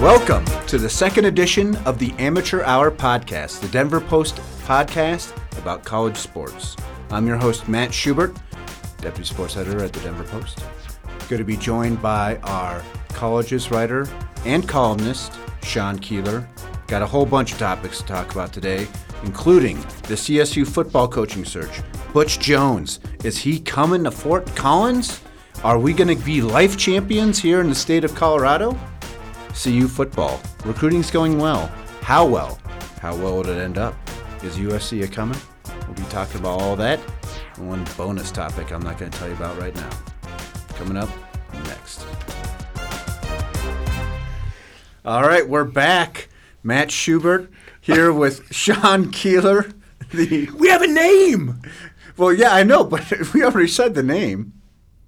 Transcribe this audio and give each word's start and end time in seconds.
Welcome 0.00 0.46
to 0.66 0.78
the 0.78 0.88
second 0.88 1.26
edition 1.26 1.76
of 1.84 1.98
the 1.98 2.14
Amateur 2.18 2.62
Hour 2.62 2.90
Podcast, 2.90 3.60
the 3.60 3.68
Denver 3.68 4.00
Post 4.00 4.36
podcast 4.62 5.36
about 5.58 5.84
college 5.84 6.16
sports. 6.16 6.74
I'm 7.10 7.26
your 7.26 7.36
host, 7.36 7.68
Matt 7.68 7.92
Schubert, 7.92 8.34
Deputy 9.02 9.24
Sports 9.24 9.58
Editor 9.58 9.84
at 9.84 9.92
the 9.92 10.00
Denver 10.00 10.24
Post. 10.24 10.64
Going 11.28 11.40
to 11.40 11.44
be 11.44 11.58
joined 11.58 12.00
by 12.00 12.38
our 12.44 12.82
colleges 13.10 13.70
writer 13.70 14.08
and 14.46 14.66
columnist, 14.66 15.34
Sean 15.64 15.98
Keeler. 15.98 16.48
Got 16.86 17.02
a 17.02 17.06
whole 17.06 17.26
bunch 17.26 17.52
of 17.52 17.58
topics 17.58 17.98
to 17.98 18.06
talk 18.06 18.32
about 18.32 18.54
today, 18.54 18.88
including 19.22 19.80
the 20.08 20.14
CSU 20.14 20.66
football 20.66 21.08
coaching 21.08 21.44
search. 21.44 21.82
Butch 22.14 22.38
Jones, 22.38 23.00
is 23.22 23.36
he 23.36 23.60
coming 23.60 24.04
to 24.04 24.10
Fort 24.10 24.46
Collins? 24.56 25.20
Are 25.62 25.78
we 25.78 25.92
going 25.92 26.16
to 26.16 26.24
be 26.24 26.40
life 26.40 26.78
champions 26.78 27.38
here 27.38 27.60
in 27.60 27.68
the 27.68 27.74
state 27.74 28.02
of 28.02 28.14
Colorado? 28.14 28.78
CU 29.54 29.88
football. 29.88 30.40
Recruiting's 30.64 31.10
going 31.10 31.38
well. 31.38 31.66
How 32.02 32.24
well? 32.26 32.58
How 33.00 33.14
well 33.16 33.36
would 33.38 33.46
it 33.46 33.58
end 33.58 33.78
up? 33.78 33.94
Is 34.42 34.56
USC 34.56 35.02
a 35.04 35.08
coming? 35.08 35.38
We'll 35.86 35.94
be 35.94 36.02
talking 36.04 36.40
about 36.40 36.60
all 36.60 36.76
that. 36.76 37.00
And 37.56 37.68
one 37.68 37.84
bonus 37.96 38.30
topic 38.30 38.72
I'm 38.72 38.82
not 38.82 38.98
going 38.98 39.10
to 39.10 39.18
tell 39.18 39.28
you 39.28 39.34
about 39.34 39.58
right 39.58 39.74
now. 39.74 39.90
Coming 40.76 40.96
up 40.96 41.08
next. 41.64 42.06
All 45.04 45.22
right, 45.22 45.48
we're 45.48 45.64
back. 45.64 46.28
Matt 46.62 46.90
Schubert 46.90 47.50
here 47.80 48.12
with 48.12 48.46
Sean 48.54 49.10
Keeler. 49.10 49.66
The 50.12 50.48
We 50.56 50.68
have 50.68 50.82
a 50.82 50.86
name. 50.86 51.62
well, 52.16 52.32
yeah, 52.32 52.52
I 52.54 52.62
know, 52.64 52.84
but 52.84 53.10
we 53.34 53.42
already 53.42 53.68
said 53.68 53.94
the 53.94 54.02
name. 54.02 54.52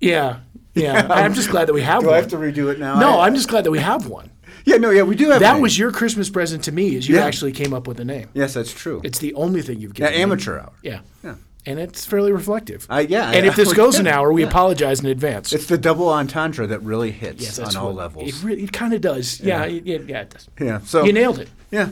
Yeah, 0.01 0.41
yeah. 0.75 1.07
I'm 1.11 1.35
just 1.35 1.51
glad 1.51 1.69
that 1.69 1.75
we 1.75 1.83
have 1.83 2.01
Do 2.01 2.07
one. 2.07 2.15
I 2.15 2.19
have 2.19 2.29
to 2.29 2.37
redo 2.37 2.71
it 2.73 2.79
now? 2.79 2.99
no, 2.99 3.19
I- 3.19 3.27
I'm 3.27 3.35
just 3.35 3.49
glad 3.49 3.65
that 3.65 3.71
we 3.71 3.79
have 3.81 4.07
one. 4.07 4.31
Yeah, 4.65 4.77
no, 4.77 4.91
yeah, 4.91 5.03
we 5.03 5.15
do 5.17 5.31
have. 5.31 5.41
That 5.41 5.61
was 5.61 5.79
your 5.79 5.91
Christmas 5.93 6.31
present 6.31 6.65
to 6.65 6.73
me. 6.73 6.97
Is 6.97 7.09
you 7.09 7.17
Yeah. 7.17 7.25
actually 7.27 7.53
came 7.53 7.73
up 7.75 7.87
with 7.87 7.99
a 8.01 8.05
name. 8.05 8.29
Yes, 8.35 8.55
that's 8.55 8.73
true. 8.73 9.01
It's 9.05 9.19
the 9.19 9.35
only 9.35 9.63
thing 9.63 9.81
you've 9.81 9.99
yeah, 9.99 10.07
given. 10.07 10.17
me. 10.19 10.23
amateur 10.23 10.59
hour. 10.59 10.73
Yeah. 10.83 11.01
Yeah. 11.25 11.35
And 11.65 11.79
it's 11.79 12.05
fairly 12.05 12.33
reflective. 12.33 12.87
Yeah, 12.91 13.31
And 13.31 13.47
I- 13.47 13.49
if 13.49 13.55
this 13.57 13.73
goes 13.73 13.99
an 14.01 14.07
hour, 14.09 14.33
we 14.33 14.43
yeah. 14.43 14.49
apologize 14.49 14.99
in 15.01 15.07
advance. 15.07 15.53
It's 15.53 15.67
the 15.67 15.79
double 15.79 16.09
entendre 16.09 16.67
that 16.67 16.83
really 16.83 17.13
hits 17.13 17.43
yes, 17.43 17.59
on 17.61 17.77
all 17.77 17.87
what- 17.89 17.97
levels. 17.97 18.29
It 18.29 18.43
really, 18.45 18.65
it 18.65 18.73
kind 18.73 18.93
of 18.93 19.01
does. 19.01 19.41
Yeah, 19.41 19.65
it, 19.65 19.87
it- 19.87 20.09
yeah, 20.09 20.21
it 20.23 20.31
does. 20.31 20.49
yeah. 20.61 20.81
So 20.85 21.05
You 21.05 21.13
nailed 21.13 21.39
it. 21.39 21.49
Yeah. 21.71 21.91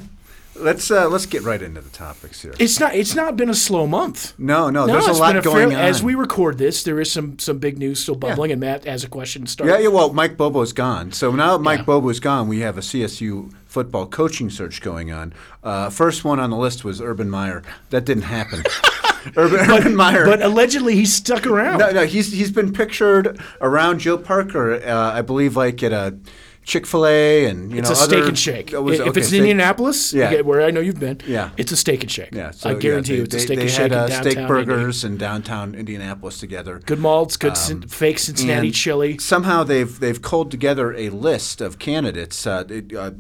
Let's 0.61 0.91
uh, 0.91 1.09
let's 1.09 1.27
get 1.27 1.43
right 1.43 1.61
into 1.61 1.81
the 1.81 1.91
topics 1.91 2.43
here. 2.43 2.55
It's 2.59 2.79
not. 2.79 2.95
It's 2.95 3.15
not 3.15 3.37
been 3.37 3.49
a 3.51 3.55
slow 3.55 3.87
month. 3.87 4.35
no, 4.39 4.71
no, 4.71 4.87
No, 4.87 4.93
there's 4.93 5.07
a 5.07 5.13
lot 5.13 5.37
a 5.37 5.41
going 5.41 5.71
fair, 5.71 5.79
on. 5.79 5.85
As 5.85 6.03
we 6.03 6.15
record 6.15 6.59
this, 6.59 6.83
there 6.85 7.01
is 7.01 7.11
some 7.11 7.39
some 7.39 7.59
big 7.59 7.79
news 7.79 8.01
still 8.01 8.15
bubbling, 8.17 8.53
and 8.53 8.61
Matt 8.61 8.85
has 8.85 9.05
a 9.05 9.09
question 9.09 9.45
to 9.45 9.51
start. 9.51 9.71
yeah, 9.71 9.79
yeah. 9.79 9.89
Well, 9.89 10.13
Mike 10.13 10.37
Bobo's 10.37 10.73
gone. 10.73 11.13
So 11.13 11.31
now 11.33 11.57
that 11.57 11.63
Mike 11.63 11.81
Yeah. 11.81 11.85
Bobo's 11.85 12.21
gone, 12.21 12.49
we 12.49 12.61
have 12.61 12.77
a 12.79 12.83
CSU 12.83 13.53
football 13.67 14.07
coaching 14.07 14.51
search 14.51 14.81
going 14.83 15.11
on. 15.13 15.33
Uh, 15.63 15.91
first 15.91 16.25
one 16.25 16.39
on 16.41 16.51
the 16.51 16.57
list 16.57 16.85
was 16.85 17.01
Urban 17.01 17.31
Meyer. 17.31 17.63
That 17.91 18.05
didn't 18.05 18.25
happen. 18.25 18.63
Urban, 19.37 19.71
Urban 19.71 19.95
Meyer. 19.95 20.25
But 20.25 20.41
allegedly, 20.43 20.95
he's 20.95 21.13
stuck 21.13 21.47
around. 21.47 21.79
no, 21.79 21.91
no, 21.91 22.07
he's 22.07 22.33
he's 22.33 22.51
been 22.51 22.73
pictured 22.73 23.39
around 23.61 23.99
Joe 24.01 24.17
Parker. 24.19 24.75
Uh, 24.75 25.13
I 25.13 25.23
believe 25.23 25.57
like 25.57 25.83
at 25.83 25.93
a 25.93 26.17
Chick 26.63 26.87
Fil 26.87 27.07
A 27.07 27.47
and 27.47 27.73
you 27.73 27.79
It's 27.79 27.89
know 27.89 27.93
a 27.95 27.97
steak 27.97 28.19
other- 28.19 28.29
and 28.29 28.39
shake. 28.39 28.73
was- 28.73 29.01
if 29.01 29.07
okay, 29.09 29.21
it's 29.21 29.33
in 29.33 29.39
Indianapolis, 29.39 30.13
Yeah. 30.13 30.31
yeah. 30.31 30.41
where 30.43 30.63
I 30.63 30.71
know 30.71 30.81
you've 30.81 31.01
been, 31.01 31.19
Yeah. 31.27 31.51
it's 31.57 31.73
a 31.73 31.77
steak 31.77 32.03
and 32.03 32.11
shake. 32.11 32.29
Yeah, 32.33 32.51
so 32.53 32.69
I 32.69 32.73
yeah, 32.75 32.79
guarantee 32.79 33.13
they, 33.13 33.19
you, 33.19 33.25
it's 33.25 33.35
a 33.35 33.41
steak 33.41 33.57
they 33.57 33.63
and 33.63 33.71
shake 33.71 33.93
had, 33.93 33.93
uh, 33.93 34.21
steak 34.21 34.47
burgers 34.47 35.03
in 35.03 35.17
downtown 35.17 35.75
Indianapolis 35.75 36.39
together. 36.39 36.81
good 36.85 36.99
malts, 37.01 37.37
good 37.37 37.57
cin- 37.57 37.83
fake 37.83 38.19
Cincinnati 38.19 38.71
chili. 38.71 39.17
Somehow 39.19 39.65
they've 39.65 39.99
they've 39.99 40.21
culled 40.21 40.51
together 40.51 40.95
a 40.95 41.09
list 41.09 41.61
of 41.61 41.79
candidates. 41.79 42.47
Uh, 42.47 42.65
it, 42.69 42.95
uh, 42.95 43.13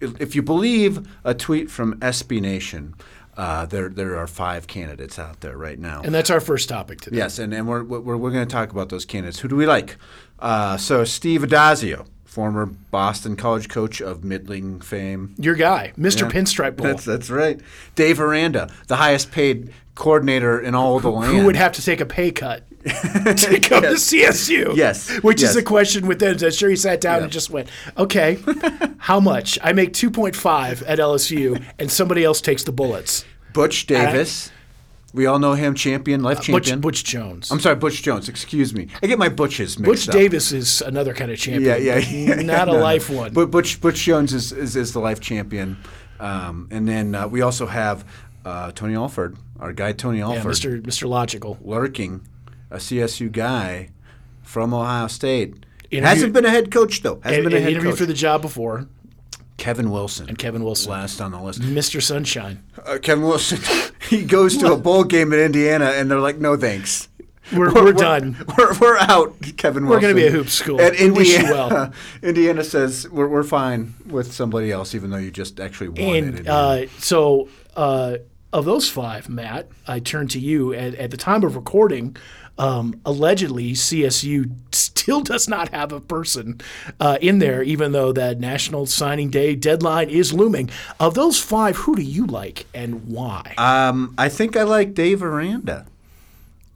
if 0.00 0.20
if 0.20 0.34
you 0.36 0.42
believe 0.42 1.00
a 1.24 1.34
tweet 1.34 1.70
from 1.70 1.94
SB 2.00 2.40
Nation, 2.40 2.94
uh, 3.36 3.64
there 3.66 3.88
there 3.88 4.16
are 4.18 4.26
five 4.26 4.66
candidates 4.66 5.18
out 5.18 5.40
there 5.40 5.56
right 5.56 5.78
now. 5.78 6.02
And 6.04 6.12
that's 6.14 6.30
our 6.30 6.40
first 6.40 6.68
topic 6.68 7.00
today. 7.00 7.18
yes, 7.18 7.38
and, 7.38 7.54
and 7.54 7.66
we're 7.68 7.84
we're, 7.84 8.16
we're 8.16 8.30
going 8.32 8.46
to 8.46 8.52
talk 8.52 8.70
about 8.72 8.88
those 8.90 9.04
candidates. 9.04 9.38
Who 9.38 9.48
do 9.48 9.56
we 9.56 9.66
like? 9.66 9.96
Uh, 10.40 10.76
so 10.76 11.04
Steve 11.04 11.42
Addazio, 11.42 12.06
former 12.38 12.66
Boston 12.66 13.34
College 13.34 13.68
coach 13.68 14.00
of 14.00 14.22
middling 14.22 14.80
fame. 14.80 15.34
Your 15.38 15.56
guy, 15.56 15.92
Mr. 15.98 16.20
Yeah. 16.20 16.28
Pinstripe 16.28 16.76
Bowl. 16.76 16.86
That's 16.86 17.04
that's 17.04 17.30
right. 17.30 17.60
Dave 17.96 18.20
Aranda, 18.20 18.70
the 18.86 18.94
highest 18.94 19.32
paid 19.32 19.72
coordinator 19.96 20.60
in 20.60 20.72
all 20.76 21.00
the 21.00 21.10
land. 21.10 21.36
who 21.36 21.44
would 21.46 21.56
have 21.56 21.72
to 21.72 21.84
take 21.84 22.00
a 22.00 22.06
pay 22.06 22.30
cut 22.30 22.62
to 22.84 23.58
come 23.60 23.82
Yes. 23.82 24.08
to 24.10 24.16
CSU? 24.16 24.76
Yes. 24.76 25.10
Which 25.24 25.42
Yes. 25.42 25.50
is 25.50 25.56
a 25.56 25.64
question 25.64 26.06
with 26.06 26.20
them. 26.20 26.36
I'm 26.40 26.50
sure 26.52 26.70
he 26.70 26.76
sat 26.76 27.00
down 27.00 27.16
Yeah. 27.16 27.22
and 27.24 27.32
just 27.32 27.50
went, 27.50 27.68
okay, 27.98 28.38
how 28.98 29.18
much? 29.18 29.58
I 29.60 29.72
make 29.72 29.92
2.5 29.92 30.84
at 30.86 31.00
LSU, 31.00 31.60
and 31.80 31.90
somebody 31.90 32.22
else 32.22 32.40
takes 32.40 32.62
the 32.62 32.70
bullets. 32.70 33.24
Butch 33.52 33.88
Davis. 33.88 34.52
We 35.14 35.26
all 35.26 35.38
know 35.38 35.54
him, 35.54 35.74
champion, 35.74 36.22
life 36.22 36.38
Butch, 36.38 36.46
champion. 36.46 36.80
Butch 36.80 37.04
Jones. 37.04 37.50
I'm 37.50 37.60
sorry, 37.60 37.76
Butch 37.76 38.02
Jones. 38.02 38.28
Excuse 38.28 38.74
me. 38.74 38.88
I 39.02 39.06
get 39.06 39.18
my 39.18 39.28
Butches 39.28 39.78
mixed 39.78 40.06
Butch 40.06 40.08
up. 40.08 40.14
Davis 40.14 40.52
is 40.52 40.82
another 40.82 41.14
kind 41.14 41.30
of 41.30 41.38
champion. 41.38 41.64
Yeah, 41.82 41.96
yeah, 41.96 41.98
yeah. 41.98 42.34
Not 42.42 42.68
a 42.70 42.72
No, 42.72 42.78
life 42.78 43.08
one. 43.08 43.32
But 43.32 43.50
Butch 43.50 43.80
Butch 43.80 44.02
Jones 44.02 44.32
is 44.34 44.52
is, 44.52 44.76
is 44.76 44.92
the 44.92 45.00
life 45.00 45.20
champion, 45.20 45.78
um, 46.20 46.68
and 46.70 46.86
then 46.86 47.14
uh, 47.14 47.26
we 47.26 47.40
also 47.40 47.66
have 47.66 48.04
uh, 48.44 48.70
Tony 48.72 48.94
Alford, 48.94 49.36
our 49.58 49.72
guy 49.72 49.92
Tony 49.92 50.18
yeah, 50.18 50.26
Alford, 50.28 50.52
Mr. 50.52 50.82
Mr. 50.82 51.08
Logical. 51.08 51.58
lurking, 51.62 52.20
a 52.70 52.76
CSU 52.76 53.32
guy 53.32 53.90
from 54.42 54.74
Ohio 54.74 55.06
State. 55.08 55.64
Interview- 55.90 56.06
Hasn't 56.06 56.32
been 56.34 56.44
a 56.44 56.50
head 56.50 56.70
coach 56.70 57.00
though. 57.02 57.20
Hasn't 57.22 57.34
And, 57.34 57.44
been 57.44 57.54
a 57.54 57.60
head 57.60 57.70
interviewed 57.72 57.92
coach. 57.92 57.98
for 58.00 58.06
the 58.06 58.12
job 58.14 58.42
before. 58.42 58.88
Kevin 59.56 59.90
Wilson. 59.90 60.28
And 60.28 60.38
Kevin 60.38 60.62
Wilson. 60.62 60.92
Last 60.92 61.20
on 61.20 61.32
the 61.32 61.40
list. 61.40 61.60
Mr. 61.62 62.00
Sunshine. 62.00 62.62
Uh, 62.86 62.98
Kevin 63.02 63.24
Wilson. 63.24 63.58
he 64.08 64.24
goes 64.24 64.56
to 64.58 64.72
a 64.72 64.76
bowl 64.76 65.04
game 65.04 65.32
in 65.32 65.40
Indiana, 65.40 65.86
and 65.86 66.10
they're 66.10 66.20
like, 66.20 66.38
"No 66.38 66.56
thanks." 66.56 67.08
We're, 67.52 67.72
we're, 67.72 67.92
done. 67.92 68.36
We're, 68.58 68.78
we're 68.78 68.98
out, 68.98 69.34
Kevin 69.56 69.86
We're 69.86 70.00
gonna 70.00 70.14
be 70.14 70.26
a 70.26 70.30
hoop 70.30 70.48
school. 70.48 70.80
And 70.80 70.94
We 70.98 71.10
wish 71.10 71.28
you 71.28 71.36
Indiana, 71.36 71.54
well. 71.54 71.92
Indiana 72.22 72.64
says 72.64 73.08
we're, 73.08 73.28
we're 73.28 73.42
fine 73.42 73.94
with 74.06 74.32
somebody 74.32 74.70
else, 74.70 74.94
even 74.94 75.10
though 75.10 75.16
you 75.16 75.30
just 75.30 75.58
actually 75.58 75.88
won 75.88 75.98
it. 75.98 76.24
And 76.24 76.48
uh, 76.48 76.86
so, 76.98 77.48
uh, 77.74 78.18
of 78.52 78.64
those 78.64 78.90
five, 78.90 79.28
Matt, 79.28 79.68
I 79.86 79.98
turn 80.00 80.28
to 80.28 80.38
you. 80.38 80.74
At, 80.74 80.94
at 80.96 81.10
the 81.10 81.16
time 81.16 81.42
of 81.42 81.56
recording, 81.56 82.16
um, 82.58 83.00
allegedly 83.04 83.72
CSU 83.72 84.50
still 84.72 85.20
does 85.20 85.48
not 85.48 85.68
have 85.70 85.92
a 85.92 86.00
person 86.00 86.60
uh, 87.00 87.16
in 87.20 87.38
there, 87.38 87.62
even 87.62 87.92
though 87.92 88.12
that 88.12 88.40
National 88.40 88.84
Signing 88.86 89.30
Day 89.30 89.54
deadline 89.54 90.10
is 90.10 90.32
looming. 90.32 90.68
Of 90.98 91.14
those 91.14 91.40
five, 91.40 91.76
who 91.76 91.96
do 91.96 92.02
you 92.02 92.26
like 92.26 92.66
and 92.74 93.06
why? 93.08 93.54
um, 93.58 94.14
I 94.18 94.28
think 94.28 94.56
I 94.56 94.64
like 94.64 94.94
Dave 94.94 95.22
Aranda. 95.22 95.86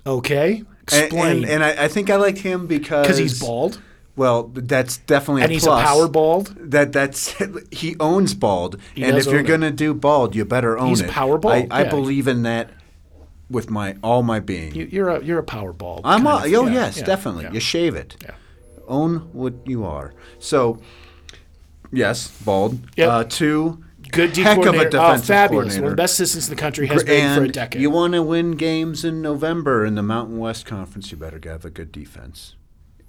okay, 0.07 0.63
And, 0.93 1.03
explain. 1.05 1.37
and, 1.39 1.45
and 1.47 1.65
I, 1.65 1.85
I 1.85 1.89
think 1.89 2.11
I 2.11 2.17
liked 2.17 2.39
him 2.39 2.67
because 2.67 3.07
Because 3.07 3.19
he's 3.19 3.41
bald 3.41 3.81
Well, 4.17 4.51
that's 4.55 4.99
definitely 4.99 5.43
and 5.43 5.51
a 5.51 5.55
he's 5.55 5.65
plus. 5.65 5.81
a 5.83 5.85
power 5.87 6.09
bald. 6.09 6.55
That 6.71 6.93
that's 6.93 7.35
he 7.71 7.97
owns 8.01 8.35
bald, 8.35 8.77
and 8.97 9.13
does 9.17 9.27
if 9.27 9.33
you're 9.33 9.41
it. 9.43 9.47
gonna 9.47 9.71
do 9.71 9.95
bald, 9.95 10.35
you 10.35 10.45
better 10.45 10.79
own 10.79 10.89
He's 10.91 11.01
it. 11.01 11.11
power 11.11 11.39
bald, 11.39 11.69
I, 11.73 11.81
I 11.81 11.83
yeah. 11.85 11.91
believe 11.91 12.29
in 12.29 12.43
that 12.43 12.71
with 13.53 13.71
my 13.71 13.97
all 14.03 14.23
my 14.23 14.41
being. 14.41 14.75
You, 14.75 14.89
you're 14.91 15.09
a 15.11 15.23
you're 15.23 15.39
a 15.39 15.43
power 15.45 15.73
bald. 15.73 16.01
I'm 16.05 16.27
a, 16.27 16.31
of- 16.37 16.43
oh 16.43 16.47
yeah, 16.47 16.73
yes, 16.73 16.99
yeah, 16.99 17.05
definitely. 17.05 17.45
yeah. 17.45 17.53
You 17.53 17.61
shave 17.61 17.95
it. 17.95 18.17
Yeah. 18.23 18.33
Own 18.89 19.19
what 19.33 19.55
you 19.67 19.85
are. 19.85 20.13
So, 20.39 20.81
yes, 21.93 22.29
bald. 22.45 22.81
Yep. 22.97 23.09
Uh, 23.09 23.25
two. 23.25 23.85
Good 24.11 24.33
D 24.35 24.43
heck 24.43 24.59
of 24.59 24.65
a 24.65 24.67
coordinator. 24.67 24.99
Oh, 24.99 25.01
defensive 25.07 25.27
fabulous. 25.27 25.75
One 25.77 25.85
of 25.85 25.91
the 25.91 25.97
best 25.97 26.15
assistants 26.21 26.49
in 26.49 26.55
the 26.57 26.61
country 26.61 26.87
has 26.89 27.03
been 27.05 27.39
for 27.39 27.45
a 27.45 27.49
decade. 27.49 27.81
you 27.81 27.89
want 27.89 28.13
to 28.15 28.23
win 28.23 28.53
games 28.53 29.05
in 29.05 29.23
November 29.23 29.87
in 29.87 29.95
the 29.95 30.03
Mountain 30.03 30.39
West 30.39 30.67
Conference. 30.67 31.11
You 31.11 31.17
better 31.17 31.41
have 31.49 31.65
a 31.65 31.71
good 31.71 31.93
defense. 31.93 32.57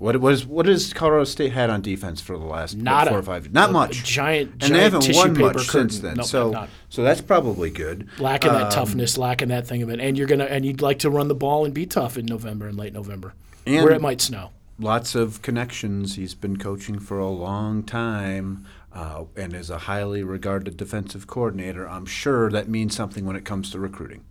What 0.04 0.20
was 0.20 0.46
what 0.46 0.66
has 0.66 0.92
Colorado 0.92 1.24
State 1.24 1.54
had 1.54 1.70
on 1.70 1.82
defense 1.82 2.20
for 2.20 2.38
the 2.38 2.44
last 2.44 2.76
Not 2.76 3.08
four 3.08 3.16
a- 3.16 3.20
or 3.22 3.24
five? 3.24 3.54
Not 3.54 3.70
a- 3.70 3.72
much. 3.72 4.02
a 4.02 4.04
giant- 4.04 4.52
and 4.52 4.60
giant 4.60 4.74
they 4.76 4.84
haven't 4.84 5.16
won 5.16 5.40
much 5.40 5.56
curtain. 5.56 5.90
since 5.90 6.00
then. 6.00 6.18
No, 6.18 6.24
so 6.24 6.52
not. 6.52 6.70
so 6.90 7.04
that's 7.04 7.22
probably 7.22 7.70
good. 7.70 8.10
lacking 8.20 8.52
that 8.52 8.64
Um, 8.64 8.70
toughness, 8.72 9.18
lacking 9.18 9.48
that 9.48 9.66
thing 9.66 9.82
of 9.82 9.90
it, 9.90 10.02
and 10.02 10.18
you're 10.18 10.28
gonna 10.28 10.44
and 10.44 10.66
you'd 10.66 10.82
like 10.82 11.00
to 11.00 11.10
run 11.10 11.30
the 11.30 11.36
ball 11.36 11.64
and 11.64 11.74
be 11.74 11.86
tough 11.86 12.18
in 12.18 12.26
November 12.26 12.68
and 12.68 12.78
late 12.78 12.92
November, 12.92 13.34
where 13.66 13.92
it 13.92 14.02
might 14.02 14.20
snow. 14.20 14.50
lots 14.78 15.16
of 15.16 15.42
connections. 15.42 16.16
He's 16.18 16.34
been 16.34 16.58
coaching 16.58 17.00
for 17.00 17.18
a 17.18 17.30
long 17.30 17.82
time 17.82 18.66
uh, 18.94 19.24
and 19.38 19.54
is 19.54 19.70
a 19.70 19.78
highly 19.78 20.22
regarded 20.22 20.76
defensive 20.76 21.28
coordinator. 21.28 21.88
I'm 21.88 22.06
sure 22.06 22.50
that 22.52 22.68
means 22.68 22.94
something 22.94 23.24
when 23.26 23.38
it 23.38 23.46
comes 23.46 23.72
to 23.72 23.80
recruiting. 23.80 24.24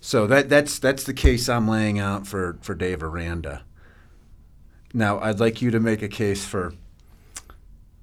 So 0.00 0.26
that 0.26 0.48
that's 0.48 0.80
that's 0.80 1.04
the 1.04 1.14
case 1.14 1.48
I'm 1.48 1.68
laying 1.68 2.00
out 2.00 2.26
for 2.26 2.58
for 2.60 2.74
Dave 2.74 3.04
Aranda. 3.04 3.62
Now 4.92 5.18
I'd 5.20 5.40
like 5.40 5.62
you 5.62 5.70
to 5.70 5.80
make 5.80 6.02
a 6.02 6.08
case 6.08 6.44
for 6.44 6.72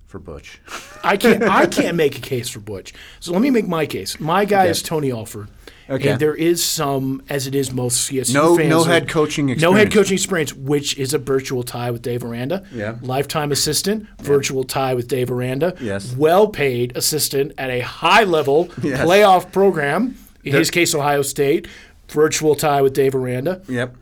for 0.06 0.20
Butch. 0.20 0.62
I 1.04 1.18
can't. 1.18 1.44
I 1.44 1.66
can't 1.78 1.98
make 1.98 2.18
a 2.18 2.22
case 2.22 2.48
for 2.50 2.60
Butch. 2.60 2.94
So 3.20 3.34
let 3.34 3.42
me 3.42 3.50
make 3.50 3.68
my 3.68 3.86
case. 3.86 4.20
My 4.20 4.46
guy 4.46 4.62
Okay. 4.64 4.70
is 4.72 4.82
Tony 4.82 5.12
Alford. 5.12 5.50
Okay. 5.90 6.10
And 6.10 6.20
there 6.20 6.36
is 6.36 6.62
some, 6.62 7.24
as 7.30 7.48
it 7.48 7.56
is 7.56 7.72
most 7.72 8.10
CSU 8.12 8.34
No- 8.34 8.58
fans. 8.58 8.70
no 8.70 8.84
head 8.84 9.08
coaching 9.08 9.46
No 9.46 9.52
head 9.72 9.88
experience. 9.88 9.94
coaching 9.94 10.14
experience, 10.16 10.54
which 10.54 10.98
is 10.98 11.14
a 11.14 11.18
virtual 11.18 11.64
tie 11.64 11.92
with 11.92 12.02
Dave 12.02 12.26
Aranda. 12.26 12.66
Yeah. 12.74 12.98
Lifetime 13.02 13.54
assistant, 13.54 14.06
virtual 14.22 14.66
tie 14.66 14.94
with 14.96 15.08
Dave 15.08 15.32
Aranda. 15.32 15.76
Yes. 15.80 16.14
Well 16.14 16.50
paid 16.50 16.96
assistant 16.98 17.54
at 17.58 17.70
a 17.70 17.80
high 17.80 18.24
level 18.26 18.70
Yes. 18.82 19.06
playoff 19.08 19.52
program. 19.54 20.18
In 20.44 20.52
The- 20.54 20.60
his 20.60 20.72
case, 20.72 20.94
Ohio 20.94 21.22
State. 21.22 21.68
Virtual 22.10 22.56
tie 22.56 22.82
with 22.82 22.94
Dave 22.94 23.16
Aranda. 23.16 23.62
Yep. 23.70 23.96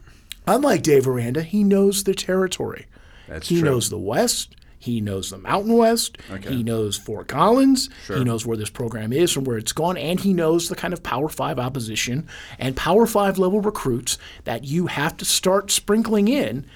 Unlike 0.47 0.83
Dave 0.83 1.07
Aranda, 1.07 1.43
he 1.43 1.63
knows 1.63 2.03
the 2.03 2.13
territory. 2.13 2.85
That's 3.27 3.49
he 3.49 3.59
true. 3.59 3.69
knows 3.69 3.89
the 3.89 3.97
West. 3.97 4.55
He 4.77 5.01
knows 5.01 5.31
the 5.31 5.39
Mountain 5.39 5.73
West. 5.73 6.19
Okay. 6.29 6.53
He 6.57 6.63
knows 6.63 6.95
Fort 6.95 7.27
Collins. 7.27 7.89
Sure. 8.05 8.17
He 8.17 8.23
knows 8.23 8.45
where 8.45 8.57
this 8.57 8.69
program 8.69 9.11
is 9.11 9.35
and 9.35 9.47
where 9.47 9.57
it's 9.57 9.71
gone. 9.71 9.97
And 9.97 10.19
he 10.19 10.31
knows 10.31 10.69
the 10.69 10.75
kind 10.75 10.93
of 10.93 11.01
Power 11.01 11.27
Five 11.27 11.57
opposition 11.57 12.27
and 12.59 12.75
Power 12.77 13.07
Five 13.07 13.39
level 13.39 13.61
recruits 13.61 14.19
that 14.43 14.65
you 14.65 14.85
have 14.87 15.17
to 15.17 15.25
start 15.25 15.71
sprinkling 15.71 16.27
in 16.27 16.67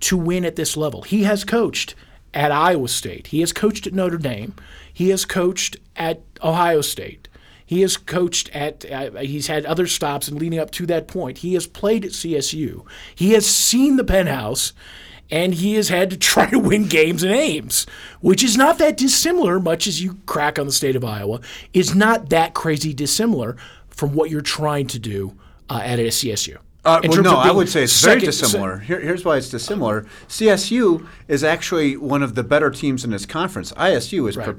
to 0.00 0.16
win 0.16 0.44
at 0.44 0.56
this 0.56 0.76
level. 0.76 1.02
He 1.02 1.22
has 1.24 1.44
coached 1.44 1.94
at 2.34 2.50
Iowa 2.50 2.88
State. 2.88 3.28
He 3.28 3.40
has 3.40 3.52
coached 3.52 3.86
at 3.86 3.94
Notre 3.94 4.18
Dame. 4.18 4.54
He 4.92 5.10
has 5.10 5.24
coached 5.24 5.76
at 5.94 6.20
Ohio 6.42 6.80
State. 6.80 7.27
He 7.68 7.82
has 7.82 7.98
coached 7.98 8.48
at, 8.54 8.90
uh, 8.90 9.10
he's 9.20 9.48
had 9.48 9.66
other 9.66 9.86
stops 9.86 10.26
and 10.26 10.40
leading 10.40 10.58
up 10.58 10.70
to 10.70 10.86
that 10.86 11.06
point. 11.06 11.38
He 11.38 11.52
has 11.52 11.66
played 11.66 12.02
at 12.02 12.12
CSU. 12.12 12.86
He 13.14 13.32
has 13.32 13.44
seen 13.44 13.98
the 13.98 14.04
penthouse 14.04 14.72
and 15.30 15.52
he 15.52 15.74
has 15.74 15.90
had 15.90 16.08
to 16.08 16.16
try 16.30 16.48
to 16.48 16.58
win 16.58 16.88
games 16.88 17.22
in 17.22 17.30
Ames, 17.30 17.86
which 18.22 18.42
is 18.42 18.56
not 18.56 18.78
that 18.78 18.96
dissimilar, 18.96 19.60
much 19.60 19.86
as 19.86 20.02
you 20.02 20.16
crack 20.24 20.58
on 20.58 20.64
the 20.64 20.72
state 20.72 20.96
of 20.96 21.04
Iowa, 21.04 21.40
is 21.74 21.94
not 21.94 22.30
that 22.30 22.54
crazy 22.54 22.94
dissimilar 22.94 23.54
from 23.90 24.14
what 24.14 24.30
you're 24.30 24.40
trying 24.40 24.86
to 24.86 24.98
do 24.98 25.34
uh, 25.68 25.82
at 25.84 25.98
a 25.98 26.06
CSU. 26.06 26.56
Uh, 26.86 27.02
well, 27.06 27.22
no, 27.22 27.36
I 27.36 27.50
would 27.50 27.68
say 27.68 27.82
it's 27.82 28.02
very 28.02 28.18
second- 28.18 28.32
se- 28.32 28.44
dissimilar. 28.46 28.78
Here, 28.78 28.98
here's 28.98 29.26
why 29.26 29.36
it's 29.36 29.50
dissimilar. 29.50 30.06
CSU 30.26 31.06
is 31.26 31.44
actually 31.44 31.98
one 31.98 32.22
of 32.22 32.34
the 32.34 32.42
better 32.42 32.70
teams 32.70 33.04
in 33.04 33.10
this 33.10 33.26
conference. 33.26 33.72
ISU 33.72 34.26
is 34.26 34.36
per- 34.36 34.56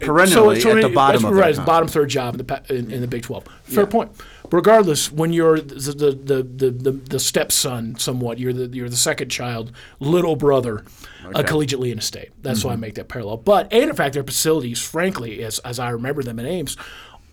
perennially 0.00 0.56
at 0.62 0.82
the 0.82 0.88
bottom 0.88 1.24
of 1.24 1.34
right, 1.34 1.56
bottom 1.64 1.88
third 1.88 2.08
job 2.08 2.34
in 2.38 2.46
the 2.46 2.62
in, 2.68 2.90
in 2.90 3.00
the 3.00 3.06
Big 3.08 3.22
Twelve. 3.22 3.44
Fair 3.64 3.86
point. 3.86 4.12
Regardless, 4.50 5.10
when 5.10 5.32
you're 5.32 5.58
the 5.60 5.74
the, 5.92 6.42
the, 6.42 6.70
the, 6.70 6.90
the 6.92 7.18
stepson, 7.18 7.98
somewhat, 7.98 8.38
you're 8.38 8.52
the 8.52 8.66
you're 8.76 8.88
the 8.88 8.96
second 8.96 9.30
child, 9.30 9.72
little 10.00 10.36
brother, 10.36 10.84
uh, 11.24 11.42
collegiately 11.42 11.90
in 11.90 11.98
a 11.98 12.02
state. 12.02 12.30
That's 12.42 12.60
Mm-hmm. 12.60 12.68
why 12.68 12.74
I 12.74 12.76
make 12.76 12.94
that 12.94 13.08
parallel. 13.08 13.38
But 13.38 13.72
and 13.72 13.90
in 13.90 13.96
fact, 13.96 14.14
their 14.14 14.22
facilities, 14.22 14.80
frankly, 14.80 15.42
as 15.42 15.58
as 15.60 15.78
I 15.78 15.90
remember 15.90 16.22
them 16.22 16.38
in 16.38 16.46
Ames, 16.46 16.76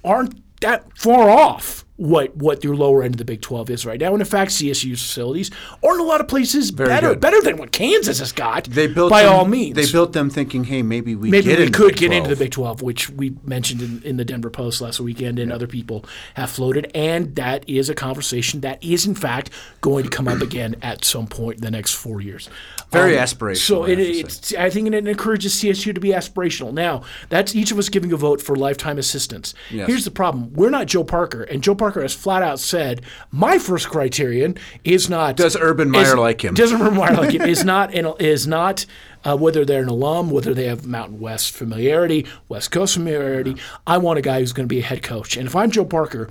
aren't 0.04 0.42
that 0.62 0.98
far 0.98 1.30
off 1.30 1.86
what 1.98 2.36
what 2.36 2.64
your 2.64 2.76
lower 2.76 3.04
end 3.04 3.14
of 3.16 3.18
the 3.20 3.26
Big 3.26 3.42
Twelve 3.42 3.70
is 3.70 3.86
right 3.86 4.00
now. 4.00 4.12
And 4.14 4.22
in 4.22 4.26
fact, 4.26 4.52
CSU's 4.52 5.02
facilities 5.02 5.52
are 5.84 5.94
in 5.94 6.00
a 6.00 6.04
lot 6.04 6.20
of 6.22 6.28
places 6.28 6.72
better 6.72 7.10
good. 7.10 7.20
better 7.20 7.42
than 7.42 7.58
what 7.58 7.72
Kansas 7.72 8.20
has 8.20 8.32
got. 8.32 8.64
They 8.66 8.88
built 8.88 9.10
by 9.12 9.24
them, 9.24 9.34
all 9.34 9.46
means. 9.46 9.76
They 9.76 9.92
built 9.92 10.14
them 10.14 10.30
thinking, 10.30 10.64
hey, 10.64 10.82
maybe 10.82 11.16
we 11.16 11.30
Maybe 11.30 11.56
we 11.56 11.70
could 11.70 11.96
get 11.98 12.12
into 12.12 12.30
the 12.30 12.36
Big 12.36 12.52
12, 12.52 12.82
which 12.82 13.10
we 13.10 13.36
mentioned 13.44 13.82
in, 13.82 14.02
in 14.04 14.18
the 14.18 14.26
Denver 14.26 14.50
Post 14.50 14.82
last 14.82 15.00
weekend, 15.00 15.38
and 15.38 15.52
other 15.52 15.68
people 15.68 16.06
have 16.34 16.50
floated. 16.50 16.90
And 16.96 17.36
that 17.36 17.68
is 17.70 17.90
a 17.90 17.96
conversation 17.96 18.62
that 18.62 18.84
is, 18.84 19.06
in 19.06 19.16
fact, 19.16 19.50
going 19.82 20.04
to 20.04 20.10
come 20.10 20.28
up 20.28 20.42
again 20.42 20.76
at 20.82 21.06
some 21.06 21.28
point 21.28 21.58
in 21.58 21.62
the 21.62 21.72
next 21.72 21.94
four 21.94 22.20
years. 22.22 22.50
Very 22.92 23.18
Um, 23.18 23.24
aspirational, 23.24 23.58
So 23.58 23.84
I 23.86 23.90
it, 23.90 23.98
have 24.00 24.08
it's, 24.08 24.54
I 24.56 24.70
think 24.70 24.88
it 24.88 25.08
encourages 25.08 25.54
CSU 25.56 25.94
to 25.94 26.02
be 26.02 26.10
aspirational. 26.10 26.74
Now, 26.74 27.04
that's 27.30 27.56
each 27.56 27.72
of 27.72 27.78
us 27.78 27.90
giving 27.90 28.12
a 28.12 28.18
vote 28.18 28.42
for 28.42 28.56
lifetime 28.56 28.98
assistance. 28.98 29.54
Yes. 29.70 29.88
Here's 29.88 30.06
the 30.06 30.12
problem: 30.12 30.52
we're 30.54 30.70
not 30.70 30.88
Joe 30.88 31.04
Parker, 31.04 31.44
and 31.44 31.64
Joe 31.64 31.76
Parker 31.82 32.04
has 32.04 32.14
flat 32.14 32.44
out 32.44 32.60
said, 32.60 33.02
"My 33.32 33.58
first 33.58 33.90
criterion 33.90 34.56
is 34.84 35.10
not 35.10 35.36
Does 35.36 35.58
Urban 35.60 35.90
Meyer 35.90 36.04
is- 36.04 36.14
like 36.14 36.46
him? 36.46 36.54
Does 36.54 36.72
Urban 36.72 36.96
Meyer 36.96 37.16
like 37.16 37.32
him? 37.32 37.42
Is 37.52 37.66
not 37.66 37.92
an, 37.96 38.14
is 38.20 38.46
not 38.46 38.86
uh, 39.26 39.36
whether 39.36 39.66
they're 39.66 39.82
an 39.82 39.90
alum, 39.90 40.30
whether 40.30 40.54
they 40.54 40.66
have 40.66 40.86
Mountain 40.86 41.20
West 41.20 41.54
familiarity, 41.54 42.28
West 42.50 42.70
Coast 42.70 42.94
familiarity. 42.94 43.56
I 43.88 43.98
want 43.98 44.20
a 44.20 44.22
guy 44.22 44.42
who's 44.42 44.54
going 44.54 44.68
to 44.68 44.74
be 44.74 44.78
a 44.80 44.84
head 44.84 45.02
coach. 45.02 45.38
And 45.38 45.48
if 45.48 45.56
I'm 45.56 45.72
Joe 45.72 45.84
Parker, 45.86 46.30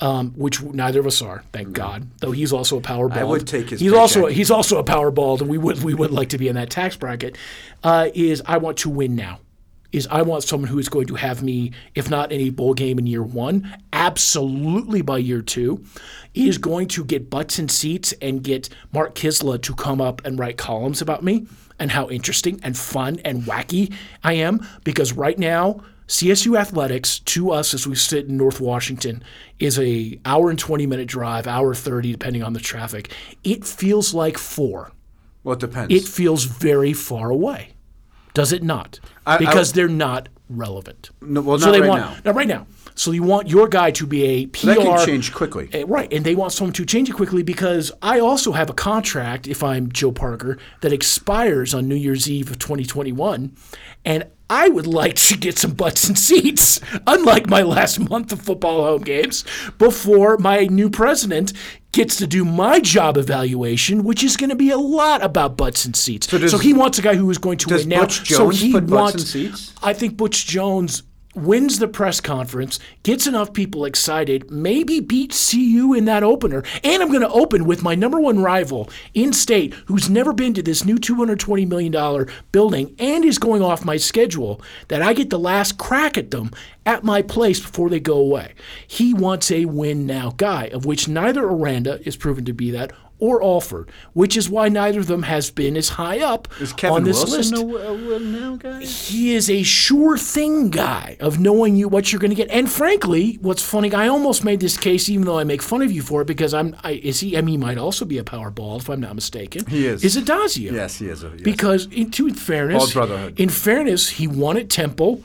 um, 0.00 0.30
which 0.36 0.62
neither 0.62 1.00
of 1.00 1.06
us 1.08 1.20
are, 1.20 1.42
thank 1.52 1.72
God, 1.72 2.08
though 2.20 2.30
he's 2.30 2.52
also 2.52 2.78
a 2.78 2.80
power 2.80 3.08
bald. 3.08 3.28
would 3.28 3.46
take 3.48 3.70
his 3.70 3.80
He's 3.80 3.92
also 3.92 4.26
he's 4.26 4.52
also 4.52 4.78
a 4.78 4.84
power 4.84 5.10
bald, 5.10 5.40
and 5.40 5.50
we 5.50 5.58
would 5.58 5.82
we 5.82 5.94
would 5.94 6.12
like 6.12 6.28
to 6.28 6.38
be 6.38 6.46
in 6.46 6.54
that 6.54 6.70
tax 6.70 6.96
bracket. 6.96 7.36
Uh, 7.82 8.08
is 8.14 8.40
I 8.46 8.58
want 8.58 8.76
to 8.78 8.88
win 8.90 9.16
now. 9.16 9.40
Is 9.96 10.06
I 10.08 10.20
want 10.20 10.42
someone 10.42 10.68
who 10.68 10.78
is 10.78 10.90
going 10.90 11.06
to 11.06 11.14
have 11.14 11.42
me, 11.42 11.72
if 11.94 12.10
not 12.10 12.30
in 12.30 12.38
a 12.42 12.50
bowl 12.50 12.74
game 12.74 12.98
in 12.98 13.06
year 13.06 13.22
one, 13.22 13.74
absolutely 13.94 15.00
by 15.00 15.16
year 15.16 15.40
two, 15.40 15.82
is 16.34 16.58
going 16.58 16.88
to 16.88 17.02
get 17.02 17.30
butts 17.30 17.58
and 17.58 17.70
seats 17.70 18.12
and 18.20 18.42
get 18.42 18.68
Mark 18.92 19.14
Kiszla 19.14 19.62
to 19.62 19.74
come 19.74 20.02
up 20.02 20.22
and 20.26 20.38
write 20.38 20.58
columns 20.58 21.00
about 21.00 21.24
me 21.24 21.46
and 21.78 21.90
how 21.90 22.10
interesting 22.10 22.60
and 22.62 22.76
fun 22.76 23.20
and 23.24 23.44
wacky 23.44 23.90
I 24.22 24.34
am. 24.34 24.66
Because 24.84 25.14
right 25.14 25.38
now, 25.38 25.80
CSU 26.08 26.58
athletics 26.58 27.20
to 27.20 27.50
us 27.52 27.72
as 27.72 27.86
we 27.86 27.96
sit 27.96 28.26
in 28.26 28.36
North 28.36 28.60
Washington 28.60 29.24
is 29.58 29.78
a 29.78 30.20
hour 30.26 30.50
and 30.50 30.58
20 30.58 30.86
minute 30.86 31.08
drive, 31.08 31.46
hour 31.46 31.74
30 31.74 32.12
depending 32.12 32.42
on 32.42 32.52
the 32.52 32.60
traffic. 32.60 33.10
It 33.44 33.64
feels 33.64 34.12
like 34.12 34.36
4. 34.36 34.92
Well, 35.42 35.54
it 35.54 35.60
depends. 35.60 35.94
It 35.94 36.06
feels 36.06 36.44
very 36.44 36.92
far 36.92 37.30
away. 37.30 37.75
Does 38.36 38.52
it 38.52 38.62
not? 38.62 39.00
I- 39.26 39.38
because 39.38 39.72
they're 39.72 39.88
not 39.88 40.28
relevant. 40.50 41.10
No, 41.22 41.40
well, 41.40 41.58
so 41.58 41.66
not 41.66 41.72
they 41.72 41.80
right 41.80 41.88
want 41.88 42.00
now. 42.02 42.16
not 42.26 42.34
right 42.34 42.46
now. 42.46 42.66
So 42.94 43.10
you 43.12 43.22
want 43.22 43.48
your 43.48 43.66
guy 43.68 43.90
to 43.92 44.06
be 44.06 44.24
a 44.24 44.46
PR 44.46 44.66
that 44.66 44.76
can 44.78 45.06
change 45.06 45.32
quickly. 45.34 45.68
Eh, 45.72 45.84
Right, 45.86 46.10
and 46.12 46.24
they 46.24 46.34
want 46.34 46.52
someone 46.52 46.72
to 46.74 46.84
change 46.86 47.08
it 47.10 47.14
quickly 47.14 47.42
because 47.42 47.90
I 48.02 48.20
also 48.20 48.52
have 48.52 48.70
a 48.70 48.72
contract, 48.74 49.46
if 49.48 49.62
I'm 49.62 49.90
Joe 49.90 50.12
Parker, 50.12 50.58
that 50.82 50.92
expires 50.92 51.74
on 51.74 51.88
New 51.88 51.94
Year's 51.96 52.30
Eve 52.30 52.50
of 52.50 52.58
2021, 52.58 53.52
and 54.04 54.24
I 54.48 54.68
would 54.68 54.86
like 54.86 55.16
to 55.16 55.36
get 55.36 55.58
some 55.58 55.72
butts 55.72 56.06
and 56.08 56.16
seats, 56.18 56.80
unlike 57.06 57.48
my 57.48 57.62
last 57.62 57.98
month 57.98 58.32
of 58.32 58.40
football 58.40 58.84
home 58.84 59.02
games, 59.02 59.44
before 59.78 60.38
my 60.38 60.64
new 60.66 60.88
president 60.88 61.52
gets 61.96 62.16
to 62.16 62.26
do 62.26 62.44
my 62.44 62.78
job 62.78 63.16
evaluation, 63.16 64.04
which 64.04 64.22
is 64.22 64.36
going 64.36 64.50
to 64.50 64.56
be 64.56 64.70
a 64.70 64.78
lot 64.78 65.22
about 65.24 65.56
butts 65.56 65.84
and 65.86 65.96
seats. 65.96 66.28
So, 66.28 66.38
does- 66.38 66.60
he 66.60 66.72
wants 66.74 66.98
a 66.98 67.02
guy 67.02 67.14
who 67.16 67.28
is 67.30 67.38
going 67.38 67.58
to 67.58 67.68
win 67.80 67.88
now. 67.88 68.00
So 68.36 68.48
he 68.50 68.72
wants? 68.96 69.32
I 69.82 69.92
think 69.94 70.16
Butch 70.16 70.46
Jones 70.46 71.02
wins 71.34 71.78
the 71.78 71.88
press 71.88 72.18
conference, 72.20 72.78
gets 73.02 73.26
enough 73.26 73.52
people 73.52 73.84
excited, 73.84 74.50
maybe 74.50 75.00
beats 75.00 75.50
CU 75.50 75.92
in 75.94 76.06
that 76.06 76.22
opener. 76.22 76.62
And 76.82 77.02
I'm 77.02 77.08
going 77.08 77.20
to 77.20 77.28
open 77.30 77.66
with 77.66 77.82
my 77.82 77.94
number 77.94 78.18
one 78.18 78.40
rival 78.40 78.88
in 79.12 79.34
state 79.34 79.74
who's 79.86 80.08
never 80.08 80.32
been 80.32 80.54
to 80.54 80.62
this 80.62 80.84
new 80.86 80.96
$220 80.96 81.68
million 81.68 82.26
building 82.52 82.94
and 82.98 83.22
is 83.24 83.38
going 83.38 83.60
off 83.62 83.84
my 83.84 83.98
schedule, 83.98 84.62
that 84.88 85.02
I 85.02 85.12
get 85.12 85.28
the 85.30 85.38
last 85.38 85.76
crack 85.76 86.16
at 86.16 86.30
them 86.30 86.50
at 86.86 87.04
my 87.04 87.20
place 87.20 87.60
before 87.60 87.90
they 87.90 88.00
go 88.00 88.16
away. 88.16 88.54
He 88.86 89.12
wants 89.12 89.50
a 89.50 89.64
win 89.66 90.06
now 90.06 90.32
guy, 90.36 90.66
of 90.68 90.86
which 90.86 91.08
neither 91.08 91.44
Aranda 91.44 92.00
is 92.06 92.16
proven 92.16 92.44
to 92.46 92.52
be 92.54 92.70
that. 92.70 92.92
Or 93.18 93.42
Alford, 93.42 93.90
which 94.12 94.36
is 94.36 94.50
why 94.50 94.68
neither 94.68 95.00
of 95.00 95.06
them 95.06 95.22
has 95.22 95.50
been 95.50 95.74
as 95.74 95.88
high 95.88 96.20
up 96.20 96.48
on 96.84 97.04
this 97.04 97.24
Wilson 97.24 97.38
list 97.38 97.54
a, 97.54 97.88
a 97.88 97.94
win 97.94 98.30
now 98.30 98.56
guy? 98.56 98.84
he 98.84 99.34
is 99.34 99.48
a 99.48 99.62
sure 99.62 100.18
thing 100.18 100.68
guy 100.68 101.16
of 101.18 101.40
knowing 101.40 101.76
you 101.76 101.88
what 101.88 102.12
you're 102.12 102.20
going 102.20 102.30
to 102.30 102.34
get. 102.34 102.50
And 102.50 102.70
frankly, 102.70 103.38
what's 103.40 103.62
funny, 103.62 103.90
I 103.94 104.08
almost 104.08 104.44
made 104.44 104.60
this 104.60 104.76
case, 104.76 105.08
even 105.08 105.24
though 105.24 105.38
I 105.38 105.44
make 105.44 105.62
fun 105.62 105.80
of 105.80 105.90
you 105.90 106.02
for 106.02 106.20
it, 106.20 106.26
because 106.26 106.52
I'm. 106.52 106.76
I, 106.84 106.92
is 106.92 107.20
he? 107.20 107.38
I 107.38 107.40
mean, 107.40 107.58
he 107.58 107.66
might 107.66 107.78
also 107.78 108.04
be 108.04 108.18
a 108.18 108.24
power 108.24 108.50
ball, 108.50 108.76
if 108.76 108.90
I'm 108.90 109.00
not 109.00 109.14
mistaken. 109.14 109.64
He 109.64 109.86
is. 109.86 110.04
Is 110.04 110.18
Addazio? 110.18 110.72
Yes, 110.72 110.98
he 110.98 111.08
is. 111.08 111.24
A, 111.24 111.28
yes. 111.30 111.40
Because 111.40 111.86
in, 111.86 112.10
to 112.10 112.28
fairness, 112.34 112.94
in 113.38 113.48
fairness, 113.48 114.10
he 114.10 114.26
won 114.26 114.58
at 114.58 114.68
Temple. 114.68 115.22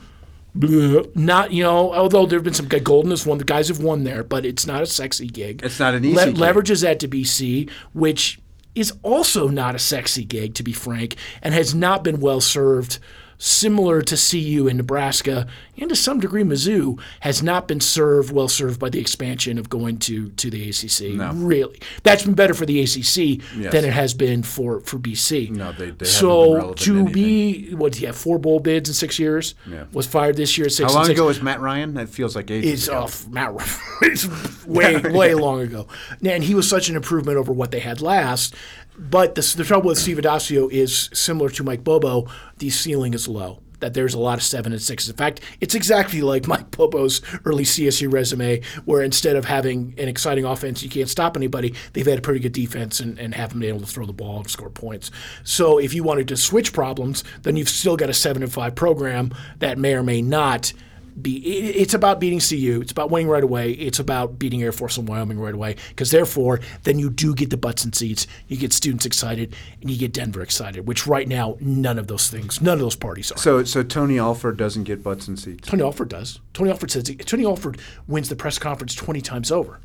Not 0.54 1.52
you 1.52 1.62
know, 1.62 1.94
although 1.94 2.26
there 2.26 2.38
have 2.38 2.44
been 2.44 2.52
some 2.54 2.68
guy 2.68 2.78
Golden 2.78 3.10
has 3.10 3.26
won. 3.26 3.38
The 3.38 3.44
guys 3.44 3.68
have 3.68 3.82
won 3.82 4.04
there, 4.04 4.22
but 4.22 4.44
it's 4.44 4.66
not 4.66 4.82
a 4.82 4.86
sexy 4.86 5.26
gig. 5.26 5.62
It's 5.64 5.80
not 5.80 5.94
an 5.94 6.04
easy 6.04 6.26
gig. 6.26 6.36
Leverages 6.36 6.82
that 6.82 7.00
to 7.00 7.08
BC, 7.08 7.70
which 7.94 8.38
is 8.74 8.92
also 9.02 9.48
not 9.48 9.74
a 9.74 9.78
sexy 9.78 10.24
gig, 10.24 10.54
to 10.54 10.62
be 10.62 10.72
frank, 10.72 11.16
and 11.42 11.54
has 11.54 11.74
not 11.74 12.04
been 12.04 12.20
well 12.20 12.40
served. 12.40 12.98
Similar 13.38 14.02
to 14.02 14.16
CU 14.16 14.68
in 14.68 14.76
Nebraska 14.76 15.48
and 15.78 15.88
to 15.88 15.96
some 15.96 16.20
degree 16.20 16.42
Mizzou 16.44 17.00
has 17.20 17.42
not 17.42 17.66
been 17.66 17.80
served 17.80 18.30
well 18.32 18.48
served 18.48 18.78
by 18.78 18.88
the 18.90 19.00
expansion 19.00 19.58
of 19.58 19.68
going 19.68 19.98
to 20.00 20.28
to 20.30 20.50
the 20.50 20.68
ACC. 20.68 21.14
No. 21.16 21.32
Really, 21.34 21.80
that's 22.02 22.24
been 22.24 22.34
better 22.34 22.54
for 22.54 22.66
the 22.66 22.80
ACC 22.80 23.40
Yes. 23.56 23.72
than 23.72 23.84
it 23.84 23.92
has 23.92 24.14
been 24.14 24.42
for 24.42 24.80
for 24.80 24.98
BC. 24.98 25.50
No, 25.50 25.72
they- 25.72 25.90
they 25.90 26.04
so 26.04 26.72
to 26.74 27.04
be 27.08 27.72
what? 27.74 27.98
Yeah, 28.00 28.12
four 28.12 28.38
bowl 28.38 28.60
bids 28.60 28.88
in 28.88 28.94
six 28.94 29.18
years. 29.18 29.54
Yeah. 29.66 29.84
Was 29.92 30.06
fired 30.06 30.36
this 30.36 30.56
year. 30.58 30.68
Six 30.68 30.90
How 30.92 30.98
long 30.98 31.06
six. 31.06 31.18
ago 31.18 31.26
was 31.26 31.40
Matt 31.42 31.60
Ryan? 31.60 31.94
That 31.94 32.08
feels 32.08 32.36
like 32.36 32.50
ages 32.50 32.72
It's 32.72 32.88
ago. 32.88 32.98
off 33.02 33.26
Matt. 33.28 33.52
it's 34.02 34.64
way 34.66 34.96
way 35.04 35.34
long 35.34 35.60
ago, 35.62 35.88
and 36.24 36.44
he 36.44 36.54
was 36.54 36.68
such 36.68 36.88
an 36.88 36.96
improvement 36.96 37.38
over 37.38 37.52
what 37.52 37.70
they 37.70 37.80
had 37.80 38.00
last. 38.02 38.54
But 38.98 39.34
the, 39.36 39.54
the 39.56 39.64
trouble 39.64 39.88
with 39.88 39.98
Steve 39.98 40.18
Addazio 40.18 40.70
is 40.70 41.08
similar 41.14 41.48
to 41.50 41.64
Mike 41.64 41.82
Bobo. 41.82 42.26
The 42.58 42.68
ceiling 42.68 43.14
is 43.14 43.26
low. 43.26 43.61
That 43.82 43.94
there's 43.94 44.14
a 44.14 44.18
lot 44.18 44.38
of 44.38 44.44
seven 44.44 44.72
and 44.72 44.80
sixes. 44.80 45.10
In 45.10 45.16
fact, 45.16 45.40
it's 45.60 45.74
exactly 45.74 46.22
like 46.22 46.46
Mike 46.46 46.70
Bobo's 46.70 47.20
early 47.44 47.64
CSU 47.64 48.12
resume, 48.12 48.60
where 48.84 49.02
instead 49.02 49.34
of 49.34 49.44
having 49.44 49.94
an 49.98 50.08
exciting 50.08 50.44
offense, 50.44 50.84
you 50.84 50.88
can't 50.88 51.08
stop 51.08 51.36
anybody, 51.36 51.74
they've 51.92 52.06
had 52.06 52.18
a 52.18 52.22
pretty 52.22 52.38
good 52.38 52.52
defense 52.52 53.00
and, 53.00 53.18
and 53.18 53.34
haven't 53.34 53.58
been 53.58 53.68
able 53.68 53.80
to 53.80 53.86
throw 53.86 54.06
the 54.06 54.12
ball 54.12 54.36
and 54.38 54.48
score 54.48 54.70
points. 54.70 55.10
So 55.42 55.78
if 55.78 55.94
you 55.94 56.04
wanted 56.04 56.28
to 56.28 56.36
switch 56.36 56.72
problems, 56.72 57.24
then 57.42 57.56
you've 57.56 57.68
still 57.68 57.96
got 57.96 58.08
a 58.08 58.14
seven 58.14 58.44
and 58.44 58.52
five 58.52 58.76
program 58.76 59.34
that 59.58 59.78
may 59.78 59.94
or 59.94 60.04
may 60.04 60.22
not 60.22 60.72
be 61.20 61.36
it's 61.36 61.94
about 61.94 62.20
beating 62.20 62.40
CU. 62.40 62.80
It's 62.82 62.92
about 62.92 63.10
winning 63.10 63.28
right 63.28 63.42
away. 63.42 63.72
It's 63.72 63.98
about 63.98 64.38
beating 64.38 64.62
Air 64.62 64.72
Force 64.72 64.96
and 64.96 65.08
Wyoming 65.08 65.38
right 65.38 65.54
away. 65.54 65.76
Because 65.88 66.10
therefore, 66.10 66.60
then 66.84 66.98
you 66.98 67.10
do 67.10 67.34
get 67.34 67.50
the 67.50 67.56
butts 67.56 67.84
and 67.84 67.94
seats. 67.94 68.26
You 68.48 68.56
get 68.56 68.72
students 68.72 69.04
excited, 69.04 69.54
and 69.80 69.90
you 69.90 69.98
get 69.98 70.12
Denver 70.12 70.42
excited. 70.42 70.86
Which 70.86 71.06
right 71.06 71.28
now, 71.28 71.56
none 71.60 71.98
of 71.98 72.06
those 72.06 72.30
things, 72.30 72.60
none 72.60 72.74
of 72.74 72.80
those 72.80 72.96
parties 72.96 73.30
are. 73.32 73.38
So, 73.38 73.64
so 73.64 73.82
Tony 73.82 74.18
Alford 74.18 74.56
doesn't 74.56 74.84
get 74.84 75.02
butts 75.02 75.28
and 75.28 75.38
seats. 75.38 75.68
Tony 75.68 75.82
Alford 75.82 76.08
does. 76.08 76.40
Tony 76.54 76.70
Alford 76.70 76.90
says 76.90 77.04
Tony 77.26 77.44
Alford 77.44 77.80
wins 78.06 78.28
the 78.28 78.36
press 78.36 78.58
conference 78.58 78.94
twenty 78.94 79.20
times 79.20 79.50
over. 79.50 79.80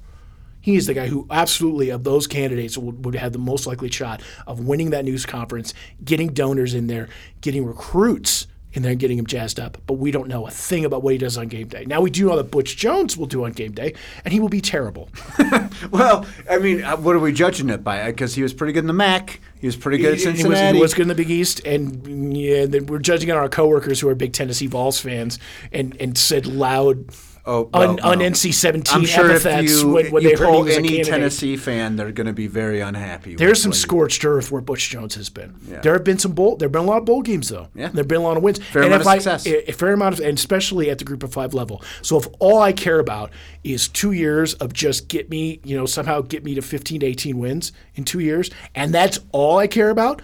He 0.62 0.76
is 0.76 0.88
the 0.88 0.94
guy 0.94 1.08
who 1.08 1.28
absolutely 1.32 1.90
of 1.92 2.04
those 2.04 2.28
candidates 2.28 2.78
would, 2.78 3.06
would 3.06 3.16
have 3.16 3.32
the 3.32 3.40
most 3.40 3.68
likely 3.68 3.90
shot 3.90 4.22
of 4.46 4.60
winning 4.60 4.90
that 4.90 5.06
news 5.06 5.26
conference, 5.26 5.74
getting 6.04 6.34
donors 6.34 6.74
in 6.74 6.88
there, 6.88 7.08
getting 7.40 7.66
recruits 7.66 8.48
and 8.76 9.00
getting 9.00 9.18
him 9.18 9.26
jazzed 9.26 9.60
up. 9.60 9.78
But 9.88 9.96
we 9.96 10.12
don't 10.12 10.28
know 10.28 10.46
a 10.48 10.52
thing 10.52 10.86
about 10.86 11.04
what 11.04 11.14
he 11.14 11.18
does 11.18 11.38
on 11.38 11.48
game 11.48 11.68
day. 11.68 11.86
Now 11.86 12.02
we 12.02 12.10
do 12.10 12.28
know 12.28 12.38
that 12.38 12.52
Butch 12.52 12.78
Jones 12.78 13.18
will 13.18 13.26
do 13.26 13.46
on 13.46 13.52
game 13.52 13.72
day, 13.72 13.94
and 14.24 14.34
he 14.34 14.40
will 14.40 14.50
be 14.50 14.62
terrible. 14.62 15.10
well, 15.92 16.26
I 16.50 16.58
mean, 16.58 16.84
uh, 16.84 16.98
what 16.98 17.16
are 17.16 17.20
we 17.20 17.34
judging 17.34 17.70
it 17.70 17.84
by? 17.84 18.06
Because 18.08 18.36
he 18.36 18.44
was 18.44 18.54
pretty 18.54 18.74
good 18.74 18.82
in 18.82 18.88
the 18.88 18.94
MAC. 18.94 19.40
He 19.60 19.68
was 19.68 19.76
pretty 19.76 19.98
good 19.98 20.14
at 20.14 20.20
Cincinnati. 20.20 20.56
He 20.56 20.66
was, 20.66 20.76
he 20.76 20.82
was 20.82 20.94
good 20.94 21.02
in 21.04 21.08
the 21.08 21.16
Big 21.16 21.32
East, 21.32 21.66
and 21.66 22.38
yeah, 22.38 22.66
we're 22.86 23.00
judging 23.00 23.32
on 23.32 23.38
our 23.38 23.50
coworkers 23.50 24.00
who 24.00 24.10
are 24.10 24.16
big 24.16 24.34
Tennessee 24.34 24.68
Vols 24.68 25.00
fans 25.00 25.40
and 25.72 26.00
and 26.00 26.18
said 26.18 26.46
loud 26.46 27.12
Oh, 27.48 27.70
well, 27.74 27.92
on, 27.92 28.00
on 28.02 28.18
NC 28.20 28.54
seventeen 28.54 28.98
I'm 28.98 29.06
sure 29.06 29.32
if 29.32 29.46
epithets 29.46 29.82
you, 29.82 29.90
when, 29.90 30.12
when 30.12 30.22
you 30.22 30.36
they 30.36 30.44
poll 30.44 30.68
any. 30.68 31.02
Tennessee 31.04 31.56
fan, 31.56 31.96
they're 31.96 32.12
going 32.12 32.28
to 32.28 32.34
be 32.34 32.48
very 32.48 32.82
unhappy. 32.82 33.36
There's 33.36 33.62
some 33.62 33.72
scorched 33.72 34.26
earth 34.26 34.52
where 34.52 34.62
Butch 34.62 34.90
Jones 34.90 35.16
has 35.16 35.30
been. 35.30 35.56
Yeah. 35.66 35.80
There 35.80 35.94
have 35.94 36.04
been 36.04 36.20
some 36.20 36.34
bowl. 36.34 36.58
There 36.58 36.68
have 36.68 36.74
been 36.74 36.84
a 36.84 36.86
lot 36.86 36.98
of 36.98 37.06
bowl 37.06 37.22
games 37.22 37.48
though. 37.48 37.70
Yeah. 37.74 37.88
There 37.88 38.04
have 38.04 38.08
been 38.10 38.20
a 38.20 38.24
lot 38.24 38.36
of 38.36 38.44
wins. 38.44 38.60
Fair 38.60 38.84
and 38.84 38.94
amount 38.94 39.02
of 39.02 39.08
I, 39.08 39.18
success. 39.18 39.48
A, 39.48 39.70
a 39.70 39.74
fair 39.74 39.94
amount 39.94 40.16
of, 40.16 40.26
and 40.26 40.38
especially 40.38 40.90
at 40.90 40.98
the 40.98 41.06
group 41.06 41.24
of 41.24 41.32
five 41.32 41.54
level. 41.54 41.82
So 42.02 42.18
if 42.18 42.28
all 42.40 42.62
I 42.62 42.74
care 42.74 43.00
about 43.00 43.32
is 43.64 43.88
two 43.88 44.12
years 44.12 44.54
of 44.56 44.74
just 44.74 45.08
get 45.08 45.30
me, 45.30 45.62
you 45.64 45.78
know, 45.78 45.86
somehow 45.86 46.22
get 46.22 46.44
me 46.44 46.54
to 46.56 46.62
15 46.62 47.00
to 47.00 47.06
18 47.06 47.38
wins 47.38 47.72
in 47.96 48.04
two 48.04 48.20
years, 48.20 48.52
and 48.76 48.94
that's 48.94 49.20
all 49.32 49.58
I 49.58 49.68
care 49.68 49.90
about. 49.90 50.22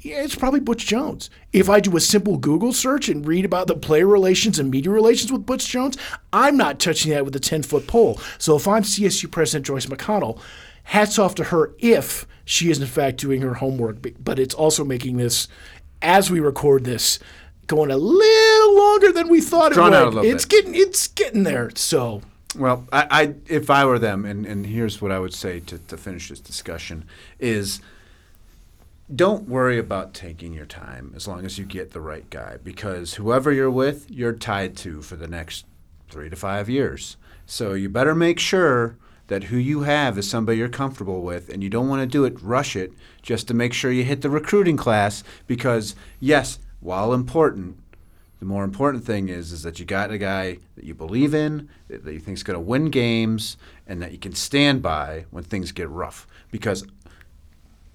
Yeah, 0.00 0.22
it's 0.22 0.36
probably 0.36 0.60
Butch 0.60 0.86
Jones. 0.86 1.28
If 1.52 1.68
I 1.68 1.80
do 1.80 1.96
a 1.96 2.00
simple 2.00 2.36
Google 2.36 2.72
search 2.72 3.08
and 3.08 3.26
read 3.26 3.44
about 3.44 3.66
the 3.66 3.74
player 3.74 4.06
relations 4.06 4.58
and 4.58 4.70
media 4.70 4.92
relations 4.92 5.32
with 5.32 5.44
Butch 5.44 5.66
Jones, 5.68 5.96
I'm 6.32 6.56
not 6.56 6.78
touching 6.78 7.10
that 7.12 7.24
with 7.24 7.34
a 7.34 7.40
10 7.40 7.64
foot 7.64 7.86
pole. 7.88 8.20
So 8.38 8.54
if 8.56 8.68
I'm 8.68 8.82
CSU 8.84 9.30
President 9.30 9.66
Joyce 9.66 9.86
McConnell, 9.86 10.38
hats 10.84 11.18
off 11.18 11.34
to 11.36 11.44
her 11.44 11.74
if 11.78 12.26
she 12.44 12.70
is 12.70 12.80
in 12.80 12.86
fact 12.86 13.18
doing 13.18 13.42
her 13.42 13.54
homework. 13.54 13.96
But- 14.22 14.38
it's 14.38 14.54
also 14.54 14.84
making 14.84 15.16
this, 15.16 15.48
as 16.00 16.30
we 16.30 16.38
record 16.38 16.84
this, 16.84 17.18
going 17.66 17.90
a 17.90 17.96
little 17.96 18.76
longer 18.76 19.10
than 19.12 19.28
we 19.28 19.40
thought 19.40 19.72
Drawn 19.72 19.88
it 19.92 19.96
would. 19.96 19.96
out 20.06 20.06
a 20.12 20.16
little 20.16 20.30
it's 20.30 20.44
bit. 20.46 20.64
getting 20.64 20.74
it's 20.80 21.08
getting 21.08 21.42
there. 21.42 21.70
So 21.74 22.22
Well, 22.56 22.86
I, 22.92 23.06
I 23.10 23.34
if 23.48 23.68
I 23.68 23.84
were 23.84 23.98
them, 23.98 24.24
and, 24.24 24.46
and 24.46 24.64
here's 24.64 25.02
what 25.02 25.10
I 25.12 25.18
would 25.18 25.34
say 25.34 25.60
to, 25.60 25.78
to 25.78 25.96
finish 25.98 26.28
this 26.30 26.40
discussion 26.40 27.04
is 27.38 27.80
don't 29.14 29.48
worry 29.48 29.78
about 29.78 30.12
taking 30.12 30.52
your 30.52 30.66
time 30.66 31.12
as 31.16 31.26
long 31.26 31.44
as 31.46 31.58
you 31.58 31.64
get 31.64 31.92
the 31.92 32.00
right 32.00 32.28
guy 32.28 32.58
because 32.62 33.14
whoever 33.14 33.50
you're 33.50 33.70
with, 33.70 34.10
you're 34.10 34.34
tied 34.34 34.76
to 34.76 35.00
for 35.00 35.16
the 35.16 35.28
next 35.28 35.64
three 36.10 36.28
to 36.28 36.36
five 36.36 36.68
years. 36.68 37.16
So 37.46 37.72
you 37.72 37.88
better 37.88 38.14
make 38.14 38.38
sure 38.38 38.98
that 39.28 39.44
who 39.44 39.56
you 39.56 39.82
have 39.82 40.18
is 40.18 40.28
somebody 40.28 40.58
you're 40.58 40.68
comfortable 40.68 41.22
with, 41.22 41.48
and 41.50 41.62
you 41.62 41.70
don't 41.70 41.88
want 41.88 42.00
to 42.00 42.06
do 42.06 42.24
it, 42.24 42.42
rush 42.42 42.74
it, 42.74 42.92
just 43.22 43.46
to 43.48 43.54
make 43.54 43.72
sure 43.72 43.92
you 43.92 44.04
hit 44.04 44.22
the 44.22 44.30
recruiting 44.30 44.76
class 44.76 45.22
because, 45.46 45.94
yes, 46.18 46.58
while 46.80 47.12
important, 47.12 47.78
the 48.40 48.46
more 48.46 48.64
important 48.64 49.04
thing 49.04 49.28
is 49.28 49.52
is 49.52 49.62
that 49.62 49.78
you 49.78 49.84
got 49.84 50.10
a 50.10 50.18
guy 50.18 50.58
that 50.76 50.84
you 50.84 50.94
believe 50.94 51.34
in, 51.34 51.68
that, 51.88 52.04
you 52.04 52.20
think 52.20 52.36
is 52.36 52.42
going 52.42 52.54
to 52.54 52.60
win 52.60 52.86
games, 52.86 53.56
and 53.86 54.00
that 54.00 54.12
you 54.12 54.18
can 54.18 54.34
stand 54.34 54.80
by 54.80 55.26
when 55.30 55.44
things 55.44 55.72
get 55.72 55.88
rough. 55.90 56.26
Because 56.50 56.86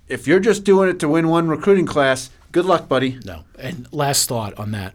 if 0.08 0.28
you're 0.28 0.40
just 0.40 0.64
doing 0.64 0.90
it 0.90 1.00
to 1.00 1.08
win 1.08 1.28
one 1.28 1.48
recruiting 1.48 1.86
class, 1.86 2.30
good 2.52 2.66
luck, 2.66 2.88
buddy. 2.88 3.20
No. 3.26 3.44
And 3.58 3.92
last 3.92 4.28
thought 4.28 4.58
on 4.58 4.72
that. 4.72 4.94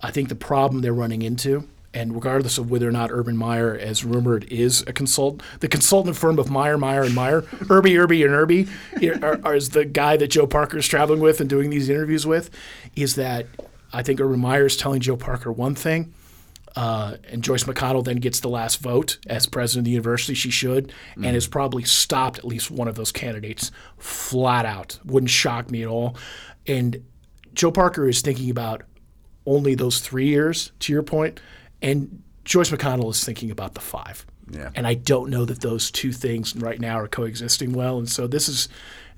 I 0.00 0.10
think 0.10 0.28
the 0.28 0.34
problem 0.34 0.82
they're 0.82 0.92
running 0.92 1.22
into, 1.22 1.68
and 1.94 2.14
regardless 2.14 2.58
of 2.58 2.70
whether 2.70 2.88
or 2.88 2.92
not 2.92 3.10
Urban 3.12 3.36
Meyer, 3.36 3.76
as 3.76 4.04
rumored, 4.04 4.44
is 4.44 4.82
a 4.86 4.92
consultant, 4.92 5.42
the 5.60 5.68
consultant 5.68 6.16
firm 6.16 6.38
of 6.38 6.50
Meyer, 6.50 6.76
Meyer, 6.76 7.02
and 7.02 7.14
Meyer, 7.14 7.44
Irby, 7.70 7.96
Irby, 7.96 8.24
and 8.24 8.34
Irby, 8.34 8.68
are, 9.22 9.40
are, 9.44 9.54
is 9.54 9.70
the 9.70 9.84
guy 9.84 10.16
that 10.16 10.28
Joe 10.28 10.46
Parker 10.46 10.78
is 10.78 10.88
traveling 10.88 11.20
with 11.20 11.40
and 11.40 11.48
doing 11.48 11.70
these 11.70 11.88
interviews 11.88 12.26
with, 12.26 12.50
is 12.96 13.14
that 13.14 13.46
I 13.92 14.02
think 14.02 14.20
Urban 14.20 14.40
Meyer 14.40 14.66
is 14.66 14.76
telling 14.76 15.00
Joe 15.00 15.16
Parker 15.16 15.52
one 15.52 15.74
thing, 15.74 16.12
uh, 16.76 17.16
and 17.28 17.42
Joyce 17.42 17.64
McConnell 17.64 18.04
then 18.04 18.16
gets 18.16 18.40
the 18.40 18.48
last 18.48 18.80
vote 18.80 19.18
as 19.26 19.46
president 19.46 19.82
of 19.82 19.84
the 19.86 19.90
university. 19.90 20.34
She 20.34 20.50
should, 20.50 20.92
and 21.16 21.26
has 21.26 21.46
probably 21.46 21.84
stopped 21.84 22.38
at 22.38 22.44
least 22.44 22.70
one 22.70 22.88
of 22.88 22.94
those 22.94 23.12
candidates 23.12 23.70
flat 23.98 24.64
out. 24.64 24.98
Wouldn't 25.04 25.30
shock 25.30 25.70
me 25.70 25.82
at 25.82 25.88
all. 25.88 26.16
And 26.66 27.04
Joe 27.54 27.70
Parker 27.70 28.08
is 28.08 28.22
thinking 28.22 28.50
about 28.50 28.82
only 29.44 29.74
those 29.74 30.00
three 30.00 30.28
years, 30.28 30.72
to 30.80 30.92
your 30.92 31.02
point, 31.02 31.40
and 31.80 32.22
Joyce 32.44 32.70
McConnell 32.70 33.10
is 33.10 33.24
thinking 33.24 33.50
about 33.50 33.74
the 33.74 33.80
five. 33.80 34.24
Yeah. 34.50 34.70
And 34.74 34.86
I 34.86 34.94
don't 34.94 35.30
know 35.30 35.44
that 35.44 35.60
those 35.60 35.90
two 35.90 36.12
things 36.12 36.54
right 36.56 36.80
now 36.80 36.98
are 36.98 37.08
coexisting 37.08 37.72
well. 37.72 37.98
And 37.98 38.08
so 38.08 38.26
this 38.26 38.48
is 38.48 38.68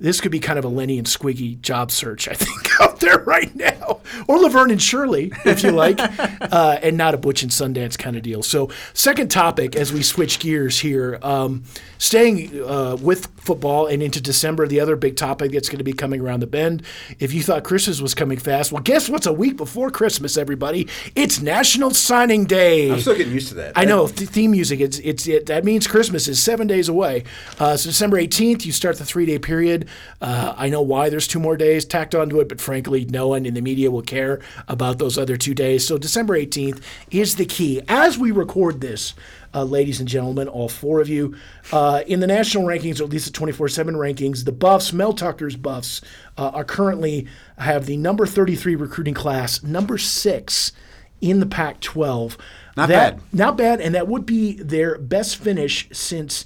this 0.00 0.20
could 0.20 0.32
be 0.32 0.40
kind 0.40 0.58
of 0.58 0.64
a 0.64 0.68
Lenny 0.68 0.98
and 0.98 1.06
Squiggy 1.06 1.60
job 1.60 1.90
search, 1.90 2.28
I 2.28 2.34
think, 2.34 2.68
out 2.80 3.00
there 3.00 3.18
right 3.20 3.54
now, 3.54 4.00
or 4.26 4.38
Laverne 4.38 4.70
and 4.70 4.82
Shirley, 4.82 5.32
if 5.44 5.62
you 5.62 5.70
like, 5.70 5.98
uh, 6.40 6.78
and 6.82 6.96
not 6.96 7.14
a 7.14 7.18
Butch 7.18 7.42
and 7.42 7.50
Sundance 7.50 7.96
kind 7.98 8.16
of 8.16 8.22
deal. 8.22 8.42
So, 8.42 8.70
second 8.92 9.30
topic 9.30 9.76
as 9.76 9.92
we 9.92 10.02
switch 10.02 10.38
gears 10.38 10.80
here, 10.80 11.18
um, 11.22 11.64
staying 11.98 12.62
uh, 12.62 12.96
with 13.00 13.26
football 13.36 13.86
and 13.86 14.02
into 14.02 14.20
December, 14.20 14.66
the 14.66 14.80
other 14.80 14.96
big 14.96 15.16
topic 15.16 15.52
that's 15.52 15.68
going 15.68 15.78
to 15.78 15.84
be 15.84 15.92
coming 15.92 16.20
around 16.20 16.40
the 16.40 16.46
bend. 16.46 16.82
If 17.18 17.32
you 17.32 17.42
thought 17.42 17.64
Christmas 17.64 18.00
was 18.00 18.14
coming 18.14 18.38
fast, 18.38 18.72
well, 18.72 18.82
guess 18.82 19.08
what's 19.08 19.26
a 19.26 19.32
week 19.32 19.56
before 19.56 19.90
Christmas, 19.90 20.36
everybody? 20.36 20.88
It's 21.14 21.40
National 21.40 21.90
Signing 21.90 22.44
Day. 22.44 22.90
I'm 22.90 23.00
still 23.00 23.16
getting 23.16 23.32
used 23.32 23.48
to 23.48 23.54
that. 23.54 23.72
I 23.76 23.84
know 23.84 24.08
th- 24.08 24.28
theme 24.28 24.50
music. 24.50 24.80
It's 24.80 24.98
it's 24.98 25.26
it, 25.26 25.46
that 25.46 25.64
means 25.64 25.86
Christmas 25.86 26.28
is 26.28 26.42
seven 26.42 26.66
days 26.66 26.88
away. 26.88 27.24
Uh, 27.58 27.76
so 27.76 27.88
December 27.88 28.18
eighteenth, 28.18 28.66
you 28.66 28.72
start 28.72 28.98
the 28.98 29.04
three 29.04 29.26
day 29.26 29.38
period. 29.38 29.83
Uh, 30.20 30.54
I 30.56 30.68
know 30.68 30.82
why 30.82 31.08
there's 31.08 31.26
two 31.26 31.40
more 31.40 31.56
days 31.56 31.84
tacked 31.84 32.14
onto 32.14 32.40
it, 32.40 32.48
but 32.48 32.60
frankly, 32.60 33.04
no 33.04 33.28
one 33.28 33.46
in 33.46 33.54
the 33.54 33.60
media 33.60 33.90
will 33.90 34.02
care 34.02 34.40
about 34.68 34.98
those 34.98 35.16
other 35.18 35.36
two 35.36 35.54
days. 35.54 35.86
So 35.86 35.98
December 35.98 36.36
eighteenth 36.36 36.84
is 37.10 37.36
the 37.36 37.46
key. 37.46 37.80
As 37.88 38.18
we 38.18 38.30
record 38.30 38.80
this, 38.80 39.14
uh, 39.54 39.62
ladies 39.64 40.00
and 40.00 40.08
gentlemen, 40.08 40.48
all 40.48 40.68
four 40.68 41.00
of 41.00 41.08
you, 41.08 41.36
uh, 41.72 42.02
in 42.06 42.20
the 42.20 42.26
national 42.26 42.64
rankings, 42.64 43.00
or 43.00 43.04
at 43.04 43.10
least 43.10 43.26
the 43.26 43.32
twenty 43.32 43.52
four 43.52 43.68
seven 43.68 43.94
rankings, 43.94 44.44
the 44.44 44.52
Buffs, 44.52 44.92
Mel 44.92 45.12
Tucker's 45.12 45.56
Buffs, 45.56 46.00
uh, 46.36 46.48
are 46.48 46.64
currently 46.64 47.26
have 47.58 47.86
the 47.86 47.96
number 47.96 48.26
thirty 48.26 48.56
three 48.56 48.74
recruiting 48.74 49.14
class, 49.14 49.62
number 49.62 49.96
six 49.98 50.72
in 51.20 51.40
the 51.40 51.46
Pac 51.46 51.80
twelve. 51.80 52.36
Not 52.76 52.88
That- 52.88 53.16
bad. 53.18 53.22
not 53.32 53.56
bad, 53.56 53.80
and 53.80 53.94
that 53.94 54.08
would 54.08 54.26
be 54.26 54.54
their 54.54 54.98
best 54.98 55.36
finish 55.36 55.88
since 55.92 56.44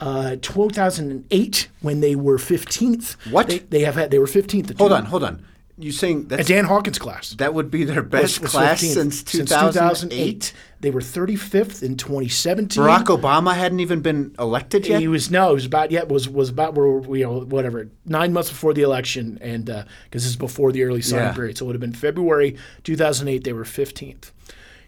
uh, 0.00 0.36
2008 0.40 1.68
when 1.80 2.00
they 2.00 2.14
were 2.16 2.38
15th. 2.38 3.16
What? 3.30 3.48
They, 3.48 3.58
they 3.58 3.80
have 3.80 3.94
had 3.94 4.10
they 4.10 4.18
were 4.18 4.26
15th. 4.26 4.76
Hold 4.78 4.92
on, 4.92 5.04
hold 5.06 5.24
on. 5.24 5.44
You 5.80 5.92
saying 5.92 6.26
A 6.32 6.42
Dan 6.42 6.64
Hawkins 6.64 6.98
class. 6.98 7.30
that 7.38 7.54
would 7.54 7.70
be 7.70 7.84
their 7.84 8.02
best 8.02 8.40
was 8.40 8.50
class 8.50 8.82
15th. 8.82 8.94
since 8.94 9.22
2008? 9.22 10.52
They 10.80 10.90
were 10.90 11.00
35th 11.00 11.84
in 11.84 11.96
2017. 11.96 12.82
Barack 12.82 13.04
Obama 13.04 13.54
hadn't 13.54 13.78
even 13.78 14.00
been 14.00 14.34
elected 14.40 14.88
yet. 14.88 15.00
He 15.00 15.06
was 15.06 15.30
no, 15.30 15.50
it 15.50 15.54
was 15.54 15.66
about 15.66 15.92
yeah, 15.92 16.02
was 16.02 16.28
was 16.28 16.48
about 16.50 16.74
where 16.74 17.16
you 17.16 17.24
know 17.24 17.40
whatever 17.42 17.88
nine 18.04 18.32
months 18.32 18.48
before 18.50 18.74
the 18.74 18.82
election, 18.82 19.38
and 19.40 19.66
because 19.66 19.84
this 20.24 20.26
is 20.26 20.36
before 20.36 20.72
the 20.72 20.82
early 20.82 21.00
signing 21.00 21.26
Yeah. 21.26 21.32
period, 21.34 21.58
so 21.58 21.64
it 21.64 21.66
would 21.68 21.74
have 21.76 21.80
been 21.80 21.92
February 21.92 22.56
2008. 22.82 23.44
They 23.44 23.52
were 23.52 23.64
15th. 23.64 24.32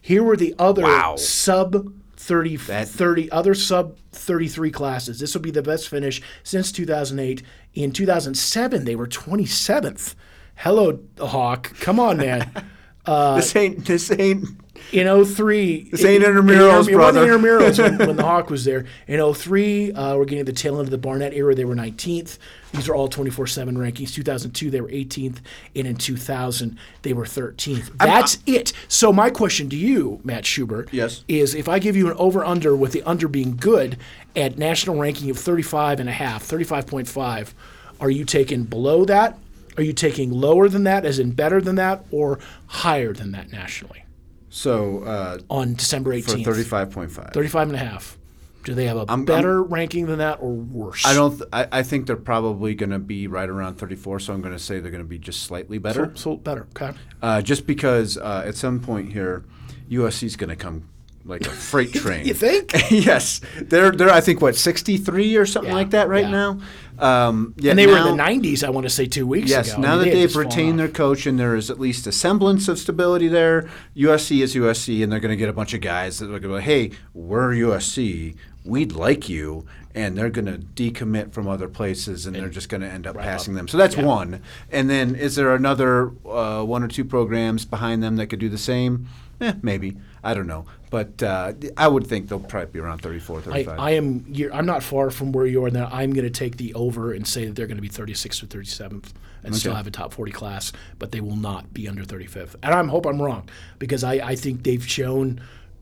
Here 0.03 0.23
were 0.25 0.37
the 0.37 0.55
other 0.59 0.83
Wow. 0.83 1.15
sub 1.17 1.93
30, 2.21 2.57
That- 2.57 2.89
30 2.89 3.31
other 3.33 3.55
sub 3.55 3.97
33 4.13 4.71
classes. 4.71 5.19
This 5.19 5.35
will 5.35 5.41
be 5.41 5.51
the 5.51 5.63
best 5.63 5.89
finish 5.89 6.21
since 6.43 6.71
2008. 6.71 7.43
In 7.75 7.93
2007, 7.93 8.85
they 8.85 8.95
were 8.95 9.07
27th. 9.07 10.15
Hello, 10.57 11.01
Hawk. 11.19 11.73
Come 11.81 11.99
on, 11.99 12.19
man. 12.19 12.51
this 13.07 13.57
ain't 13.57 13.87
this 13.87 14.11
ain't 14.13 14.47
in 14.93 15.25
03. 15.25 15.89
This 15.91 16.05
ain't 16.05 16.25
intramurals, 16.25 16.89
it 16.89 16.97
wasn't 16.97 16.97
brother. 16.97 17.27
intramurals 17.27 17.79
when, 17.79 18.09
when 18.09 18.17
the 18.17 18.25
Hawk 18.25 18.51
was 18.51 18.65
there. 18.65 18.87
In 19.07 19.35
03, 19.35 19.93
uh, 19.93 20.17
we're 20.17 20.25
getting 20.25 20.45
the 20.45 20.53
tail 20.53 20.75
end 20.79 20.83
of 20.87 20.91
the 20.91 20.99
Barnett 20.99 21.33
era. 21.33 21.55
They 21.55 21.65
were 21.65 21.75
19th. 21.75 22.39
These 22.73 22.89
are 22.89 22.95
all 22.95 23.09
24 23.09 23.47
7 23.47 23.77
rankings. 23.77 24.13
2002, 24.13 24.71
they 24.71 24.81
were 24.81 24.89
18th. 24.89 25.39
And 25.75 25.87
in 25.87 25.97
2000, 25.97 26.79
they 27.03 27.13
were 27.13 27.25
13th. 27.25 27.97
That's 27.99 28.39
it. 28.47 28.73
So, 28.89 29.13
my 29.13 29.31
question 29.31 29.69
to 29.71 29.77
you, 29.77 30.21
Matt 30.25 30.45
Schubert, 30.47 30.89
Yes. 30.93 31.25
is 31.29 31.55
if 31.55 31.69
I 31.69 31.79
give 31.79 31.97
you 31.97 32.09
an 32.11 32.17
over 32.17 32.45
under 32.45 32.77
with 32.77 32.93
the 32.93 33.03
under 33.03 33.29
being 33.29 33.57
good 33.57 33.97
at 34.37 34.59
national 34.59 34.99
ranking 34.99 35.31
of 35.31 35.39
35 35.39 36.01
and 36.01 36.09
a 36.09 36.13
half, 36.13 36.45
35.5, 36.45 37.53
are 38.01 38.11
you 38.11 38.25
taking 38.25 38.65
below 38.65 39.05
that? 39.05 39.39
Are 39.77 39.83
you 39.83 39.93
taking 39.93 40.31
lower 40.31 40.69
than 40.69 40.85
that, 40.85 41.05
as 41.05 41.19
in 41.19 41.31
better 41.31 41.61
than 41.61 41.77
that, 41.77 42.05
or 42.11 42.39
higher 42.67 43.13
than 43.13 43.33
that 43.33 43.51
nationally 43.53 44.05
So 44.51 45.05
uh, 45.05 45.39
on 45.49 45.75
December 45.75 46.11
for 46.21 46.33
18th? 46.37 46.45
thirty-five 46.45 46.91
point 46.91 47.11
five. 47.13 47.31
35 47.33 47.69
and 47.69 47.77
a 47.77 47.79
half. 47.79 48.19
Do 48.65 48.75
they 48.75 48.85
have 48.87 48.99
a 48.99 49.05
I'm- 49.09 49.25
better 49.25 49.63
ranking 49.63 50.05
than 50.07 50.19
that 50.19 50.39
or 50.43 50.53
worse? 50.53 51.07
I 51.07 51.15
don't. 51.15 51.31
Th- 51.39 51.49
I, 51.53 51.67
I 51.73 51.83
think 51.83 52.07
they're 52.07 52.17
probably 52.17 52.75
going 52.75 52.91
to 52.91 52.99
be 52.99 53.27
right 53.27 53.49
around 53.49 53.77
34. 53.77 54.21
So 54.21 54.35
I'm 54.35 54.43
going 54.43 54.53
to 54.53 54.59
say 54.59 54.81
they're 54.81 54.91
going 54.91 55.03
to 55.03 55.09
be 55.09 55.19
just 55.19 55.45
slightly 55.45 55.79
better. 55.79 56.13
So, 56.15 56.33
so 56.33 56.37
better. 56.37 56.67
Okay. 56.77 56.93
Uh, 57.23 57.41
just 57.41 57.67
because 57.67 58.19
uh, 58.19 58.43
at 58.45 58.57
some 58.57 58.81
point 58.81 59.13
here, 59.15 59.45
USC 59.91 60.25
is 60.25 60.37
going 60.37 60.51
to 60.51 60.57
come 60.57 60.89
like 61.25 61.43
a 61.47 61.51
freight 61.51 61.95
train. 61.95 62.27
You 62.27 62.35
think? 62.35 62.73
yes, 62.91 63.41
they're 63.63 63.93
they're 63.93 64.11
I 64.11 64.21
think 64.21 64.43
what 64.43 64.57
63 64.57 65.37
or 65.37 65.47
something 65.47 65.71
Yeah, 65.71 65.77
like 65.77 65.91
that 65.91 66.09
right 66.09 66.25
yeah. 66.25 66.31
now. 66.31 66.61
Um, 67.01 67.55
yeah, 67.57 67.71
And 67.71 67.79
they 67.79 67.87
were 67.87 67.97
in 67.97 68.05
the 68.17 68.23
90s, 68.23 68.63
I 68.63 68.71
want 68.71 68.85
to 68.85 68.91
say, 68.91 69.07
two 69.07 69.27
weeks 69.27 69.49
Yes, 69.51 69.69
ago. 69.73 69.79
I 69.79 69.81
now 69.81 69.91
mean, 69.97 69.99
that 70.01 70.05
they 70.15 70.27
they've 70.27 70.37
retained 70.37 70.79
their 70.79 70.89
coach 70.89 71.27
and 71.27 71.39
there 71.39 71.57
is 71.57 71.71
at 71.71 71.81
least 71.81 72.07
a 72.07 72.13
semblance 72.13 72.69
of 72.69 72.79
stability 72.79 73.29
there, 73.29 73.69
USC 73.97 74.43
is 74.43 74.55
USC, 74.55 75.03
and 75.03 75.11
they're 75.11 75.21
going 75.21 75.31
to 75.33 75.37
get 75.37 75.49
a 75.49 75.53
bunch 75.55 75.73
of 75.75 75.81
guys 75.81 76.19
that 76.19 76.27
are 76.27 76.39
going 76.39 76.43
to 76.43 76.49
go, 76.49 76.57
hey, 76.59 76.91
we're 77.15 77.51
USC, 77.53 78.37
we'd 78.65 78.93
like 78.93 79.29
you, 79.29 79.67
and 79.95 80.17
they're 80.17 80.31
going 80.31 80.47
to 80.47 80.59
decommit 80.59 81.33
from 81.33 81.49
other 81.49 81.69
places, 81.69 82.27
and 82.27 82.37
they're 82.37 82.49
just 82.49 82.69
going 82.69 82.81
to 82.83 82.87
end 82.89 83.07
up 83.07 83.17
passing 83.17 83.55
them. 83.55 83.67
So 83.67 83.77
that's 83.79 83.97
Yeah. 83.97 84.05
one. 84.05 84.43
And 84.71 84.89
then 84.89 85.15
is 85.15 85.35
there 85.37 85.55
another 85.55 86.13
uh, 86.29 86.63
one 86.63 86.83
or 86.83 86.89
two 86.89 87.05
programs 87.05 87.65
behind 87.65 88.03
them 88.03 88.17
that 88.17 88.27
could 88.27 88.39
do 88.39 88.49
the 88.49 88.59
same? 88.59 89.09
Eh, 89.41 89.55
maybe. 89.63 89.97
I 90.23 90.35
don't 90.35 90.47
know. 90.47 90.67
But 90.91 91.23
uh, 91.23 91.53
I 91.77 91.87
would 91.87 92.07
think 92.07 92.29
they'll 92.29 92.41
probably 92.41 92.73
be 92.73 92.79
around 92.81 92.99
34, 92.99 93.39
I, 93.39 93.43
35. 93.43 93.79
I 93.79 93.91
am. 93.93 94.25
You're, 94.29 94.53
I'm 94.53 94.67
not 94.67 94.83
far 94.83 95.11
from 95.11 95.31
where 95.31 95.47
you 95.47 95.65
are. 95.65 95.71
Now 95.71 95.89
I'm 95.93 96.13
going 96.13 96.25
to 96.25 96.31
take 96.31 96.57
the 96.57 96.75
over 96.75 97.13
and 97.13 97.25
say 97.27 97.47
that 97.47 97.55
they're 97.55 97.69
going 97.69 97.77
to 97.77 97.83
be 97.83 97.89
36th 97.89 98.43
or 98.43 98.47
37th 98.47 99.13
and 99.45 99.55
still 99.57 99.75
have 99.75 99.87
a 99.87 99.91
top 99.91 100.13
40 100.13 100.33
class, 100.33 100.73
but 100.99 101.13
they 101.13 101.21
will 101.21 101.37
not 101.37 101.73
be 101.73 101.89
under 101.89 102.03
35th. 102.03 102.57
And 102.63 102.75
I 102.75 102.85
hope 102.87 103.07
I'm 103.07 103.23
wrong 103.23 103.49
because 103.79 104.03
I, 104.05 104.15
I 104.15 104.35
think 104.35 104.65
they've 104.65 104.85
shown 104.87 105.41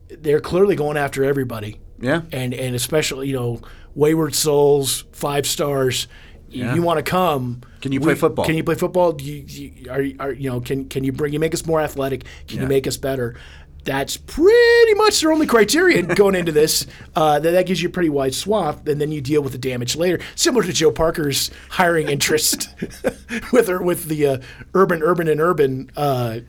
they're 0.09 0.39
clearly 0.39 0.75
going 0.75 0.95
after 0.95 1.23
everybody. 1.25 1.79
Yeah. 1.99 2.21
And 2.31 2.53
and 2.53 2.75
especially 2.75 3.27
you 3.29 3.33
know 3.33 3.61
wayward 3.95 4.35
souls, 4.35 5.05
five 5.11 5.45
stars. 5.47 6.07
You- 6.49 6.65
Yeah. 6.65 6.75
You 6.75 6.81
want 6.81 6.97
to 6.97 7.03
come? 7.03 7.61
Can 7.81 7.91
you 7.91 7.99
play 7.99 8.15
football? 8.15 8.45
Can 8.45 8.55
you 8.55 8.63
play 8.63 8.75
football? 8.75 9.11
Do 9.13 9.23
you, 9.23 9.43
you, 9.47 9.91
are, 9.91 10.03
are 10.27 10.31
you 10.33 10.49
know? 10.49 10.61
Can 10.61 10.87
can 10.89 11.03
you 11.03 11.11
bring 11.11 11.31
you 11.33 11.39
make 11.39 11.53
us 11.53 11.65
more 11.65 11.79
athletic? 11.81 12.23
Can 12.47 12.57
Yeah. 12.57 12.63
you 12.63 12.67
make 12.69 12.87
us 12.87 12.97
better? 12.97 13.35
That's 13.83 14.17
pretty 14.17 14.93
much 14.95 15.21
their 15.21 15.31
only 15.31 15.47
criterion 15.47 16.07
going 16.07 16.35
into 16.35 16.51
this. 16.51 16.85
Uh, 17.15 17.39
that, 17.39 17.51
that 17.51 17.65
gives 17.65 17.81
you 17.81 17.89
a 17.89 17.91
pretty 17.91 18.09
wide 18.09 18.33
swath, 18.33 18.87
and 18.87 18.99
then 18.99 19.11
you 19.11 19.21
deal 19.21 19.41
with 19.41 19.53
the 19.53 19.57
damage 19.57 19.95
later. 19.95 20.19
Similar 20.35 20.63
to 20.63 20.73
Joe 20.73 20.91
Parker's 20.91 21.49
hiring 21.69 22.09
interest 22.09 22.69
with 23.51 23.67
her, 23.67 23.81
with 23.81 24.05
the 24.05 24.27
uh, 24.27 24.37
urban, 24.73 25.01
urban, 25.01 25.27
and 25.27 25.41
urban 25.41 25.91
uh, 25.95 26.39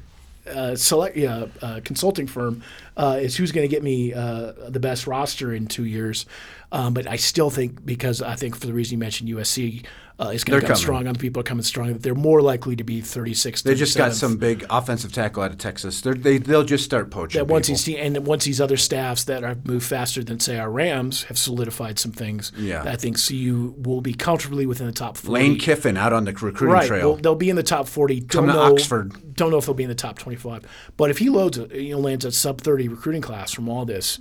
uh, 0.47 0.75
select 0.75 1.17
uh, 1.19 1.47
consulting 1.85 2.27
firm 2.27 2.63
uh, 2.97 3.19
is 3.21 3.37
who's 3.37 3.53
going 3.53 3.69
to 3.69 3.71
get 3.75 3.83
me 3.83 4.11
the 4.11 4.81
best 4.81 5.07
roster 5.07 5.53
in 5.55 5.67
two 5.67 5.85
years. 5.85 6.27
Um, 6.73 6.95
but 6.95 7.07
I 7.07 7.17
still 7.17 7.51
think 7.51 7.85
because 7.85 8.23
I 8.23 8.37
think 8.37 8.57
for 8.57 8.67
the 8.67 8.73
reason 8.73 8.97
you 8.97 8.99
mentioned 8.99 9.29
USC 9.29 9.85
uh, 10.21 10.29
is 10.29 10.45
going 10.45 10.61
to 10.61 10.67
come 10.67 10.75
coming. 10.75 10.83
strong. 10.83 11.07
Other 11.07 11.19
people 11.19 11.41
are 11.41 11.45
coming 11.45 11.62
strong. 11.62 11.97
They're 11.99 12.15
more 12.15 12.43
likely 12.43 12.77
to 12.77 12.85
be 12.85 13.00
36. 13.00 13.62
they 13.62 13.75
just 13.75 13.97
got 13.97 14.12
some 14.12 14.37
big 14.37 14.67
offensive 14.69 15.12
tackle 15.12 15.43
out 15.43 15.50
of 15.50 15.59
Texas. 15.59 16.03
They're, 16.03 16.15
they 16.15 16.39
they'll 16.39 16.65
just 16.65 16.85
start 16.85 17.11
poaching. 17.11 17.39
that 17.39 17.47
once 17.47 17.69
people. 17.69 17.79
these 17.85 18.17
and 18.17 18.27
once 18.27 18.45
these 18.45 18.61
other 18.61 18.77
staffs 18.77 19.25
that 19.25 19.43
have 19.43 19.67
moved 19.67 19.87
faster 19.87 20.23
than 20.23 20.39
say 20.39 20.59
our 20.59 20.71
Rams 20.71 21.25
have 21.25 21.39
solidified 21.39 21.99
some 21.99 22.12
things. 22.12 22.53
Yeah. 22.57 22.83
I 22.83 22.97
think 22.97 23.17
CU 23.25 23.75
will 23.79 24.03
be 24.03 24.12
comfortably 24.12 24.67
within 24.67 24.87
the 24.87 24.93
top 24.93 25.17
40. 25.17 25.33
Lane 25.33 25.59
Kiffin 25.59 25.97
out 25.97 26.12
on 26.12 26.25
the 26.25 26.33
recruiting 26.33 26.69
right? 26.69 26.87
trail. 26.87 27.15
They'll, 27.15 27.23
they'll 27.23 27.35
be 27.35 27.50
in 27.50 27.57
the 27.57 27.62
top 27.62 27.89
40. 27.89 28.21
Don't 28.21 28.47
to 28.47 28.53
know, 28.53 28.73
Oxford. 28.73 29.35
Don't 29.35 29.50
know 29.50 29.59
if 29.59 29.65
they'll 29.65 29.75
be 29.75 29.85
in 29.85 29.89
the 29.89 29.95
top 29.95 30.19
25. 30.19 30.67
But 30.99 31.11
if 31.11 31.19
he 31.19 31.31
loads, 31.31 31.59
a, 31.59 31.83
you 31.83 31.95
know, 31.95 32.00
lands 32.00 32.27
a 32.27 32.33
sub 32.33 32.61
30 32.61 32.89
recruiting 32.89 33.23
class 33.23 33.52
from 33.52 33.69
all 33.69 33.87
this, 33.87 34.19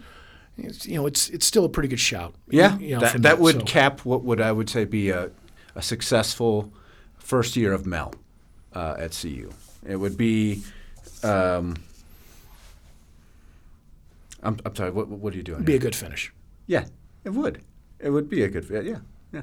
it's, 0.58 0.86
you 0.86 0.96
know, 0.96 1.06
it's 1.06 1.30
it's 1.30 1.46
still 1.46 1.66
a 1.66 1.70
pretty 1.70 1.90
good 1.90 2.00
shout. 2.00 2.36
yeah, 2.50 2.78
you 2.80 2.96
know, 2.96 3.02
that, 3.02 3.22
that 3.22 3.40
would 3.40 3.60
so. 3.60 3.62
cap 3.62 4.04
what 4.06 4.24
would 4.24 4.42
I 4.42 4.52
would 4.52 4.70
say 4.70 4.84
be 4.84 5.10
a, 5.10 5.32
a 5.80 5.82
successful 5.82 6.72
first 7.18 7.56
year 7.56 7.72
of 7.72 7.86
Mel 7.86 8.14
uh, 8.74 8.96
at 9.00 9.18
CU. 9.20 9.50
It 9.88 9.96
would 9.96 10.18
be. 10.18 10.62
Um, 11.24 11.78
I'm, 14.44 14.58
I'm 14.66 14.76
sorry. 14.76 14.92
What, 14.92 15.08
what 15.08 15.34
are 15.34 15.38
you 15.38 15.44
doing? 15.44 15.60
It'd 15.60 15.66
be 15.66 15.74
here? 15.74 15.80
a 15.80 15.82
good 15.82 15.96
finish. 15.96 16.34
Yeah, 16.68 16.86
it 17.24 17.30
would. 17.30 17.62
It 18.00 18.10
would 18.10 18.30
be 18.30 18.44
a 18.44 18.50
good. 18.50 18.68
Yeah, 18.70 18.98
yeah. 19.32 19.42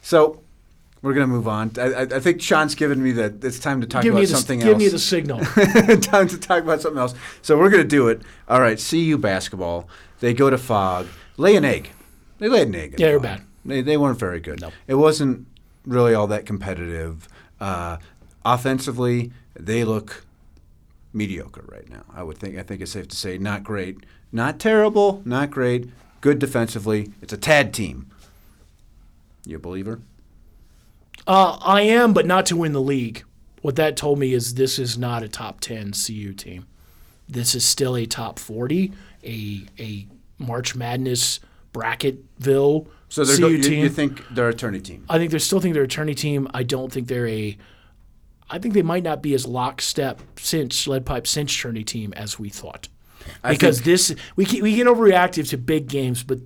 So 0.00 0.42
we're 1.02 1.12
gonna 1.12 1.26
move 1.26 1.48
on. 1.48 1.72
I, 1.76 2.02
I, 2.02 2.20
think 2.20 2.40
Sean's 2.40 2.76
given 2.76 3.02
me 3.02 3.10
that 3.12 3.44
it's 3.44 3.58
time 3.58 3.80
to 3.80 3.86
talk 3.88 4.04
Give 4.04 4.14
about 4.14 4.20
the 4.20 4.26
something 4.28 4.60
give 4.60 4.68
else. 4.68 4.78
me 4.78 4.88
the 4.88 4.98
signal. 5.00 5.40
time 6.00 6.28
to 6.28 6.38
talk 6.38 6.62
about 6.62 6.80
something 6.80 7.00
else. 7.00 7.14
So 7.42 7.58
we're 7.58 7.70
going 7.70 7.82
to 7.82 7.88
do 7.88 8.08
it. 8.08 8.22
All 8.48 8.60
right, 8.60 8.78
CU 8.78 9.18
basketball. 9.18 9.88
They 10.20 10.34
go 10.34 10.50
to 10.50 10.58
Phog, 10.58 11.08
lay 11.36 11.56
an 11.56 11.64
egg. 11.64 11.90
They 12.38 12.48
laid 12.48 12.68
an 12.68 12.76
egg. 12.76 12.94
Yeah, 12.98 13.08
they're 13.08 13.20
bad. 13.20 13.42
They, 13.64 13.80
they 13.80 13.96
weren't 13.96 14.18
very 14.18 14.40
good. 14.40 14.60
No. 14.60 14.72
It 14.86 14.94
wasn't 14.94 15.46
really 15.86 16.14
all 16.14 16.26
that 16.28 16.46
competitive. 16.46 17.28
Uh, 17.60 17.98
offensively, 18.44 19.32
they 19.54 19.84
look 19.84 20.24
mediocre 21.12 21.64
right 21.66 21.88
now. 21.88 22.04
I 22.14 22.22
would 22.22 22.38
think. 22.38 22.58
I 22.58 22.62
think 22.62 22.80
it's 22.80 22.92
safe 22.92 23.08
to 23.08 23.16
say 23.16 23.38
not 23.38 23.64
great, 23.64 23.98
not 24.32 24.58
terrible, 24.58 25.22
not 25.24 25.50
great. 25.50 25.90
Good 26.20 26.38
defensively. 26.38 27.12
It's 27.20 27.32
a 27.32 27.36
tad 27.36 27.74
team. 27.74 28.10
You 29.44 29.56
a 29.56 29.60
believer? 29.60 30.00
Uh, 31.26 31.58
I 31.60 31.82
am, 31.82 32.12
but 32.12 32.26
not 32.26 32.46
to 32.46 32.56
win 32.56 32.72
the 32.72 32.80
league. 32.80 33.24
What 33.60 33.76
that 33.76 33.96
told 33.96 34.18
me 34.18 34.32
is 34.32 34.54
this 34.54 34.78
is 34.78 34.98
not 34.98 35.22
a 35.22 35.28
top 35.28 35.60
10 35.60 35.92
CU 35.92 36.32
team. 36.32 36.66
This 37.28 37.54
is 37.54 37.64
still 37.64 37.96
a 37.96 38.06
top 38.06 38.38
40, 38.38 38.92
a 39.24 39.62
a 39.78 40.06
March 40.38 40.74
Madness 40.74 41.40
bracketville 41.72 42.86
So 43.12 43.24
they're 43.24 43.36
CU 43.36 43.42
go, 43.42 43.48
you, 43.48 43.62
team. 43.62 43.80
you 43.82 43.88
think 43.90 44.24
they're 44.30 44.48
a 44.48 44.54
tourney 44.54 44.80
team? 44.80 45.04
I 45.08 45.18
think 45.18 45.32
they 45.32 45.38
still 45.38 45.60
think 45.60 45.74
they're 45.74 45.82
a 45.82 45.88
tourney 45.88 46.14
team. 46.14 46.48
I 46.54 46.62
don't 46.62 46.90
think 46.90 47.08
they're 47.08 47.28
a. 47.28 47.58
I 48.48 48.58
think 48.58 48.72
they 48.72 48.80
might 48.82 49.02
not 49.02 49.22
be 49.22 49.34
as 49.34 49.46
lockstep 49.46 50.20
cinch 50.38 50.86
lead 50.86 51.04
pipe 51.04 51.26
cinch 51.26 51.60
tourney 51.60 51.84
team 51.84 52.14
as 52.14 52.38
we 52.38 52.48
thought. 52.48 52.88
I 53.44 53.52
Because 53.52 53.76
think- 53.76 53.84
this 53.84 54.14
we 54.34 54.46
get, 54.46 54.62
we 54.62 54.74
get 54.76 54.86
overreactive 54.86 55.48
to 55.50 55.58
big 55.58 55.88
games, 55.88 56.22
but 56.22 56.38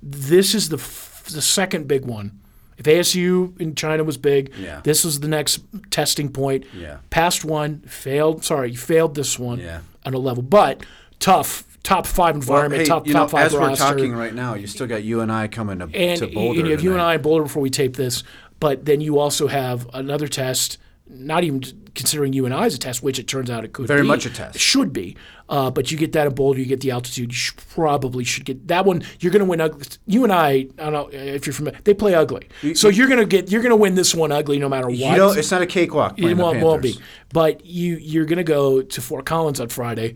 this 0.00 0.54
is 0.54 0.68
the 0.68 0.76
f- 0.76 1.24
the 1.32 1.42
second 1.42 1.88
big 1.88 2.04
one. 2.04 2.38
If 2.78 2.86
ASU 2.86 3.60
in 3.60 3.74
China 3.74 4.02
was 4.04 4.16
big, 4.16 4.52
Yeah. 4.58 4.80
this 4.84 5.04
was 5.04 5.20
the 5.20 5.28
next 5.28 5.60
testing 5.90 6.28
point. 6.30 6.64
Yeah. 6.72 6.98
Passed 7.10 7.44
one, 7.44 7.80
failed. 7.80 8.44
Sorry, 8.44 8.70
you 8.70 8.78
failed 8.78 9.14
this 9.16 9.38
one 9.40 9.58
Yeah. 9.58 9.80
on 10.06 10.14
a 10.14 10.18
level, 10.18 10.42
but 10.44 10.84
tough 11.20 11.64
top 11.82 12.06
five 12.06 12.34
environment, 12.34 12.82
hey, 12.82 12.86
top 12.86 13.06
you 13.06 13.12
top 13.12 13.24
know, 13.24 13.28
five 13.28 13.46
as 13.46 13.54
roster. 13.54 13.84
we're 13.84 13.90
talking 13.90 14.14
right 14.14 14.34
now, 14.34 14.54
you 14.54 14.66
still 14.66 14.86
got 14.86 15.02
you 15.02 15.20
and 15.20 15.32
I 15.32 15.48
coming 15.48 15.78
to, 15.80 15.84
and, 15.94 16.18
to 16.20 16.26
Boulder. 16.28 16.60
and 16.60 16.68
you 16.68 16.74
have 16.74 16.82
you 16.82 16.92
and. 16.92 17.00
I 17.00 17.14
in 17.14 17.22
Boulder 17.22 17.44
before 17.44 17.62
we 17.62 17.70
tape 17.70 17.96
this, 17.96 18.22
but 18.60 18.84
then 18.84 19.00
you 19.00 19.18
also 19.18 19.48
have 19.48 19.88
another 19.92 20.28
test. 20.28 20.78
Not 21.08 21.44
even 21.44 21.62
considering 21.94 22.32
you 22.32 22.46
and 22.46 22.54
I 22.54 22.64
as 22.64 22.74
a 22.74 22.78
test, 22.78 23.02
which 23.02 23.18
it 23.18 23.28
turns 23.28 23.50
out 23.50 23.64
it 23.64 23.74
could 23.74 23.82
be. 23.82 23.88
Very 23.88 24.02
be. 24.02 24.08
much 24.08 24.24
a 24.24 24.30
test. 24.30 24.58
Should 24.58 24.94
be, 24.94 25.16
uh, 25.48 25.70
but 25.70 25.90
you 25.90 25.98
get 25.98 26.12
that 26.12 26.26
in 26.26 26.34
Boulder, 26.34 26.58
you 26.58 26.64
get 26.64 26.80
the 26.80 26.90
altitude. 26.90 27.32
You 27.32 27.36
should, 27.36 27.56
probably 27.56 28.24
should 28.24 28.46
get 28.46 28.68
that 28.68 28.86
one. 28.86 29.02
You're 29.20 29.32
going 29.32 29.44
to 29.44 29.48
win. 29.48 29.60
Ugly. 29.60 29.86
You 30.06 30.24
and 30.24 30.32
I, 30.32 30.50
I 30.50 30.66
don't 30.78 30.92
know 30.92 31.08
if 31.12 31.46
you're 31.46 31.52
familiar. 31.52 31.78
They 31.84 31.92
play 31.92 32.14
ugly, 32.14 32.48
so 32.74 32.88
you're 32.88 33.08
going 33.08 33.20
to 33.20 33.26
get 33.26 33.50
you're 33.50 33.62
going 33.62 33.70
to 33.70 33.76
win 33.76 33.94
this 33.94 34.14
one 34.14 34.32
ugly 34.32 34.58
no 34.58 34.68
matter 34.68 34.86
what. 34.86 34.96
You 34.96 35.16
know, 35.16 35.32
it's 35.32 35.50
not 35.50 35.60
a 35.60 35.66
cakewalk. 35.66 36.18
It 36.18 36.34
won't, 36.34 36.62
won't 36.62 36.82
be. 36.82 36.98
But 37.32 37.66
you 37.66 37.96
you're 37.96 38.26
going 38.26 38.38
to 38.38 38.44
go 38.44 38.80
to 38.80 39.00
Fort 39.02 39.26
Collins 39.26 39.60
on 39.60 39.68
Friday. 39.68 40.14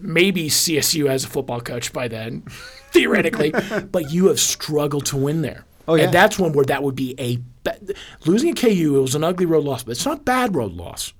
Maybe 0.00 0.48
CSU 0.50 1.08
has 1.08 1.24
a 1.24 1.28
football 1.28 1.60
coach 1.60 1.92
by 1.92 2.08
then, 2.08 2.42
theoretically. 2.92 3.50
but 3.92 4.10
you 4.12 4.26
have 4.28 4.38
struggled 4.40 5.06
to 5.06 5.16
win 5.16 5.42
there. 5.42 5.64
Oh, 5.86 5.94
yeah. 5.94 6.04
And 6.04 6.12
that's 6.12 6.38
one 6.38 6.52
where 6.52 6.66
that 6.66 6.82
would 6.82 6.94
be 6.94 7.14
a 7.18 7.38
ba- 7.64 7.78
losing 8.26 8.50
at 8.50 8.56
KU. 8.58 8.96
It 8.98 9.00
was 9.00 9.14
an 9.14 9.24
ugly 9.24 9.46
road 9.46 9.64
loss, 9.64 9.82
but 9.84 9.92
it's 9.92 10.04
not 10.04 10.18
a 10.18 10.22
bad 10.22 10.54
road 10.54 10.72
loss. 10.72 11.14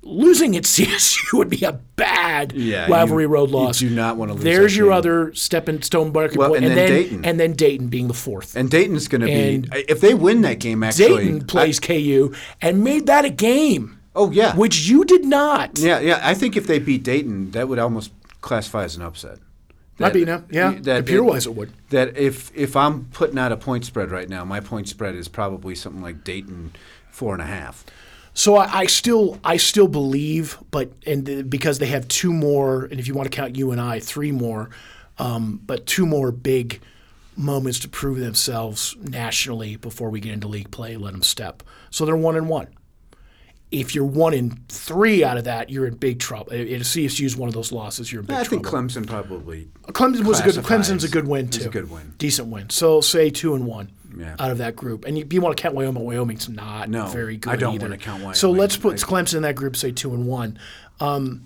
Losing 0.00 0.56
at 0.56 0.62
CSU 0.64 1.36
would 1.36 1.50
be 1.50 1.62
a 1.64 1.72
bad 1.96 2.52
Yeah, 2.52 2.86
you- 2.86 2.92
rivalry 2.94 3.26
road 3.26 3.50
you 3.50 3.56
loss. 3.56 3.78
do 3.80 3.90
not 3.90 4.16
wanna 4.16 4.32
lose 4.34 4.44
There's 4.44 4.76
your 4.76 4.86
game. 4.88 4.96
other 4.96 5.34
stepping 5.34 5.82
stone 5.82 6.12
Well, 6.12 6.28
point, 6.30 6.38
and 6.38 6.66
and, 6.66 6.66
then 6.66 6.76
then 6.76 6.88
Dayton. 6.88 7.24
and 7.24 7.40
then 7.40 7.52
Dayton 7.52 7.88
being 7.88 8.08
the 8.08 8.14
fourth. 8.14 8.56
And 8.56 8.70
Dayton's 8.70 9.08
going 9.08 9.20
to 9.22 9.26
be 9.26 9.68
if 9.88 10.00
they 10.00 10.14
win 10.14 10.40
that 10.42 10.60
game. 10.60 10.82
Actually, 10.84 11.24
Dayton 11.24 11.46
plays 11.46 11.78
KU 11.80 12.32
and 12.62 12.82
made 12.82 13.06
that 13.06 13.24
a 13.26 13.30
game, 13.30 13.97
oh 14.18 14.30
yeah, 14.30 14.54
which 14.54 14.86
you 14.86 15.04
did 15.04 15.24
not. 15.24 15.78
yeah, 15.78 16.00
yeah. 16.00 16.20
I 16.22 16.34
think 16.34 16.56
if 16.56 16.66
they 16.66 16.78
beat 16.78 17.02
Dayton, 17.02 17.52
that 17.52 17.68
would 17.68 17.78
almost 17.78 18.12
classify 18.40 18.84
as 18.84 18.96
an 18.96 19.02
upset. 19.02 19.38
That, 19.98 20.06
Might 20.06 20.12
be 20.12 20.24
now. 20.24 20.44
Yeah. 20.50 20.72
That 20.80 20.98
Computer 20.98 21.24
wise, 21.24 21.46
it 21.46 21.54
would. 21.54 21.72
That 21.90 22.16
if 22.16 22.54
if 22.54 22.76
I'm 22.76 23.06
putting 23.06 23.38
out 23.38 23.50
a 23.50 23.56
point 23.56 23.84
spread 23.84 24.10
right 24.10 24.28
now, 24.28 24.44
my 24.44 24.60
point 24.60 24.88
spread 24.88 25.14
is 25.16 25.26
probably 25.26 25.74
something 25.74 26.02
like 26.02 26.22
Dayton 26.22 26.72
four 27.10 27.32
and 27.32 27.42
a 27.42 27.46
half. 27.46 27.84
So 28.32 28.54
I, 28.54 28.80
I 28.80 28.86
still 28.86 29.40
I 29.42 29.56
still 29.56 29.88
believe, 29.88 30.56
but 30.70 30.92
and 31.04 31.26
the, 31.26 31.42
because 31.42 31.80
they 31.80 31.86
have 31.86 32.06
two 32.06 32.32
more, 32.32 32.84
and 32.84 33.00
if 33.00 33.08
you 33.08 33.14
want 33.14 33.30
to 33.30 33.34
count 33.34 33.56
you 33.56 33.72
and 33.72 33.80
I, 33.80 33.98
three 33.98 34.30
more, 34.30 34.70
um, 35.18 35.60
but 35.66 35.86
two 35.86 36.06
more 36.06 36.30
big 36.30 36.80
moments 37.36 37.80
to 37.80 37.88
prove 37.88 38.18
themselves 38.18 38.96
nationally 39.00 39.76
before 39.76 40.10
we 40.10 40.20
get 40.20 40.32
into 40.32 40.46
league 40.46 40.70
play. 40.70 40.96
Let 40.96 41.12
them 41.12 41.22
step. 41.22 41.64
So 41.90 42.04
they're 42.04 42.16
one 42.16 42.36
and 42.36 42.48
one. 42.48 42.68
If 43.70 43.94
you're 43.94 44.04
one 44.06 44.32
in 44.32 44.58
three 44.68 45.22
out 45.22 45.36
of 45.36 45.44
that, 45.44 45.68
you're 45.68 45.86
in 45.86 45.94
big 45.96 46.18
trouble. 46.20 46.52
If 46.52 46.82
CSU 46.84 47.26
is 47.26 47.36
one 47.36 47.48
of 47.48 47.54
those 47.54 47.70
losses, 47.70 48.10
you're 48.10 48.20
in 48.20 48.26
big 48.26 48.36
I 48.36 48.44
trouble. 48.44 48.64
think 48.64 48.66
Clemson 48.74 49.06
probably. 49.06 49.68
Clemson 49.88 50.24
was 50.24 50.40
a 50.40 50.44
good. 50.44 50.54
Clemson's 50.64 51.04
a 51.04 51.08
good 51.08 51.28
win 51.28 51.48
too. 51.48 51.66
a 51.68 51.70
good 51.70 51.90
win. 51.90 52.14
decent 52.16 52.48
win. 52.48 52.70
So 52.70 53.02
say 53.02 53.28
two 53.28 53.54
and 53.54 53.66
one 53.66 53.90
Yeah. 54.16 54.36
out 54.38 54.50
of 54.50 54.56
that 54.58 54.74
group. 54.74 55.04
And 55.04 55.18
you, 55.18 55.26
you 55.30 55.40
want 55.42 55.54
to 55.56 55.62
count 55.62 55.74
Wyoming? 55.74 56.02
Wyoming's 56.04 56.48
not 56.48 56.88
No, 56.88 57.06
very 57.08 57.36
good. 57.36 57.52
I 57.52 57.56
don't 57.56 57.74
either. 57.74 57.84
wanna 57.84 57.98
count 57.98 58.20
Wyoming. 58.20 58.36
So 58.36 58.50
let's 58.50 58.76
put 58.78 58.94
I- 58.94 59.06
Clemson 59.06 59.34
in 59.36 59.42
that 59.42 59.54
group. 59.56 59.76
Say 59.76 59.92
two 59.92 60.14
and 60.14 60.26
one. 60.26 60.58
Um, 61.00 61.42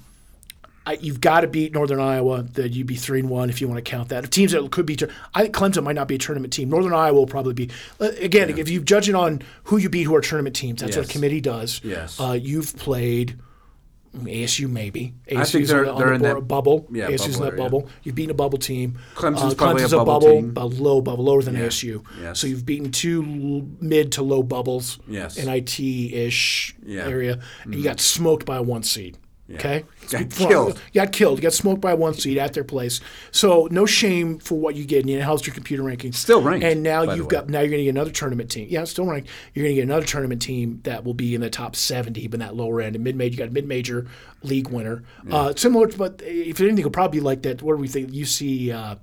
I, 0.84 0.94
you've 0.94 1.20
got 1.20 1.42
to 1.42 1.46
beat 1.46 1.72
Northern 1.72 2.00
Iowa. 2.00 2.42
That 2.42 2.72
you'd 2.72 2.86
be 2.86 2.96
three 2.96 3.20
and 3.20 3.28
one 3.30 3.50
if 3.50 3.60
you 3.60 3.68
want 3.68 3.84
to 3.84 3.88
count 3.88 4.08
that. 4.08 4.24
If 4.24 4.30
Teams 4.30 4.52
that 4.52 4.68
could 4.72 4.86
be. 4.86 4.98
I 5.34 5.42
think 5.42 5.54
Clemson 5.54 5.84
might 5.84 5.94
not 5.94 6.08
be 6.08 6.16
a 6.16 6.18
tournament 6.18 6.52
team. 6.52 6.68
Northern 6.70 6.92
Iowa 6.92 7.14
will 7.14 7.26
probably 7.26 7.54
be. 7.54 7.70
uh, 8.00 8.10
Again, 8.20 8.50
if 8.58 8.68
you 8.68 8.80
judge 8.80 9.08
it 9.08 9.14
on 9.14 9.42
who 9.64 9.76
you 9.76 9.88
beat, 9.88 10.02
who 10.04 10.14
are 10.14 10.20
tournament 10.20 10.56
teams, 10.56 10.80
that's 10.80 10.96
what 10.96 11.06
a 11.06 11.08
committee 11.08 11.40
does. 11.40 11.80
Yes. 11.84 12.18
Uh, 12.20 12.32
you've 12.32 12.76
played. 12.76 13.38
ASU 14.14 14.68
maybe. 14.68 15.14
ASU's 15.26 15.38
I 15.38 15.44
think 15.44 15.66
they're- 15.68 15.86
on 15.86 15.98
they're 15.98 16.08
the 16.08 16.14
in 16.16 16.22
that- 16.22 16.46
bubble. 16.46 16.86
yeah, 16.92 17.08
ASU's 17.10 17.36
in 17.38 17.44
that 17.44 17.56
bubble. 17.56 17.88
You've 18.02 18.14
beaten 18.14 18.30
a 18.30 18.34
bubble 18.34 18.58
team. 18.58 18.98
Clemson's 19.14 19.54
uh, 19.54 19.56
probably 19.56 19.84
a 19.84 19.88
bubble 19.88 20.20
team. 20.20 20.52
a 20.54 20.66
low 20.66 21.00
bubble, 21.00 21.24
lower 21.24 21.40
than 21.42 21.56
ASU. 21.56 22.04
Yes. 22.20 22.38
So 22.38 22.46
you've 22.46 22.66
beaten 22.66 22.90
two 22.90 23.22
mid 23.80 24.12
to 24.12 24.22
low 24.22 24.42
bubbles. 24.42 24.98
Yes. 25.08 25.38
NIT 25.42 25.80
ish 25.80 26.74
Yeah. 26.84 27.00
Mm-hmm. 27.04 27.10
area, 27.10 27.38
and 27.64 27.74
you 27.74 27.82
got 27.82 28.00
smoked 28.00 28.44
by 28.44 28.56
a 28.58 28.62
one 28.62 28.82
seed. 28.82 29.16
Okay, 29.54 29.84
Got 30.10 30.30
killed. 30.30 30.80
Got 30.94 31.12
killed. 31.12 31.40
Got 31.40 31.52
smoked 31.52 31.80
by 31.80 31.94
one 31.94 32.14
seed 32.14 32.38
at 32.38 32.52
their 32.52 32.64
place. 32.64 33.00
So 33.30 33.68
no 33.70 33.86
shame 33.86 34.38
for 34.38 34.58
what 34.58 34.74
you 34.74 34.84
get. 34.84 35.00
And 35.00 35.10
you 35.10 35.18
know, 35.18 35.24
how's 35.24 35.46
your 35.46 35.54
computer 35.54 35.82
ranking? 35.82 36.12
Still 36.12 36.42
ranked, 36.42 36.64
And 36.64 36.82
now 36.82 37.02
you've 37.14 37.28
got 37.28 37.48
now 37.48 37.60
you're 37.60 37.68
going 37.68 37.80
to 37.80 37.84
get 37.84 37.90
another 37.90 38.10
tournament 38.10 38.50
team. 38.50 38.66
Yeah, 38.70 38.84
still 38.84 39.06
ranked. 39.06 39.28
You're 39.54 39.64
going 39.64 39.74
to 39.74 39.80
get 39.80 39.84
another 39.84 40.06
tournament 40.06 40.42
team 40.42 40.80
that 40.84 41.04
will 41.04 41.14
be 41.14 41.34
in 41.34 41.40
the 41.40 41.50
top 41.50 41.76
70, 41.76 42.26
but 42.28 42.34
in 42.34 42.40
that 42.40 42.56
lower 42.56 42.80
end. 42.80 42.94
And 42.96 43.04
mid 43.04 43.16
major, 43.16 43.32
you 43.32 43.38
got 43.38 43.48
a 43.48 43.52
mid 43.52 43.66
major 43.66 44.06
league 44.42 44.68
winner. 44.68 45.02
Uh, 45.30 45.54
similar, 45.56 45.86
to, 45.86 45.96
but 45.96 46.20
if 46.24 46.60
anything, 46.60 46.78
it'll 46.78 46.90
probably 46.90 47.18
be 47.20 47.24
like 47.24 47.42
that. 47.42 47.62
What 47.62 47.76
do 47.76 47.80
we 47.80 47.88
think? 47.88 48.10
UC. 48.10 48.72
Uh, 48.72 48.96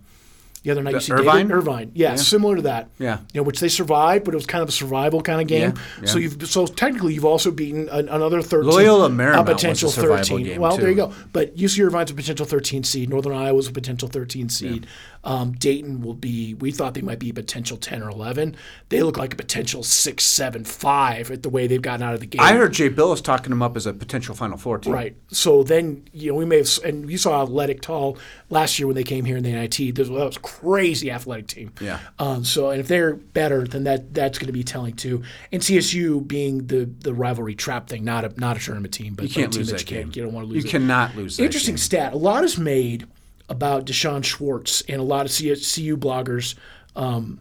the 0.63 0.71
other 0.71 0.83
night, 0.83 0.95
UC 0.95 1.17
Irvine? 1.19 1.37
David 1.47 1.51
Irvine, 1.51 1.91
yeah, 1.93 2.15
similar 2.15 2.57
to 2.57 2.61
that. 2.63 2.89
Yeah. 2.99 3.19
you 3.33 3.39
know, 3.39 3.43
which 3.43 3.59
they 3.59 3.69
survived, 3.69 4.25
but 4.25 4.33
it 4.33 4.37
was 4.37 4.45
kind 4.45 4.61
of 4.61 4.69
a 4.69 4.71
survival 4.73 5.21
kind 5.21 5.39
of 5.41 5.47
game. 5.47 5.73
Yeah, 6.01 6.05
So 6.07 6.19
you've 6.19 6.47
so 6.47 6.65
technically 6.65 7.13
you've 7.13 7.25
also 7.25 7.51
beaten 7.51 7.87
an, 7.89 8.09
another 8.09 8.41
thirteen. 8.41 8.69
Loyola 8.71 9.05
a 9.05 9.09
Marymount 9.09 9.31
was 9.31 9.49
a 9.49 9.53
potential 9.55 9.89
survival 9.89 10.17
thirteen. 10.17 10.43
game, 10.45 10.61
well, 10.61 10.77
there 10.77 10.89
you 10.89 10.95
go. 10.95 11.13
But 11.31 11.55
UC 11.55 11.83
Irvine's 11.85 12.11
a 12.11 12.13
potential 12.13 12.45
13 12.45 12.83
seed. 12.83 13.09
Northern 13.09 13.33
Iowa's 13.33 13.67
a 13.67 13.71
potential 13.71 14.07
13 14.07 14.49
seed. 14.49 14.87
Um, 15.23 15.51
Dayton 15.53 16.01
will 16.01 16.13
be. 16.13 16.53
We 16.53 16.71
thought 16.71 16.93
they 16.93 17.01
might 17.01 17.19
be 17.19 17.29
a 17.29 17.33
potential 17.33 17.77
10 17.77 18.01
or 18.01 18.09
11. 18.09 18.55
They 18.89 19.03
look 19.03 19.17
like 19.17 19.33
a 19.33 19.35
potential 19.35 19.83
six, 19.83 20.23
seven, 20.25 20.63
five 20.63 21.29
at 21.31 21.43
the 21.43 21.49
way 21.49 21.67
they've 21.67 21.81
gotten 21.81 22.01
out 22.03 22.13
of 22.13 22.19
the 22.21 22.25
game. 22.25 22.41
I 22.41 22.53
heard 22.53 22.73
Jay 22.73 22.89
Bilas 22.89 23.21
talking 23.21 23.49
them 23.49 23.61
up 23.61 23.75
as 23.75 23.85
a 23.85 23.93
potential 23.93 24.33
Final 24.33 24.57
Four 24.57 24.77
team. 24.79 24.93
Right. 24.93 25.15
So 25.27 25.63
then, 25.63 26.05
you 26.13 26.31
know, 26.31 26.37
we 26.37 26.45
may 26.45 26.57
have, 26.57 26.69
and 26.85 27.09
you 27.09 27.17
saw 27.17 27.43
Athletic 27.43 27.81
Tall 27.81 28.17
last 28.49 28.79
year 28.79 28.87
when 28.87 28.95
they 28.95 29.03
came 29.03 29.25
here 29.25 29.37
in 29.37 29.43
the 29.43 29.51
NIT. 29.51 29.95
That 29.95 30.09
was 30.09 30.37
a 30.37 30.39
crazy 30.39 31.11
athletic 31.11 31.47
team. 31.47 31.73
Yeah. 31.81 31.99
Um, 32.17 32.45
so, 32.45 32.69
and 32.69 32.79
if 32.79 32.87
they're 32.87 33.15
better, 33.15 33.67
then 33.67 33.83
that 33.83 34.13
that's 34.13 34.37
going 34.37 34.47
to 34.47 34.53
be 34.53 34.63
telling 34.63 34.95
too. 34.95 35.23
And 35.51 35.61
CSU 35.61 36.25
being 36.27 36.67
the 36.67 36.85
the 36.85 37.13
rivalry 37.13 37.55
trap 37.55 37.87
thing, 37.87 38.03
not 38.05 38.23
a 38.25 38.33
not 38.39 38.57
a 38.57 38.59
tournament 38.59 38.93
team, 38.93 39.15
but 39.15 39.23
You 39.23 39.29
can't 39.29 39.47
a 39.47 39.51
team 39.51 39.59
lose 39.59 39.67
that 39.71 39.77
that 39.79 39.91
you 39.91 39.97
can't, 39.97 40.11
game. 40.13 40.19
you 40.21 40.25
don't 40.25 40.33
want 40.33 40.47
to 40.47 40.53
lose. 40.53 40.63
You 40.63 40.67
it. 40.69 40.71
cannot 40.71 41.15
lose 41.15 41.37
that 41.37 41.43
Interesting 41.43 41.77
stat. 41.77 42.13
A 42.13 42.17
lot 42.17 42.43
is 42.43 42.57
made 42.57 43.05
about 43.49 43.85
D'Shawn 43.85 44.21
Schwartz 44.21 44.81
and 44.87 45.01
a 45.01 45.03
lot 45.03 45.25
of 45.25 45.31
CU 45.31 45.97
bloggers 45.97 46.55
um, 46.95 47.39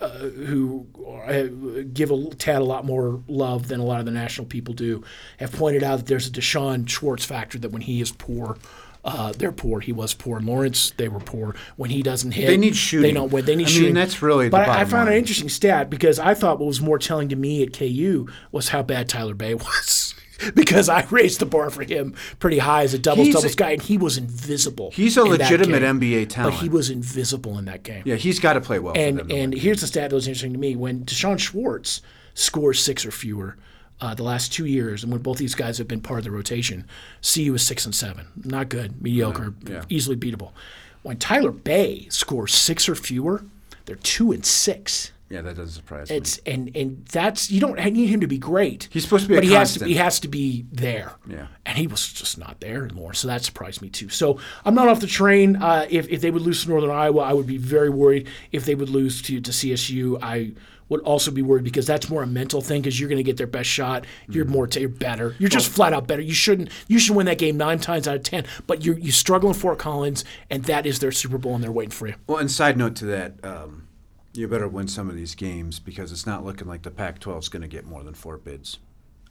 uh, 0.00 0.08
who 0.08 0.86
give 1.92 2.10
a 2.10 2.34
tad 2.34 2.60
a 2.60 2.64
lot 2.64 2.84
more 2.84 3.22
love 3.28 3.68
than 3.68 3.80
a 3.80 3.84
lot 3.84 4.00
of 4.00 4.06
the 4.06 4.12
national 4.12 4.46
people 4.46 4.74
do 4.74 5.04
have 5.38 5.52
pointed 5.52 5.82
out 5.82 5.98
that 5.98 6.06
there's 6.06 6.26
a 6.26 6.30
D'Shawn 6.30 6.86
Schwartz 6.86 7.24
factor 7.24 7.58
that 7.58 7.70
when 7.70 7.82
he 7.82 8.00
is 8.00 8.10
poor. 8.10 8.56
Uh, 9.04 9.32
they're 9.36 9.52
poor. 9.52 9.80
He 9.80 9.92
was 9.92 10.14
poor. 10.14 10.40
Lawrence, 10.40 10.92
they 10.96 11.08
were 11.08 11.20
poor. 11.20 11.54
When 11.76 11.90
he 11.90 12.02
doesn't 12.02 12.32
hit, 12.32 12.46
They 12.46 12.56
need 12.56 12.74
shooting. 12.74 13.02
They 13.02 13.12
don't 13.12 13.30
win. 13.30 13.44
They 13.44 13.54
need 13.54 13.64
I 13.64 13.66
mean, 13.66 13.76
shooting. 13.76 13.94
that's 13.94 14.22
really 14.22 14.46
the 14.46 14.52
But 14.52 14.66
I, 14.66 14.80
I 14.80 14.84
found 14.86 15.10
an 15.10 15.14
interesting 15.14 15.50
stat 15.50 15.90
because 15.90 16.18
I 16.18 16.32
thought 16.32 16.58
what 16.58 16.66
was 16.66 16.80
more 16.80 16.98
telling 16.98 17.28
to 17.28 17.36
me 17.36 17.62
at 17.62 17.74
KU 17.74 18.26
was 18.50 18.70
how 18.70 18.82
bad 18.82 19.10
Tyler 19.10 19.34
Bey 19.34 19.54
was. 19.54 20.14
because 20.54 20.88
I 20.88 21.04
raised 21.10 21.40
the 21.40 21.46
bar 21.46 21.70
for 21.70 21.82
him 21.82 22.14
pretty 22.38 22.58
high 22.58 22.82
as 22.82 22.94
a 22.94 22.98
doubles 22.98 23.26
He's 23.28 23.44
a- 23.44 23.56
guy, 23.56 23.70
and 23.72 23.82
he 23.82 23.96
was 23.98 24.16
invisible. 24.18 24.90
He's 24.92 25.16
a 25.16 25.24
legitimate 25.24 25.80
game. 25.80 26.00
NBA 26.00 26.28
talent. 26.28 26.54
but 26.56 26.62
he 26.62 26.68
was 26.68 26.90
invisible 26.90 27.58
in 27.58 27.64
that 27.66 27.82
game. 27.82 28.02
Yeah, 28.04 28.16
he's 28.16 28.40
got 28.40 28.54
to 28.54 28.60
play 28.60 28.78
well. 28.78 28.94
for 28.94 29.00
And 29.00 29.18
them 29.18 29.30
and 29.30 29.54
here's 29.54 29.80
the 29.80 29.86
stat 29.86 30.10
that 30.10 30.14
was 30.16 30.26
interesting 30.26 30.52
to 30.52 30.58
me: 30.58 30.76
when 30.76 31.04
D'Shawn 31.04 31.38
Schwartz 31.38 32.02
scores 32.34 32.82
six 32.82 33.06
or 33.06 33.10
fewer 33.10 33.56
uh, 34.00 34.14
the 34.14 34.24
last 34.24 34.52
two 34.52 34.66
years, 34.66 35.02
and 35.04 35.12
when 35.12 35.22
both 35.22 35.38
these 35.38 35.54
guys 35.54 35.78
have 35.78 35.86
been 35.88 36.00
part 36.00 36.18
of 36.18 36.24
the 36.24 36.30
rotation, 36.30 36.86
CU 37.22 37.54
is 37.54 37.64
six 37.64 37.84
and 37.84 37.94
seven, 37.94 38.26
not 38.44 38.68
good, 38.68 39.00
mediocre, 39.00 39.54
yeah. 39.68 39.84
easily 39.88 40.16
beatable. 40.16 40.50
When 41.02 41.16
Tyler 41.18 41.52
Bey 41.52 42.06
scores 42.10 42.52
six 42.54 42.88
or 42.88 42.94
fewer, 42.94 43.44
they're 43.84 43.96
two 43.96 44.32
and 44.32 44.44
six. 44.44 45.12
Yeah, 45.30 45.42
that 45.42 45.56
doesn't 45.56 45.72
surprise 45.74 46.10
me. 46.10 46.16
It's 46.16 46.38
and 46.46 46.70
and 46.76 47.04
that's 47.06 47.50
you 47.50 47.60
don't 47.60 47.76
need 47.76 48.06
him 48.06 48.20
to 48.20 48.26
be 48.26 48.38
great. 48.38 48.88
He's 48.90 49.04
supposed 49.04 49.24
to 49.24 49.28
be 49.28 49.34
a 49.34 49.38
but 49.38 49.44
he 49.44 49.52
has 49.54 49.74
to 49.74 49.84
he 49.84 49.94
has 49.94 50.20
to 50.20 50.28
be 50.28 50.66
there. 50.70 51.12
Yeah. 51.26 51.46
and 51.64 51.78
he 51.78 51.86
was 51.86 52.12
just 52.12 52.38
not 52.38 52.60
there 52.60 52.84
anymore. 52.84 53.14
So 53.14 53.28
that 53.28 53.42
surprised 53.42 53.80
me 53.82 53.88
too. 53.88 54.08
So 54.10 54.38
I'm 54.64 54.74
not 54.74 54.88
off 54.88 55.00
the 55.00 55.06
train. 55.06 55.56
Uh, 55.56 55.86
if 55.88 56.08
if 56.08 56.20
they 56.20 56.30
would 56.30 56.42
lose 56.42 56.62
to 56.64 56.68
Northern 56.68 56.90
Iowa, 56.90 57.22
I 57.22 57.32
would 57.32 57.46
be 57.46 57.56
very 57.56 57.90
worried. 57.90 58.28
If 58.52 58.64
they 58.66 58.74
would 58.74 58.90
lose 58.90 59.22
to 59.22 59.40
to 59.40 59.50
CSU, 59.50 60.18
I 60.22 60.52
would 60.88 61.00
also 61.00 61.30
be 61.30 61.42
worried 61.42 61.64
because 61.64 61.86
that's 61.86 62.10
more 62.10 62.22
a 62.22 62.26
mental 62.26 62.60
thing 62.60 62.82
because 62.82 63.00
you're 63.00 63.08
going 63.08 63.16
to 63.16 63.22
get 63.24 63.36
their 63.36 63.46
best 63.46 63.68
shot. 63.68 64.04
You're 64.28 64.44
more 64.44 64.68
you're 64.72 64.88
better. 64.88 65.34
You're 65.38 65.48
just 65.48 65.70
flat 65.70 65.92
out 65.92 66.06
better. 66.06 66.22
You 66.22 66.34
shouldn't 66.34 66.68
you 66.88 66.98
should 66.98 67.16
win 67.16 67.26
that 67.26 67.38
game 67.38 67.56
nine 67.56 67.78
times 67.78 68.06
out 68.06 68.16
of 68.16 68.22
ten. 68.22 68.44
But 68.66 68.84
you 68.84 68.94
you 68.94 69.10
struggle 69.10 69.48
in 69.48 69.54
Fort 69.54 69.78
Collins, 69.78 70.24
and 70.50 70.64
that 70.64 70.86
is 70.86 70.98
their 70.98 71.12
Super 71.12 71.38
Bowl, 71.38 71.54
and 71.54 71.64
they're 71.64 71.72
waiting 71.72 71.90
for 71.90 72.08
you. 72.08 72.14
Well, 72.26 72.38
and 72.38 72.50
side 72.50 72.76
note 72.76 72.96
to 72.96 73.06
that, 73.06 73.42
um, 73.44 73.88
you 74.34 74.48
better 74.48 74.68
win 74.68 74.88
some 74.88 75.08
of 75.08 75.16
these 75.16 75.34
games 75.34 75.78
because 75.78 76.12
it's 76.12 76.26
not 76.26 76.44
looking 76.44 76.66
like 76.68 76.82
the 76.82 76.90
Pac-12 76.90 77.38
is 77.40 77.48
going 77.48 77.62
to 77.62 77.68
get 77.68 77.86
more 77.86 78.02
than 78.02 78.14
four 78.14 78.36
bids. 78.36 78.78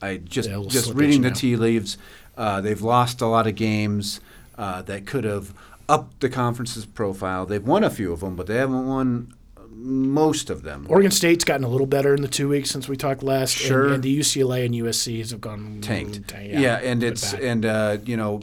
I 0.02 0.18
just 0.18 0.50
Yeah, 0.50 0.62
just 0.68 0.94
reading 0.94 1.22
the 1.22 1.30
now. 1.30 1.36
tea 1.36 1.56
leaves, 1.56 1.98
uh, 2.38 2.62
they've 2.62 2.82
lost 2.82 3.22
a 3.22 3.28
lot 3.28 3.48
of 3.48 3.56
games 3.56 4.20
uh, 4.58 4.82
that 4.84 5.06
could 5.06 5.24
have 5.24 5.54
upped 5.90 6.20
the 6.22 6.30
conference's 6.30 6.86
profile. 6.86 7.46
They've 7.46 7.66
won 7.66 7.84
a 7.84 7.90
few 7.90 8.12
of 8.14 8.20
them, 8.22 8.36
but 8.36 8.48
they 8.48 8.56
haven't 8.58 8.88
won 8.88 9.34
most 9.76 10.50
of 10.50 10.64
them. 10.64 10.86
Oregon 10.90 11.12
State's 11.12 11.44
gotten 11.44 11.64
a 11.64 11.70
little 11.70 11.88
better 11.88 12.14
in 12.14 12.22
the 12.22 12.28
two 12.28 12.48
weeks 12.48 12.70
since 12.70 12.88
we 12.88 12.96
talked 12.96 13.24
last. 13.24 13.56
and- 13.58 13.68
Sure. 13.68 13.94
And, 13.94 14.04
the 14.04 14.20
UCLA 14.20 14.66
and 14.66 14.74
USC's 14.76 15.32
have 15.32 15.42
gone 15.42 15.80
tanked. 15.82 16.28
tank- 16.28 16.52
yeah, 16.54 16.76
and 16.78 17.04
it's 17.04 17.34
and 17.34 17.66
uh, 17.66 17.98
you 18.06 18.16
know 18.16 18.42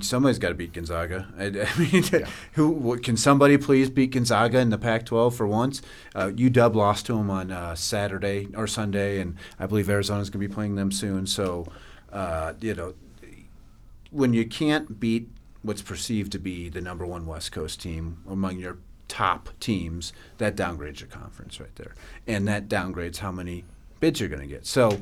somebody's 0.00 0.38
got 0.38 0.48
to 0.48 0.54
beat 0.54 0.72
Gonzaga. 0.72 1.28
I, 1.38 1.44
I 1.44 1.78
mean, 1.78 2.04
who 2.52 2.68
what, 2.70 3.02
can 3.02 3.16
somebody 3.16 3.58
please 3.58 3.90
beat 3.90 4.12
Gonzaga 4.12 4.58
in 4.58 4.70
the 4.70 4.78
Pac-12 4.78 5.34
for 5.34 5.46
once? 5.46 5.82
Uh, 6.14 6.28
UW 6.28 6.74
lost 6.74 7.06
to 7.06 7.14
them 7.14 7.30
on 7.30 7.50
uh, 7.50 7.74
Saturday 7.74 8.48
or 8.56 8.66
Sunday, 8.66 9.20
and 9.20 9.36
I 9.58 9.66
believe 9.66 9.88
Arizona's 9.88 10.30
going 10.30 10.42
to 10.42 10.48
be 10.48 10.52
playing 10.52 10.76
them 10.76 10.90
soon. 10.92 11.26
So, 11.26 11.66
uh, 12.12 12.54
you 12.60 12.74
know, 12.74 12.94
when 14.10 14.32
you 14.32 14.46
can't 14.46 15.00
beat 15.00 15.28
what's 15.62 15.82
perceived 15.82 16.32
to 16.32 16.38
be 16.38 16.68
the 16.68 16.80
number 16.80 17.06
one 17.06 17.26
West 17.26 17.52
Coast 17.52 17.80
team 17.80 18.18
among 18.28 18.58
your 18.58 18.78
top 19.08 19.50
teams, 19.60 20.12
that 20.38 20.56
downgrades 20.56 21.00
your 21.00 21.08
conference 21.08 21.60
right 21.60 21.74
there, 21.76 21.94
and 22.26 22.48
that 22.48 22.68
downgrades 22.68 23.18
how 23.18 23.32
many 23.32 23.64
bids 24.00 24.20
you're 24.20 24.28
going 24.28 24.42
to 24.42 24.48
get. 24.48 24.66
So. 24.66 24.98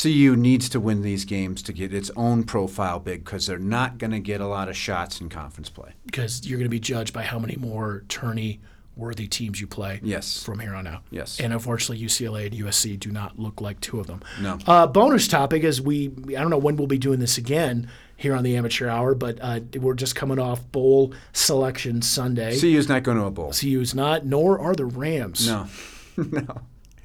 CU 0.00 0.36
needs 0.36 0.68
to 0.70 0.80
win 0.80 1.02
these 1.02 1.24
games 1.24 1.62
to 1.62 1.72
get 1.72 1.92
its 1.94 2.10
own 2.16 2.44
profile 2.44 2.98
big 2.98 3.24
because 3.24 3.46
they're 3.46 3.58
not 3.58 3.98
going 3.98 4.10
to 4.10 4.20
get 4.20 4.40
a 4.40 4.46
lot 4.46 4.68
of 4.68 4.76
shots 4.76 5.20
in 5.20 5.28
conference 5.28 5.68
play. 5.70 5.92
because 6.06 6.46
you're 6.46 6.58
going 6.58 6.66
to 6.66 6.70
be 6.70 6.80
judged 6.80 7.12
by 7.12 7.22
how 7.22 7.38
many 7.38 7.56
more 7.56 8.04
tourney 8.08 8.60
worthy 8.96 9.26
teams 9.26 9.60
you 9.60 9.66
play 9.66 9.98
Yes. 10.04 10.42
from 10.44 10.60
here 10.60 10.72
on 10.74 10.86
out. 10.86 11.02
Yes. 11.10 11.40
And 11.40 11.52
unfortunately, 11.52 12.04
UCLA 12.04 12.46
and 12.46 12.54
USC 12.54 12.96
do 12.98 13.10
not 13.10 13.38
look 13.38 13.60
like 13.60 13.80
two 13.80 13.98
of 13.98 14.06
them. 14.06 14.20
No. 14.40 14.56
Uh, 14.68 14.86
bonus 14.86 15.26
topic 15.26 15.64
is 15.64 15.80
we, 15.80 16.12
I 16.28 16.40
don't 16.40 16.50
know 16.50 16.58
when 16.58 16.76
we'll 16.76 16.86
be 16.86 16.98
doing 16.98 17.18
this 17.18 17.36
again 17.36 17.88
here 18.16 18.36
on 18.36 18.44
the 18.44 18.56
Amateur 18.56 18.88
Hour, 18.88 19.16
but 19.16 19.38
uh, 19.40 19.58
we're 19.80 19.94
just 19.94 20.14
coming 20.14 20.38
off 20.38 20.70
bowl 20.70 21.12
selection 21.32 22.02
Sunday. 22.02 22.56
CU's 22.58 22.88
not 22.88 23.02
going 23.02 23.18
to 23.18 23.24
a 23.24 23.32
bowl. 23.32 23.52
CU's 23.52 23.96
not, 23.96 24.24
nor 24.24 24.60
are 24.60 24.76
the 24.76 24.86
Rams. 24.86 25.48
No, 25.48 25.66
no. 26.16 26.60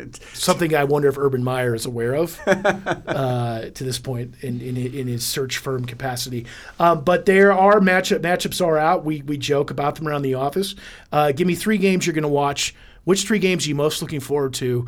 Something 0.34 0.76
I 0.76 0.84
wonder 0.84 1.08
if 1.08 1.18
Urban 1.18 1.44
Meyer 1.44 1.76
is 1.76 1.86
aware 1.86 2.14
of 2.14 2.40
uh, 2.48 3.70
to 3.70 3.84
this 3.84 4.00
point 4.00 4.36
in, 4.42 4.62
in, 4.62 4.78
in 4.78 5.08
his 5.08 5.26
search 5.26 5.58
firm 5.58 5.86
capacity. 5.86 6.46
Um, 6.80 7.04
but 7.04 7.26
there 7.26 7.54
are 7.54 7.80
matchup 7.80 8.20
matchups 8.20 8.66
are 8.66 8.78
out. 8.78 9.06
We 9.06 9.22
we 9.22 9.38
joke 9.38 9.72
about 9.72 9.96
them 9.96 10.08
around 10.08 10.24
the 10.24 10.36
office. 10.36 10.76
Uh, 11.12 11.32
give 11.32 11.48
me 11.48 11.56
three 11.56 11.78
games 11.78 12.06
you're 12.06 12.14
going 12.14 12.24
to 12.24 12.30
watch. 12.30 12.76
Which 13.06 13.26
three 13.26 13.40
games 13.40 13.66
are 13.66 13.70
you 13.70 13.76
most 13.76 14.02
looking 14.02 14.20
forward 14.20 14.54
to? 14.56 14.88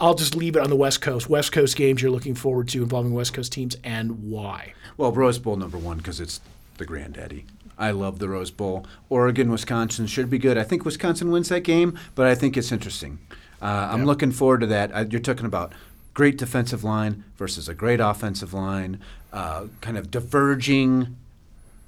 I'll 0.00 0.14
just 0.14 0.34
leave 0.34 0.56
it 0.56 0.62
on 0.62 0.70
the 0.70 0.76
West 0.76 1.02
Coast. 1.02 1.28
West 1.28 1.52
Coast 1.52 1.76
games 1.76 2.00
you're 2.00 2.10
looking 2.10 2.34
forward 2.34 2.68
to 2.68 2.82
involving 2.82 3.12
West 3.12 3.34
Coast 3.34 3.52
teams 3.52 3.76
and 3.84 4.30
why? 4.30 4.72
Well, 4.96 5.12
Rose 5.12 5.38
Bowl 5.38 5.56
number 5.56 5.76
one 5.76 5.98
because 5.98 6.20
it's 6.20 6.40
the 6.78 6.86
granddaddy. 6.86 7.44
I 7.78 7.92
love 7.92 8.18
the 8.18 8.28
Rose 8.28 8.50
Bowl. 8.50 8.86
Oregon, 9.08 9.50
Wisconsin 9.50 10.06
should 10.06 10.28
be 10.28 10.38
good. 10.38 10.58
I 10.58 10.62
think 10.62 10.84
Wisconsin 10.84 11.30
wins 11.30 11.48
that 11.48 11.60
game, 11.60 11.98
but 12.14 12.26
I 12.26 12.34
think 12.34 12.56
it's 12.56 12.72
interesting. 12.72 13.18
Uh, 13.60 13.88
I'm 13.92 14.04
looking 14.04 14.32
forward 14.32 14.60
to 14.60 14.66
that. 14.68 14.90
Uh, 14.92 15.04
you're 15.10 15.20
talking 15.20 15.46
about 15.46 15.72
great 16.14 16.38
defensive 16.38 16.82
line 16.84 17.24
versus 17.36 17.68
a 17.68 17.74
great 17.74 18.00
offensive 18.00 18.52
line, 18.54 19.00
uh, 19.32 19.66
kind 19.80 19.96
of 19.96 20.10
diverging 20.10 21.16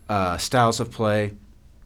uh, 0.09 0.37
styles 0.37 0.81
of 0.81 0.91
play. 0.91 1.33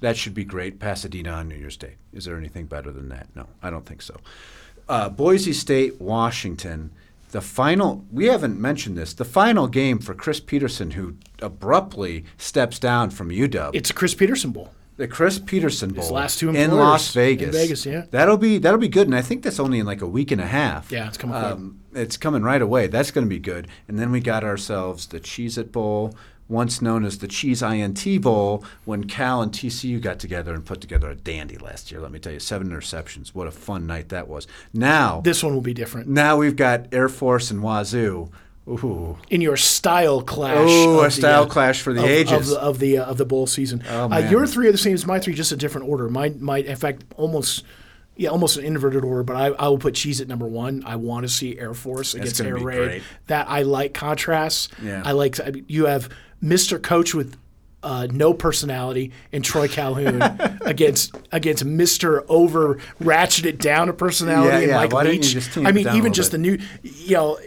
That 0.01 0.17
should 0.17 0.35
be 0.35 0.45
great. 0.45 0.79
Pasadena 0.79 1.31
on 1.31 1.49
New 1.49 1.55
Year's 1.57 1.77
Day. 1.77 1.95
Is 2.13 2.25
there 2.25 2.37
anything 2.37 2.67
better 2.67 2.91
than 2.91 3.09
that? 3.09 3.29
No, 3.35 3.47
I 3.63 3.71
don't 3.71 3.87
think 3.87 4.03
so. 4.03 4.17
Uh, 4.89 5.09
Boise 5.09 5.53
State, 5.53 6.01
Washington. 6.01 6.91
The 7.33 7.41
final, 7.41 8.05
we 8.13 8.27
haven't 8.27 8.61
mentioned 8.61 8.97
this, 8.97 9.13
the 9.13 9.25
final 9.25 9.67
game 9.67 9.99
for 9.99 10.15
Chris 10.15 10.39
Petersen, 10.39 10.93
who 10.93 11.17
abruptly 11.41 12.25
steps 12.39 12.79
down 12.79 13.11
from 13.11 13.31
UW. 13.31 13.71
It's 13.75 13.91
a 13.91 13.95
Chris 13.95 14.15
Petersen 14.15 14.53
Bowl. 14.53 14.71
The 14.97 15.07
Chris 15.07 15.39
Petersen 15.39 15.93
Bowl 15.93 16.11
last 16.11 16.39
two 16.39 16.49
in 16.51 16.71
Las 16.71 17.15
in 17.15 17.21
Vegas. 17.21 17.55
Vegas, 17.55 17.85
yeah. 17.87 18.05
That'll 18.11 18.39
be 18.39 18.57
that'll 18.59 18.79
be 18.81 18.89
good, 18.89 19.07
and 19.07 19.15
I 19.15 19.21
think 19.23 19.43
that's 19.43 19.61
only 19.61 19.79
in 19.79 19.87
like 19.87 20.01
a 20.01 20.07
week 20.07 20.31
and 20.31 20.41
a 20.41 20.47
half. 20.47 20.91
Yeah, 20.91 21.07
it's 21.09 21.19
coming. 21.19 21.37
Um, 21.37 21.81
it's 21.95 22.17
coming 22.17 22.43
right 22.43 22.63
away. 22.63 22.87
That's 22.87 23.11
going 23.11 23.27
to 23.27 23.29
be 23.29 23.39
good. 23.39 23.69
And 23.89 23.99
then 23.99 24.11
we 24.11 24.21
got 24.21 24.43
ourselves 24.45 25.07
the 25.07 25.21
Cheez 25.21 25.59
It 25.59 25.71
Bowl, 25.73 26.15
once 26.49 26.81
known 26.81 27.05
as 27.05 27.19
the 27.19 27.29
Cheese 27.29 27.61
INT 27.63 28.23
Bowl, 28.23 28.65
when 28.87 29.05
Cal 29.05 29.43
and 29.43 29.53
TCU 29.53 30.01
got 30.01 30.19
together 30.19 30.55
and 30.55 30.65
put 30.65 30.81
together 30.81 31.11
a 31.11 31.15
dandy 31.15 31.59
last 31.59 31.91
year. 31.91 32.01
Let 32.01 32.13
me 32.13 32.19
tell 32.19 32.33
you, 32.33 32.41
seven 32.41 32.69
interceptions. 32.71 33.29
What 33.35 33.47
a 33.47 33.51
fun 33.51 33.87
night 33.87 34.09
that 34.11 34.29
was. 34.29 34.47
Now, 34.73 35.21
This 35.23 35.43
one 35.43 35.53
will 35.55 35.61
be 35.61 35.75
different. 35.75 36.09
now 36.09 36.37
we've 36.39 36.57
got 36.57 36.87
Air 36.93 37.09
Force 37.11 37.51
and 37.51 37.61
Wazoo. 37.63 38.31
Ooh. 38.69 39.17
in 39.31 39.41
your 39.41 39.57
style 39.57 40.23
clash. 40.23 40.57
Oh, 40.59 41.01
a 41.01 41.05
the, 41.05 41.11
style 41.11 41.47
clash 41.47 41.83
for 41.83 41.93
the 41.93 42.01
of, 42.03 42.07
ages. 42.07 42.33
of 42.33 42.47
the 42.47 42.61
of 42.61 42.79
the, 42.79 42.99
uh, 42.99 43.05
of 43.05 43.17
the 43.19 43.25
bowl 43.25 43.47
season. 43.47 43.83
Oh, 43.89 44.11
uh, 44.13 44.19
your 44.31 44.47
three 44.47 44.69
are 44.69 44.73
the 44.73 44.79
same 44.79 44.95
as 44.95 45.07
my 45.07 45.21
three, 45.21 45.35
just 45.35 45.53
a 45.53 45.57
different 45.57 45.89
order. 45.89 46.09
Mine 46.09 46.39
my 46.41 46.59
in 46.59 46.77
fact, 46.77 47.05
almost. 47.17 47.65
Yeah, 48.19 48.31
almost 48.31 48.57
an 48.57 48.65
inverted 48.65 49.05
order, 49.05 49.23
but 49.23 49.37
I, 49.37 49.49
I 49.49 49.69
will 49.69 49.77
put 49.77 49.95
Cheese 49.95 50.23
at 50.23 50.27
number 50.27 50.47
one. 50.47 50.83
I 50.87 50.97
want 50.97 51.25
to 51.25 51.29
see 51.29 51.59
Air 51.59 51.75
Force 51.75 52.15
against 52.15 52.41
Air 52.41 52.55
Raid. 52.55 52.63
great. 52.63 53.03
That 53.27 53.47
I 53.47 53.61
like 53.61 53.93
contrasts. 53.93 54.71
Yeah. 54.83 55.03
I 55.05 55.13
like. 55.13 55.39
I 55.39 55.51
mean, 55.51 55.67
you 55.69 55.85
have 55.85 56.09
Mr. 56.43 56.83
Coach 56.83 57.15
with 57.15 57.37
uh, 57.83 58.09
no 58.11 58.33
personality 58.33 59.13
and 59.33 59.45
Troy 59.45 59.69
Calhoun 59.69 60.23
against 60.63 61.15
against 61.31 61.67
Mr. 61.67 62.25
Over 62.29 62.77
ratcheted 63.03 63.59
down 63.59 63.91
a 63.91 63.93
personality 63.93 64.49
Yeah, 64.49 64.59
and 64.61 64.69
yeah. 64.69 64.77
Mike 64.77 64.93
Why 64.93 65.05
didn't 65.05 65.35
you 65.35 65.41
Leach. 65.41 65.59
I 65.59 65.73
mean, 65.73 65.89
even 65.95 66.15
just 66.15 66.33
bit? 66.33 66.39
the 66.39 66.43
new, 66.43 66.59
you 66.83 67.17
know, 67.17 67.39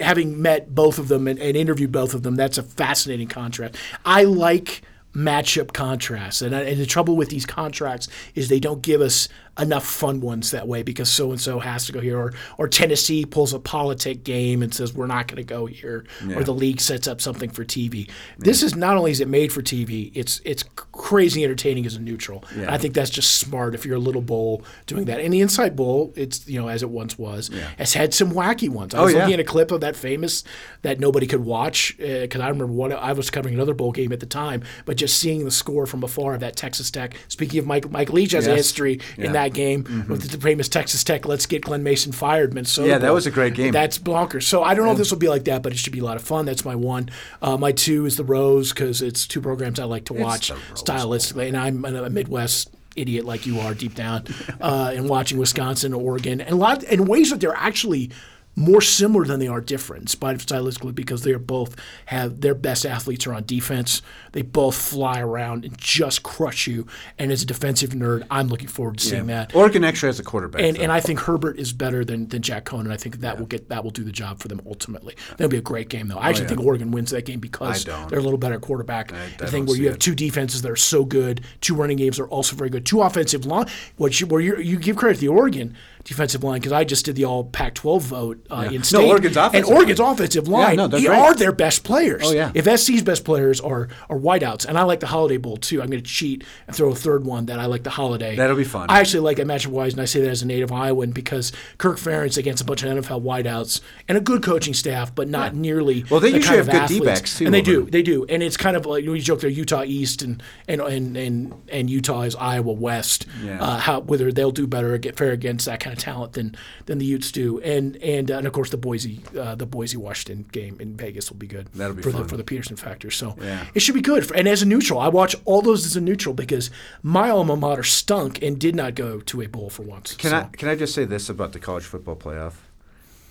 having 0.00 0.40
met 0.40 0.74
both 0.74 0.98
of 0.98 1.08
them 1.08 1.26
and, 1.26 1.38
and 1.38 1.56
interviewed 1.56 1.92
both 1.92 2.14
of 2.14 2.22
them, 2.22 2.36
that's 2.36 2.58
a 2.58 2.62
fascinating 2.62 3.28
contrast. 3.28 3.76
I 4.04 4.24
like 4.24 4.82
matchup 5.14 5.72
contrasts, 5.72 6.40
and, 6.40 6.54
and 6.54 6.80
the 6.80 6.86
trouble 6.86 7.16
with 7.16 7.30
these 7.30 7.46
contracts 7.46 8.08
is 8.34 8.48
they 8.48 8.60
don't 8.60 8.82
give 8.82 9.00
us 9.00 9.28
enough 9.58 9.84
fun 9.84 10.20
ones 10.20 10.52
that 10.52 10.66
way 10.68 10.82
because 10.82 11.08
so 11.10 11.30
and 11.30 11.40
so 11.40 11.58
has 11.58 11.86
to 11.86 11.92
go 11.92 12.00
here, 12.00 12.18
or 12.18 12.32
or 12.58 12.68
Tennessee 12.68 13.24
pulls 13.26 13.52
a 13.52 13.58
politic 13.58 14.24
game 14.24 14.62
and 14.62 14.74
says 14.74 14.94
we're 14.94 15.06
not 15.06 15.26
going 15.26 15.36
to 15.36 15.42
go 15.42 15.66
here, 15.66 16.04
or 16.34 16.44
the 16.44 16.54
league 16.54 16.80
sets 16.80 17.06
up 17.08 17.20
something 17.20 17.50
for 17.50 17.64
TV. 17.64 18.08
This 18.38 18.62
is 18.62 18.74
not 18.76 18.96
only 18.96 19.10
is 19.10 19.20
it 19.20 19.28
made 19.28 19.52
for 19.52 19.62
TV, 19.62 20.10
it's 20.14 20.40
it's 20.44 20.62
crazy 20.76 21.44
entertaining 21.44 21.86
as 21.86 21.96
a 21.96 22.00
neutral. 22.00 22.44
And 22.54 22.70
I 22.70 22.78
think 22.78 22.94
that's 22.94 23.10
just 23.10 23.34
smart 23.38 23.74
if 23.74 23.84
you're 23.84 23.96
a 23.96 24.00
little 24.00 24.22
bowl 24.22 24.62
doing 24.86 25.06
that. 25.06 25.20
And 25.20 25.32
the 25.32 25.40
Insight 25.40 25.76
Bowl, 25.76 26.12
it's 26.16 26.46
you 26.48 26.60
know 26.60 26.68
as 26.68 26.82
it 26.82 26.90
once 26.90 27.18
was, 27.18 27.50
has 27.78 27.94
had 27.94 28.14
some 28.14 28.32
wacky 28.32 28.68
ones. 28.68 28.94
I 28.94 28.98
oh, 28.98 29.04
was 29.04 29.14
Oh, 29.14 29.16
yeah. 29.16 29.22
looking 29.24 29.34
at 29.34 29.40
a 29.40 29.44
clip 29.44 29.70
of 29.72 29.80
that 29.80 29.96
famous 29.96 30.44
that 30.82 31.00
nobody 31.00 31.26
could 31.26 31.44
watch 31.44 31.96
uh, 32.00 32.20
because 32.20 32.40
I 32.40 32.48
remember 32.48 32.72
one. 32.72 32.92
I 32.92 33.12
was 33.12 33.28
covering 33.30 33.54
another 33.54 33.74
bowl 33.74 33.90
game 33.92 34.12
at 34.12 34.20
the 34.20 34.26
time, 34.26 34.62
but 34.84 34.96
just 34.96 35.18
seeing 35.18 35.44
the 35.44 35.50
score 35.50 35.84
from 35.86 36.02
afar 36.04 36.34
of 36.34 36.40
that 36.40 36.54
Texas 36.56 36.90
Tech. 36.90 37.14
Speaking 37.28 37.58
of 37.58 37.66
Mike, 37.66 37.90
Mike 37.90 38.12
Leach 38.12 38.32
has 38.32 38.46
a 38.46 38.54
history 38.54 39.00
Yeah. 39.16 39.26
In 39.26 39.32
that 39.32 39.39
game 39.48 40.06
with 40.08 40.30
the 40.30 40.38
famous 40.38 40.68
Texas 40.68 41.02
Tech. 41.02 41.26
Let's 41.26 41.46
get 41.46 41.62
Glen 41.62 41.82
Mason 41.82 42.12
fired, 42.12 42.54
Minnesota. 42.54 42.88
Yeah, 42.88 42.98
that 42.98 43.12
was 43.12 43.26
a 43.26 43.30
great 43.30 43.54
game. 43.54 43.72
That's 43.72 43.98
bonkers. 43.98 44.44
So 44.44 44.62
I 44.62 44.74
don't 44.74 44.86
know 44.86 44.92
if 44.92 44.98
this 44.98 45.10
will 45.10 45.18
be 45.18 45.28
like 45.28 45.44
that, 45.44 45.62
but 45.62 45.72
it 45.72 45.78
should 45.78 45.92
be 45.92 46.00
a 46.00 46.04
lot 46.04 46.16
of 46.16 46.22
fun. 46.22 46.46
That's 46.46 46.64
my 46.64 46.76
one. 46.76 47.10
Uh, 47.42 47.56
my 47.56 47.72
two 47.72 48.06
is 48.06 48.16
the 48.16 48.24
Rose 48.24 48.72
because 48.72 49.02
it's 49.02 49.26
two 49.26 49.40
programs 49.40 49.80
I 49.80 49.84
like 49.84 50.04
to 50.06 50.14
watch 50.14 50.50
stylistically, 50.74 51.48
and 51.48 51.56
I'm 51.56 51.84
a 51.84 52.10
Midwest 52.10 52.70
idiot 52.96 53.24
like 53.24 53.46
you 53.46 53.60
are 53.60 53.74
deep 53.74 53.94
down, 53.94 54.24
uh, 54.60 54.92
and 54.94 55.08
watching 55.08 55.38
Wisconsin, 55.38 55.92
Oregon, 55.92 56.40
and 56.40 56.50
a 56.50 56.56
lot 56.56 56.82
in 56.84 57.06
ways 57.06 57.30
that 57.30 57.40
they're 57.40 57.56
actually 57.56 58.10
more 58.56 58.80
similar 58.80 59.24
than 59.24 59.40
they 59.40 59.48
are 59.48 59.60
different, 59.60 60.02
in 60.02 60.06
spite 60.08 60.34
of 60.34 60.44
stylistically, 60.44 60.94
because 60.94 61.22
they 61.22 61.32
are 61.32 61.38
both 61.38 61.76
have 62.06 62.40
their 62.40 62.54
best 62.54 62.84
athletes 62.84 63.26
are 63.26 63.34
on 63.34 63.44
defense. 63.44 64.02
They 64.32 64.42
both 64.42 64.76
fly 64.76 65.20
around 65.20 65.64
and 65.64 65.76
just 65.78 66.22
crush 66.22 66.66
you. 66.66 66.86
And 67.18 67.32
as 67.32 67.42
a 67.42 67.46
defensive 67.46 67.90
nerd, 67.90 68.26
I'm 68.30 68.48
looking 68.48 68.68
forward 68.68 68.98
to 68.98 69.04
seeing 69.04 69.26
that. 69.26 69.54
Oregon 69.54 69.84
actually 69.84 70.08
has 70.08 70.20
a 70.20 70.24
quarterback. 70.24 70.62
And, 70.62 70.76
though. 70.76 70.82
and 70.82 70.92
I 70.92 71.00
think 71.00 71.20
Herbert 71.20 71.58
is 71.58 71.72
better 71.72 72.04
than, 72.04 72.28
than 72.28 72.42
Jack 72.42 72.70
and 72.72 72.92
I 72.92 72.96
think 72.96 73.20
that 73.20 73.38
will 73.38 73.46
get 73.46 73.68
that 73.68 73.82
will 73.82 73.90
do 73.90 74.04
the 74.04 74.12
job 74.12 74.38
for 74.38 74.48
them 74.48 74.60
ultimately. 74.66 75.16
That'll 75.30 75.48
be 75.48 75.56
a 75.56 75.62
great 75.62 75.88
game 75.88 76.08
though. 76.08 76.18
I 76.18 76.26
oh, 76.26 76.30
actually 76.30 76.48
think 76.48 76.60
Oregon 76.60 76.90
wins 76.90 77.10
that 77.10 77.24
game 77.24 77.40
because 77.40 77.84
they're 77.84 78.18
a 78.18 78.22
little 78.22 78.38
better 78.38 78.58
quarterback. 78.60 79.12
I 79.12 79.28
the 79.30 79.36
don't 79.38 79.50
thing 79.50 79.66
where 79.66 79.76
you 79.76 79.86
have 79.86 79.96
it. 79.96 80.00
two 80.00 80.14
defenses 80.14 80.62
that 80.62 80.70
are 80.70 80.76
so 80.76 81.04
good, 81.04 81.42
two 81.60 81.74
running 81.74 81.96
games 81.96 82.18
are 82.18 82.28
also 82.28 82.56
very 82.56 82.70
good, 82.70 82.86
two 82.86 83.02
offensive 83.02 83.46
line. 83.46 83.66
What 83.96 84.20
you 84.20 84.26
where 84.26 84.40
you 84.40 84.58
you 84.58 84.78
give 84.78 84.96
credit 84.96 85.14
to 85.14 85.20
the 85.20 85.28
Oregon 85.28 85.76
defensive 86.10 86.42
line 86.42 86.58
because 86.58 86.72
I 86.72 86.82
just 86.82 87.04
did 87.04 87.14
the 87.14 87.24
all 87.24 87.44
Pac-12 87.44 88.00
vote 88.00 88.44
uh, 88.50 88.68
in 88.72 88.82
state. 88.82 89.08
Oregon's 89.08 89.36
and 89.36 89.46
offensive 89.46 89.72
Oregon's 89.72 90.00
offensive 90.00 90.48
line 90.48 90.70
yeah, 90.70 90.86
no, 90.86 90.88
they 90.88 91.06
are 91.06 91.34
their 91.36 91.52
best 91.52 91.84
players. 91.84 92.22
Oh, 92.24 92.32
yeah. 92.32 92.50
If 92.52 92.64
SC's 92.80 93.02
best 93.02 93.24
players 93.24 93.60
are 93.60 93.88
are 94.08 94.18
wideouts, 94.18 94.66
and 94.66 94.76
I 94.76 94.82
like 94.82 94.98
the 94.98 95.06
Holiday 95.06 95.36
Bowl 95.36 95.56
too. 95.56 95.80
I'm 95.80 95.88
going 95.88 96.02
to 96.02 96.10
cheat 96.10 96.42
and 96.66 96.74
throw 96.74 96.90
a 96.90 96.96
third 96.96 97.24
one 97.24 97.46
that 97.46 97.60
I 97.60 97.66
like 97.66 97.84
the 97.84 97.90
Holiday. 97.90 98.34
That'll 98.34 98.56
be 98.56 98.64
fun. 98.64 98.90
I 98.90 98.98
actually 98.98 99.20
like 99.20 99.36
that 99.36 99.46
matchup 99.46 99.68
wise, 99.68 99.92
and 99.92 100.02
I 100.02 100.04
say 100.04 100.20
that 100.22 100.28
as 100.28 100.42
a 100.42 100.46
native 100.46 100.72
Iowan 100.72 101.12
because 101.12 101.52
Kirk 101.78 101.98
Ferentz 101.98 102.36
against 102.36 102.60
a 102.60 102.64
bunch 102.64 102.82
of 102.82 102.90
NFL 102.90 103.22
wideouts 103.22 103.80
and 104.08 104.18
a 104.18 104.20
good 104.20 104.42
coaching 104.42 104.74
staff, 104.74 105.14
but 105.14 105.28
not 105.28 105.54
nearly. 105.54 106.04
Well, 106.10 106.18
they 106.18 106.32
the 106.32 106.38
usually 106.38 106.56
have 106.56 106.66
good 106.66 106.74
athletes. 106.74 107.00
D-backs, 107.00 107.38
too, 107.38 107.44
and 107.44 107.54
they 107.54 107.62
do, 107.62 107.82
there. 107.82 107.90
they 107.92 108.02
do, 108.02 108.26
and 108.28 108.42
it's 108.42 108.56
kind 108.56 108.76
of 108.76 108.84
like 108.84 109.06
we 109.06 109.20
joke 109.20 109.42
they're 109.42 109.50
Utah 109.50 109.84
East 109.84 110.22
and 110.22 110.42
and 110.66 110.80
and 110.80 111.16
and, 111.16 111.54
and 111.68 111.88
Utah 111.88 112.22
is 112.22 112.34
Iowa 112.34 112.72
West. 112.72 113.26
Yeah. 113.44 113.62
Uh, 113.62 113.78
how 113.78 114.00
whether 114.00 114.32
they'll 114.32 114.50
do 114.50 114.66
better 114.66 114.98
get 114.98 115.16
fair 115.16 115.30
against 115.30 115.66
that 115.66 115.78
kind 115.78 115.96
of 115.96 115.99
talent 116.00 116.32
than 116.32 116.56
than 116.86 116.98
the 116.98 117.04
Utes 117.06 117.30
do, 117.30 117.60
and 117.60 117.96
and 117.98 118.30
uh, 118.30 118.38
and 118.38 118.46
of 118.46 118.52
course 118.52 118.70
the 118.70 118.76
Boise 118.76 119.20
uh, 119.38 119.54
the 119.54 119.66
Boise 119.66 119.96
Washington 119.96 120.46
game 120.50 120.76
in 120.80 120.96
Vegas 120.96 121.30
will 121.30 121.38
be 121.38 121.46
good. 121.46 121.68
That'll 121.74 121.94
be 121.94 122.02
for 122.02 122.10
fun. 122.10 122.22
the 122.22 122.28
for 122.28 122.36
the 122.36 122.44
Petersen 122.44 122.76
factor. 122.76 123.10
So 123.10 123.36
Yeah. 123.40 123.66
it 123.74 123.80
should 123.80 123.94
be 123.94 124.00
good. 124.00 124.30
And 124.32 124.48
as 124.48 124.62
a 124.62 124.66
neutral, 124.66 124.98
I 124.98 125.08
watch 125.08 125.36
all 125.44 125.62
those 125.62 125.86
as 125.86 125.94
a 125.96 126.00
neutral 126.00 126.34
because 126.34 126.70
my 127.02 127.30
alma 127.30 127.56
mater 127.56 127.84
stunk 127.84 128.42
and 128.42 128.58
did 128.58 128.74
not 128.74 128.94
go 128.96 129.20
to 129.20 129.42
a 129.42 129.46
bowl 129.46 129.70
for 129.70 129.82
once. 129.82 130.14
Can 130.14 130.30
So- 130.30 130.36
I 130.38 130.42
can 130.56 130.68
I 130.68 130.74
just 130.74 130.94
say 130.94 131.04
this 131.04 131.28
about 131.28 131.52
the 131.52 131.60
college 131.60 131.84
football 131.84 132.16
playoff? 132.16 132.54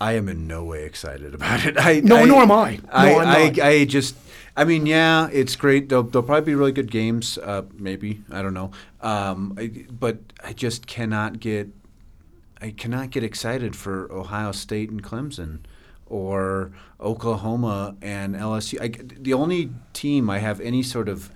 I 0.02 0.14
am 0.14 0.30
in 0.30 0.48
no 0.48 0.64
way 0.64 0.86
excited 0.86 1.34
about 1.36 1.66
it. 1.66 1.78
I, 1.90 2.00
No, 2.00 2.16
I, 2.18 2.24
nor 2.24 2.42
am 2.44 2.52
I. 2.54 2.78
No, 2.78 2.82
I, 2.90 3.10
I'm 3.50 3.60
I, 3.62 3.84
just, 3.84 4.16
I 4.56 4.64
mean, 4.64 4.86
yeah, 4.86 5.28
it's 5.30 5.58
great. 5.58 5.90
There'll, 5.90 6.06
there'll 6.06 6.26
probably 6.26 6.46
be 6.46 6.56
really 6.56 6.72
good 6.72 6.90
games. 6.90 7.38
Uh, 7.38 7.64
maybe 7.78 8.22
I 8.32 8.42
don't 8.42 8.54
know. 8.54 8.72
Um, 9.02 9.56
I, 9.58 9.86
but 9.92 10.20
I 10.42 10.54
just 10.54 10.88
cannot 10.88 11.42
get, 11.42 11.68
I 12.62 12.72
cannot 12.72 13.10
get 13.12 13.24
excited 13.24 13.76
for 13.76 14.12
Ohio 14.12 14.52
State 14.52 14.90
and 14.90 15.02
Clemson, 15.04 15.60
or 16.06 16.72
Oklahoma 17.00 17.96
and 18.02 18.36
LSU. 18.36 18.82
I, 18.82 18.88
the 19.20 19.34
only 19.34 19.70
team 19.94 20.30
I 20.30 20.40
have 20.40 20.60
any 20.60 20.84
sort 20.84 21.08
of 21.08 21.30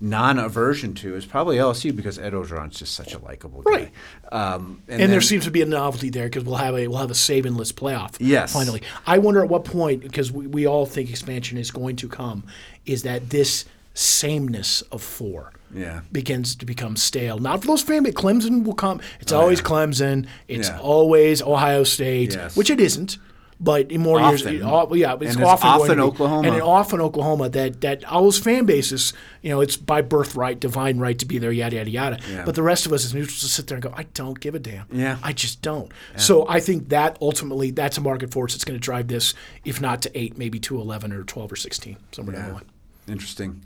non-aversion 0.00 0.94
to 0.94 1.16
is 1.16 1.24
probably 1.24 1.56
LSU 1.56 1.94
because 1.94 2.18
Ed 2.18 2.32
Orgeron's 2.34 2.78
just 2.78 2.94
such 2.94 3.14
a 3.14 3.18
likable 3.18 3.62
guy. 3.62 3.70
Right. 3.70 3.92
Um, 4.30 4.82
and 4.88 5.00
there 5.00 5.08
then- 5.08 5.20
seems 5.22 5.44
to 5.44 5.50
be 5.50 5.62
a 5.62 5.66
novelty 5.66 6.10
there 6.10 6.26
because 6.26 6.44
we'll 6.44 6.56
have 6.56 6.74
a 6.76 6.86
we'll 6.88 6.98
have 6.98 7.10
a 7.10 7.14
Sabanless 7.14 7.72
playoff. 7.72 8.16
Yes. 8.18 8.52
finally. 8.52 8.82
I 9.06 9.18
wonder 9.18 9.42
at 9.42 9.48
what 9.48 9.64
point 9.64 10.02
because 10.02 10.30
we, 10.30 10.46
we 10.46 10.66
all 10.66 10.86
think 10.86 11.08
expansion 11.10 11.56
is 11.58 11.70
going 11.70 11.96
to 11.96 12.08
come, 12.08 12.44
is 12.84 13.02
that 13.04 13.30
this 13.30 13.64
sameness 13.96 14.82
of 14.92 15.02
four 15.02 15.52
Yeah. 15.74 16.00
begins 16.12 16.54
to 16.56 16.66
become 16.66 16.96
stale. 16.96 17.38
Not 17.38 17.62
for 17.62 17.66
those 17.68 17.82
fans, 17.82 18.04
but 18.04 18.14
Clemson 18.14 18.62
will 18.64 18.74
come. 18.74 19.00
It's 19.20 19.32
always 19.32 19.60
Clemson. 19.60 20.26
It's 20.48 20.68
Oh, 20.68 20.72
Yeah. 20.72 20.78
always 20.80 21.42
Ohio 21.42 21.82
State, 21.84 22.34
Yes. 22.34 22.56
which 22.56 22.70
it 22.70 22.80
isn't. 22.80 23.18
but 23.58 23.90
in 23.90 24.02
more 24.02 24.20
Often. 24.20 24.52
years, 24.52 24.62
uh, 24.66 24.86
yeah, 24.92 25.14
it's 25.14 25.32
And 25.32 25.40
it's 25.40 25.50
often, 25.50 25.70
going 25.78 25.80
often 25.80 26.00
Oklahoma. 26.00 26.46
and 26.46 26.56
it 26.58 26.62
often 26.62 27.00
Oklahoma 27.00 27.48
that 27.48 27.80
that 27.80 28.04
Owls 28.06 28.38
fan 28.38 28.66
base 28.66 28.92
is, 28.92 29.14
you 29.40 29.48
know, 29.48 29.62
it's 29.62 29.78
by 29.78 30.02
birthright, 30.02 30.60
divine 30.60 30.98
right 30.98 31.18
to 31.18 31.24
be 31.24 31.38
there, 31.38 31.50
yada 31.50 31.76
yada 31.76 31.88
yada. 31.90 32.18
Yeah. 32.30 32.42
But 32.44 32.54
the 32.54 32.62
rest 32.62 32.84
of 32.84 32.92
us 32.92 33.06
as 33.06 33.14
neutrals 33.14 33.40
just 33.40 33.54
sit 33.54 33.66
there 33.66 33.76
and 33.76 33.82
go, 33.82 33.94
I 33.96 34.02
don't 34.12 34.38
give 34.38 34.54
a 34.54 34.58
damn. 34.58 34.84
Yeah. 34.92 35.16
I 35.22 35.32
just 35.32 35.62
don't. 35.62 35.90
So 36.16 36.46
I 36.46 36.60
think 36.60 36.90
that 36.90 37.16
ultimately 37.22 37.70
that's 37.70 37.96
a 37.96 38.02
market 38.02 38.30
force 38.30 38.52
that's 38.52 38.64
going 38.66 38.78
to 38.78 38.84
drive 38.84 39.08
this, 39.08 39.32
if 39.64 39.80
not 39.80 40.02
to 40.02 40.10
eight, 40.18 40.36
maybe 40.36 40.58
to 40.58 40.78
eleven 40.78 41.10
or 41.10 41.22
twelve 41.22 41.50
or 41.50 41.56
sixteen, 41.56 41.96
somewhere 42.12 42.36
down 42.36 42.48
the 42.48 42.52
line. 42.56 42.64
Interesting. 43.08 43.62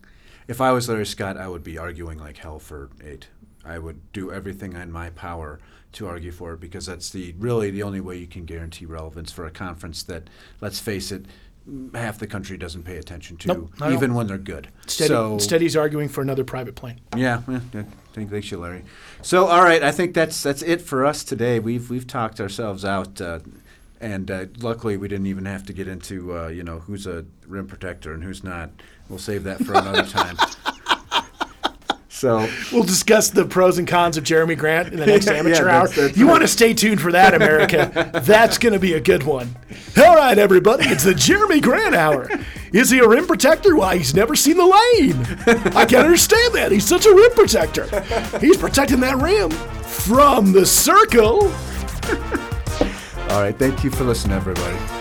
If 0.51 0.61
I 0.61 0.73
was 0.73 0.89
Larry 0.89 1.07
Scott, 1.07 1.37
I 1.37 1.47
would 1.47 1.63
be 1.63 1.79
arguing 1.79 2.19
like 2.19 2.39
hell 2.39 2.59
for 2.59 2.91
eight. 3.05 3.29
I 3.65 3.79
would 3.79 4.13
do 4.13 4.33
everything 4.33 4.73
in 4.73 4.91
my 4.91 5.11
power 5.11 5.61
to 5.93 6.09
argue 6.09 6.33
for 6.33 6.55
it 6.55 6.61
because 6.61 6.87
that's 6.87 7.11
the 7.11 7.37
really 7.39 7.71
the 7.71 7.85
only 7.85 8.01
way 8.01 8.17
you 8.17 8.27
can 8.27 8.47
guarantee 8.47 8.85
relevance 8.85 9.31
for 9.31 9.47
a 9.47 9.51
conference 9.53 10.03
that, 10.03 10.29
let's 10.61 10.81
face 10.81 11.13
it, 11.13 11.27
half 11.95 12.19
the 12.19 12.27
country 12.27 12.57
doesn't 12.57 12.83
pay 12.83 12.97
attention 12.97 13.37
to, 13.37 13.47
Nope, 13.47 13.71
even 13.93 14.13
when 14.13 14.27
they're 14.27 14.39
good. 14.39 14.67
Steady, 14.89 15.09
so 15.09 15.39
Steady's 15.39 15.77
arguing 15.77 16.09
for 16.09 16.21
another 16.21 16.43
private 16.43 16.75
plane. 16.75 17.01
yeah, 17.17 17.43
yeah, 17.47 17.61
yeah. 17.73 17.85
Thank, 18.13 18.33
thanks 18.33 18.51
you, 18.51 18.59
Larry. 18.59 18.83
So, 19.23 19.47
all 19.47 19.63
right, 19.63 19.85
I 19.85 19.93
think 19.93 20.15
that's 20.15 20.43
that's 20.43 20.63
it 20.63 20.81
for 20.81 21.07
us 21.07 21.23
today. 21.23 21.61
We've 21.61 21.89
we've 21.89 22.09
talked 22.09 22.41
ourselves 22.41 22.85
out, 22.85 23.21
uh, 23.21 23.39
and 24.01 24.31
uh, 24.31 24.47
luckily 24.61 24.97
we 24.97 25.09
didn't 25.09 25.27
even 25.27 25.45
have 25.45 25.65
to 25.67 25.73
get 25.73 25.87
into 25.89 26.37
uh, 26.37 26.49
you 26.49 26.63
know 26.63 26.79
who's 26.81 27.07
a 27.07 27.25
rim 27.47 27.67
protector 27.67 28.13
and 28.15 28.23
who's 28.25 28.43
not. 28.45 28.71
We'll 29.09 29.19
save 29.19 29.45
that 29.45 29.65
for 29.65 29.73
another 29.75 30.03
time. 30.07 30.37
So, 32.13 32.47
We'll 32.71 32.83
discuss 32.83 33.31
the 33.31 33.47
pros 33.47 33.79
and 33.79 33.89
cons 33.89 34.19
of 34.19 34.25
Jeremy 34.25 34.55
Grant 34.55 34.93
in 34.93 34.99
the 34.99 35.07
next 35.07 35.25
Yeah, 35.31 35.33
amateur 35.35 35.67
yeah, 35.67 35.73
hour. 35.79 35.89
that's- 35.89 35.97
that's 35.97 36.17
you 36.19 36.27
right. 36.27 36.33
want 36.33 36.43
to 36.43 36.49
stay 36.49 36.75
tuned 36.75 37.01
for 37.01 37.13
that, 37.13 37.33
America. 37.35 38.11
that's 38.25 38.59
going 38.59 38.75
to 38.75 38.79
be 38.79 38.93
a 38.93 39.01
good 39.01 39.23
one. 39.23 39.57
All 39.97 40.17
right, 40.17 40.37
everybody, 40.37 40.85
it's 40.89 41.05
the 41.05 41.15
Jeremy 41.15 41.61
Grant 41.61 41.95
hour. 41.95 42.29
Is 42.75 42.91
he 42.91 42.99
a 42.99 43.09
rim 43.09 43.27
protector? 43.27 43.75
Why, 43.75 43.97
he's 43.97 44.15
never 44.15 44.35
seen 44.37 44.59
the 44.59 44.65
lane. 44.67 45.17
I 45.75 45.87
can't 45.87 46.05
understand 46.05 46.53
that. 46.55 46.71
He's 46.73 46.87
such 46.87 47.07
a 47.07 47.15
rim 47.15 47.33
protector. 47.33 47.87
He's 48.39 48.59
protecting 48.59 49.01
that 49.01 49.17
rim 49.17 49.51
from 49.51 50.53
the 50.53 50.67
circle. 50.67 51.51
All 53.31 53.40
right, 53.40 53.57
thank 53.57 53.85
you 53.85 53.90
for 53.90 54.03
listening, 54.03 54.37
everybody. 54.37 55.00